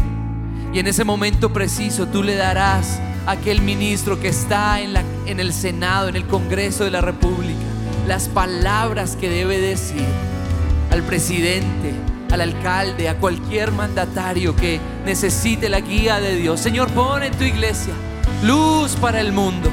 Y 0.73 0.79
en 0.79 0.87
ese 0.87 1.03
momento 1.03 1.51
preciso 1.51 2.07
tú 2.07 2.23
le 2.23 2.35
darás 2.35 2.99
a 3.27 3.31
aquel 3.31 3.61
ministro 3.61 4.19
que 4.19 4.29
está 4.29 4.79
en, 4.79 4.93
la- 4.93 5.03
en 5.25 5.39
el 5.41 5.51
Senado, 5.53 6.07
en 6.07 6.15
el 6.15 6.25
Congreso 6.25 6.85
de 6.85 6.91
la 6.91 7.01
República, 7.01 7.59
las 8.07 8.29
palabras 8.29 9.17
que 9.19 9.29
debe 9.29 9.59
decir 9.59 10.05
al 10.89 11.01
presidente, 11.03 11.93
al 12.31 12.39
alcalde, 12.39 13.09
a 13.09 13.17
cualquier 13.17 13.71
mandatario 13.73 14.55
que 14.55 14.79
necesite 15.05 15.67
la 15.67 15.81
guía 15.81 16.21
de 16.21 16.37
Dios. 16.37 16.61
Señor, 16.61 16.89
pon 16.91 17.23
en 17.23 17.33
tu 17.33 17.43
iglesia 17.43 17.93
luz 18.43 18.95
para 18.95 19.19
el 19.19 19.33
mundo. 19.33 19.69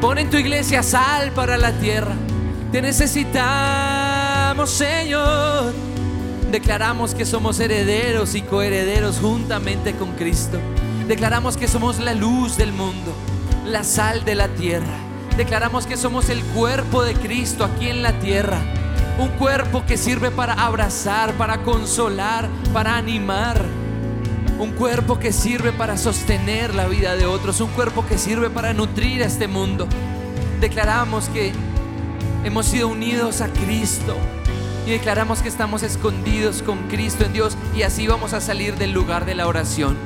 Pon 0.00 0.16
en 0.18 0.30
tu 0.30 0.36
iglesia 0.36 0.84
sal 0.84 1.32
para 1.32 1.56
la 1.58 1.72
tierra. 1.72 2.14
Te 2.70 2.80
necesitamos, 2.80 4.07
Señor. 4.48 5.74
Declaramos 6.50 7.14
que 7.14 7.26
somos 7.26 7.60
herederos 7.60 8.34
y 8.34 8.40
coherederos 8.40 9.18
juntamente 9.20 9.94
con 9.94 10.12
Cristo. 10.12 10.58
Declaramos 11.06 11.58
que 11.58 11.68
somos 11.68 12.00
la 12.00 12.14
luz 12.14 12.56
del 12.56 12.72
mundo, 12.72 13.12
la 13.66 13.84
sal 13.84 14.24
de 14.24 14.34
la 14.34 14.48
tierra. 14.48 14.96
Declaramos 15.36 15.86
que 15.86 15.98
somos 15.98 16.30
el 16.30 16.42
cuerpo 16.42 17.02
de 17.02 17.14
Cristo 17.14 17.62
aquí 17.62 17.88
en 17.88 18.02
la 18.02 18.18
tierra. 18.20 18.58
Un 19.18 19.28
cuerpo 19.28 19.84
que 19.86 19.98
sirve 19.98 20.30
para 20.30 20.54
abrazar, 20.54 21.34
para 21.34 21.62
consolar, 21.62 22.48
para 22.72 22.96
animar. 22.96 23.62
Un 24.58 24.72
cuerpo 24.72 25.18
que 25.18 25.32
sirve 25.32 25.72
para 25.72 25.98
sostener 25.98 26.74
la 26.74 26.86
vida 26.86 27.16
de 27.16 27.26
otros. 27.26 27.60
Un 27.60 27.70
cuerpo 27.70 28.06
que 28.06 28.16
sirve 28.16 28.48
para 28.48 28.72
nutrir 28.72 29.22
a 29.22 29.26
este 29.26 29.46
mundo. 29.46 29.86
Declaramos 30.58 31.28
que 31.28 31.52
hemos 32.44 32.64
sido 32.66 32.88
unidos 32.88 33.42
a 33.42 33.48
Cristo. 33.48 34.16
Y 34.86 34.90
declaramos 34.90 35.42
que 35.42 35.48
estamos 35.48 35.82
escondidos 35.82 36.62
con 36.62 36.88
Cristo 36.88 37.24
en 37.24 37.32
Dios. 37.32 37.56
Y 37.76 37.82
así 37.82 38.06
vamos 38.06 38.32
a 38.32 38.40
salir 38.40 38.76
del 38.76 38.92
lugar 38.92 39.24
de 39.24 39.34
la 39.34 39.46
oración. 39.46 39.96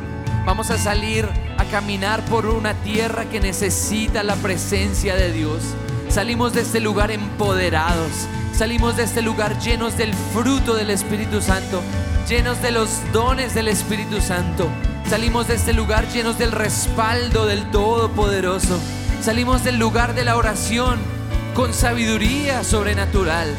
Vamos 0.44 0.70
a 0.70 0.78
salir 0.78 1.28
a 1.56 1.64
caminar 1.66 2.24
por 2.24 2.46
una 2.46 2.74
tierra 2.74 3.26
que 3.26 3.40
necesita 3.40 4.24
la 4.24 4.34
presencia 4.36 5.14
de 5.14 5.30
Dios. 5.30 5.62
Salimos 6.08 6.52
de 6.52 6.62
este 6.62 6.80
lugar 6.80 7.12
empoderados. 7.12 8.26
Salimos 8.52 8.96
de 8.96 9.04
este 9.04 9.22
lugar 9.22 9.58
llenos 9.60 9.96
del 9.96 10.12
fruto 10.14 10.74
del 10.74 10.90
Espíritu 10.90 11.40
Santo, 11.40 11.80
llenos 12.28 12.60
de 12.60 12.70
los 12.70 13.00
dones 13.12 13.54
del 13.54 13.68
Espíritu 13.68 14.20
Santo. 14.20 14.68
Salimos 15.08 15.48
de 15.48 15.54
este 15.54 15.72
lugar 15.72 16.06
llenos 16.12 16.38
del 16.38 16.52
respaldo 16.52 17.46
del 17.46 17.70
Todopoderoso. 17.70 18.78
Salimos 19.22 19.64
del 19.64 19.78
lugar 19.78 20.14
de 20.14 20.24
la 20.24 20.36
oración 20.36 20.98
con 21.54 21.72
sabiduría 21.72 22.62
sobrenatural 22.62 23.56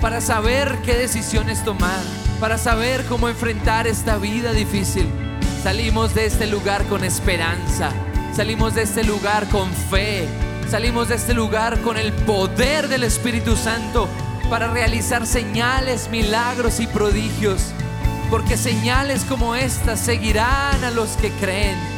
para 0.00 0.20
saber 0.20 0.78
qué 0.84 0.94
decisiones 0.94 1.64
tomar, 1.64 2.02
para 2.40 2.58
saber 2.58 3.04
cómo 3.06 3.28
enfrentar 3.28 3.86
esta 3.86 4.18
vida 4.18 4.52
difícil. 4.52 5.06
Salimos 5.62 6.14
de 6.14 6.26
este 6.26 6.46
lugar 6.46 6.84
con 6.84 7.04
esperanza, 7.04 7.90
salimos 8.34 8.74
de 8.74 8.82
este 8.82 9.04
lugar 9.04 9.48
con 9.48 9.72
fe, 9.72 10.28
salimos 10.70 11.08
de 11.08 11.16
este 11.16 11.34
lugar 11.34 11.80
con 11.80 11.96
el 11.96 12.12
poder 12.12 12.88
del 12.88 13.04
Espíritu 13.04 13.56
Santo 13.56 14.08
para 14.50 14.68
realizar 14.68 15.26
señales, 15.26 16.08
milagros 16.10 16.78
y 16.80 16.86
prodigios, 16.86 17.72
porque 18.30 18.56
señales 18.56 19.24
como 19.24 19.56
estas 19.56 19.98
seguirán 19.98 20.84
a 20.84 20.90
los 20.90 21.10
que 21.16 21.30
creen. 21.32 21.95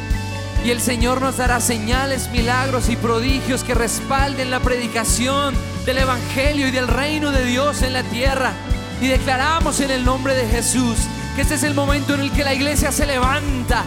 Y 0.63 0.71
el 0.71 0.81
Señor 0.81 1.21
nos 1.21 1.37
dará 1.37 1.61
señales, 1.61 2.29
milagros 2.31 2.89
y 2.89 2.95
prodigios 2.97 3.63
que 3.63 3.73
respalden 3.73 4.51
la 4.51 4.59
predicación 4.59 5.55
del 5.85 5.99
Evangelio 5.99 6.67
y 6.67 6.71
del 6.71 6.87
reino 6.87 7.31
de 7.31 7.45
Dios 7.45 7.81
en 7.81 7.93
la 7.93 8.03
tierra. 8.03 8.51
Y 9.01 9.07
declaramos 9.07 9.79
en 9.79 9.89
el 9.89 10.03
nombre 10.03 10.35
de 10.35 10.47
Jesús 10.47 10.97
que 11.35 11.43
este 11.43 11.55
es 11.55 11.63
el 11.63 11.73
momento 11.73 12.13
en 12.13 12.19
el 12.21 12.31
que 12.31 12.43
la 12.43 12.53
iglesia 12.53 12.91
se 12.91 13.05
levanta. 13.05 13.85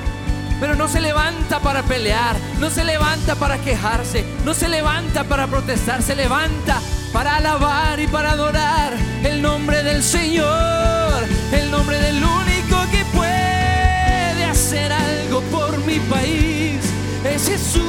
Pero 0.60 0.74
no 0.74 0.88
se 0.88 1.00
levanta 1.00 1.60
para 1.60 1.82
pelear, 1.82 2.36
no 2.58 2.70
se 2.70 2.84
levanta 2.84 3.34
para 3.34 3.58
quejarse, 3.58 4.24
no 4.44 4.54
se 4.54 4.68
levanta 4.68 5.24
para 5.24 5.48
protestar, 5.48 6.02
se 6.02 6.16
levanta 6.16 6.80
para 7.12 7.36
alabar 7.36 8.00
y 8.00 8.06
para 8.06 8.32
adorar 8.32 8.94
el 9.24 9.42
nombre 9.42 9.82
del 9.82 10.02
Señor, 10.02 11.24
el 11.52 11.70
nombre 11.70 11.98
del 11.98 12.24
único 12.24 12.76
que 12.90 13.04
puede 13.12 14.44
hacer 14.44 14.92
algo 14.92 15.11
por 15.40 15.78
mi 15.86 15.98
país. 16.00 16.80
Es 17.24 17.48
Jesús, 17.48 17.82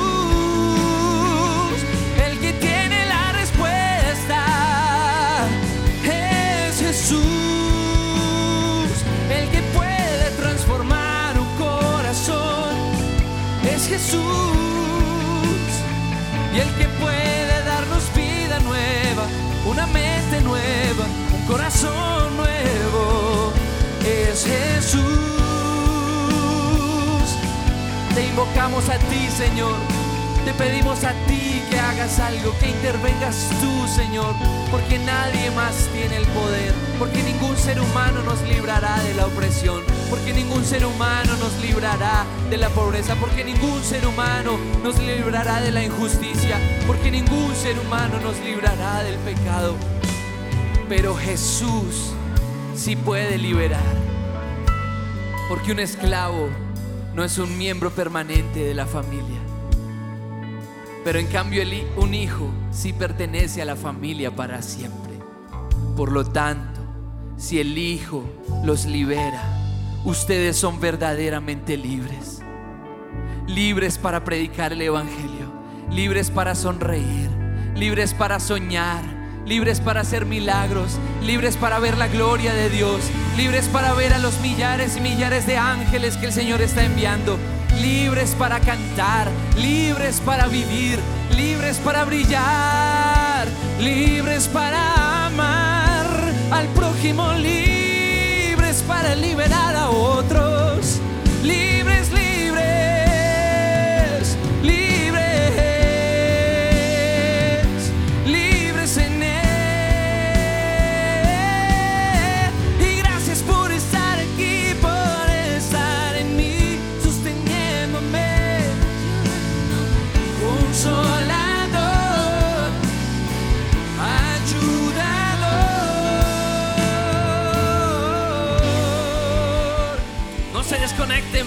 el 2.25 2.39
que 2.39 2.53
tiene 2.53 3.05
la 3.05 3.33
respuesta. 3.33 4.45
Es 6.05 6.79
Jesús, 6.79 7.19
el 9.29 9.49
que 9.49 9.61
puede 9.73 10.31
transformar 10.37 11.37
un 11.37 11.55
corazón. 11.57 12.75
Es 13.69 13.87
Jesús 13.87 14.21
y 16.55 16.59
el 16.59 16.69
que 16.75 16.87
puede 17.01 17.63
darnos 17.65 18.03
vida 18.15 18.59
nueva, 18.59 19.27
una 19.65 19.87
mente 19.87 20.39
nueva, 20.41 21.05
un 21.33 21.45
corazón 21.45 22.37
nuevo, 22.37 23.51
es 24.05 24.45
Jesús. 24.45 25.32
Te 28.16 28.28
invocamos 28.28 28.89
a 28.89 28.99
ti, 28.99 29.28
Señor. 29.36 29.74
Te 30.45 30.53
pedimos 30.53 31.03
a 31.03 31.14
ti 31.26 31.64
que 31.70 31.80
hagas 31.80 32.20
algo, 32.20 32.53
que 32.59 32.70
intervengas 32.70 33.49
tú, 33.59 33.88
Señor, 33.88 34.36
porque 34.70 34.99
nadie 34.99 35.49
más 35.51 35.88
tiene 35.93 36.18
el 36.18 36.26
poder, 36.28 36.74
porque 36.99 37.24
ningún 37.24 37.57
ser 37.57 37.80
humano 37.80 38.22
nos 38.24 38.39
librará 38.43 39.01
de 39.01 39.16
la 39.16 39.26
opresión, 39.26 39.82
porque 40.11 40.32
ningún 40.32 40.64
ser 40.64 40.86
humano 40.86 41.36
nos 41.38 41.59
librará 41.59 42.26
de 42.51 42.57
la 42.57 42.70
pobreza, 42.70 43.16
porque 43.16 43.43
ningún 43.43 43.82
ser 43.84 44.05
humano 44.05 44.59
nos 44.84 44.99
librará 44.99 45.61
de 45.61 45.72
la 45.72 45.84
injusticia, 45.84 46.59
porque 46.86 47.09
ningún 47.09 47.55
ser 47.55 47.80
humano 47.80 48.20
nos 48.22 48.38
librará 48.41 49.01
del 49.01 49.18
pecado. 49.20 49.76
Pero 50.88 51.16
Jesús 51.16 52.11
sí 52.76 52.95
puede 52.95 53.39
liberar, 53.39 53.95
porque 55.49 55.72
un 55.72 55.80
esclavo 55.80 56.49
no 57.16 57.24
es 57.24 57.38
un 57.38 57.57
miembro 57.57 57.91
permanente 57.91 58.64
de 58.64 58.74
la 58.74 58.86
familia. 58.86 59.39
Pero 61.03 61.20
en 61.20 61.28
cambio 61.28 61.64
un 61.97 62.14
hijo 62.14 62.49
sí 62.72 62.93
pertenece 62.93 63.61
a 63.61 63.66
la 63.66 63.76
familia 63.76 64.36
para 64.36 64.61
siempre. 64.61 65.14
Por 65.95 66.11
lo 66.11 66.26
tanto, 66.26 66.82
si 67.38 67.59
el 67.59 67.78
hijo 67.78 68.24
los 68.64 68.86
libera, 68.86 69.43
ustedes 70.05 70.57
son 70.57 70.80
verdaderamente 70.80 71.78
libres. 71.78 72.41
Libres 73.47 73.97
para 73.97 74.24
predicar 74.24 74.72
el 74.74 74.82
Evangelio, 74.82 75.51
libres 75.91 76.32
para 76.32 76.55
sonreír, 76.55 77.30
libres 77.76 78.14
para 78.14 78.39
soñar, 78.39 79.03
libres 79.45 79.79
para 79.81 80.01
hacer 80.01 80.25
milagros, 80.25 80.97
libres 81.21 81.57
para 81.57 81.79
ver 81.79 81.97
la 81.97 82.07
gloria 82.07 82.53
de 82.53 82.69
Dios, 82.69 83.01
libres 83.35 83.67
para 83.67 83.93
ver 83.93 84.13
a 84.13 84.19
los 84.19 84.39
millares 84.39 84.97
y 84.97 85.01
millares 85.01 85.45
de 85.45 85.57
ángeles 85.57 86.17
que 86.17 86.27
el 86.27 86.33
Señor 86.33 86.61
está 86.61 86.83
enviando, 86.83 87.37
libres 87.81 88.35
para 88.37 88.59
cantar, 88.59 89.29
libres 89.57 90.21
para 90.21 90.47
vivir, 90.47 90.99
libres 91.35 91.77
para 91.77 92.05
brillar, 92.05 93.47
libres 93.79 94.47
para 94.47 95.27
amar 95.27 96.07
al 96.51 96.67
prójimo, 96.69 97.33
libres 97.33 98.83
para 98.87 99.15
liberar 99.15 99.75
a 99.75 99.89
otros, 99.89 100.53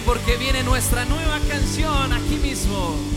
porque 0.06 0.36
viene 0.36 0.62
nuestra 0.62 1.04
nueva 1.04 1.40
canción 1.48 2.12
aquí 2.12 2.36
mismo. 2.36 3.15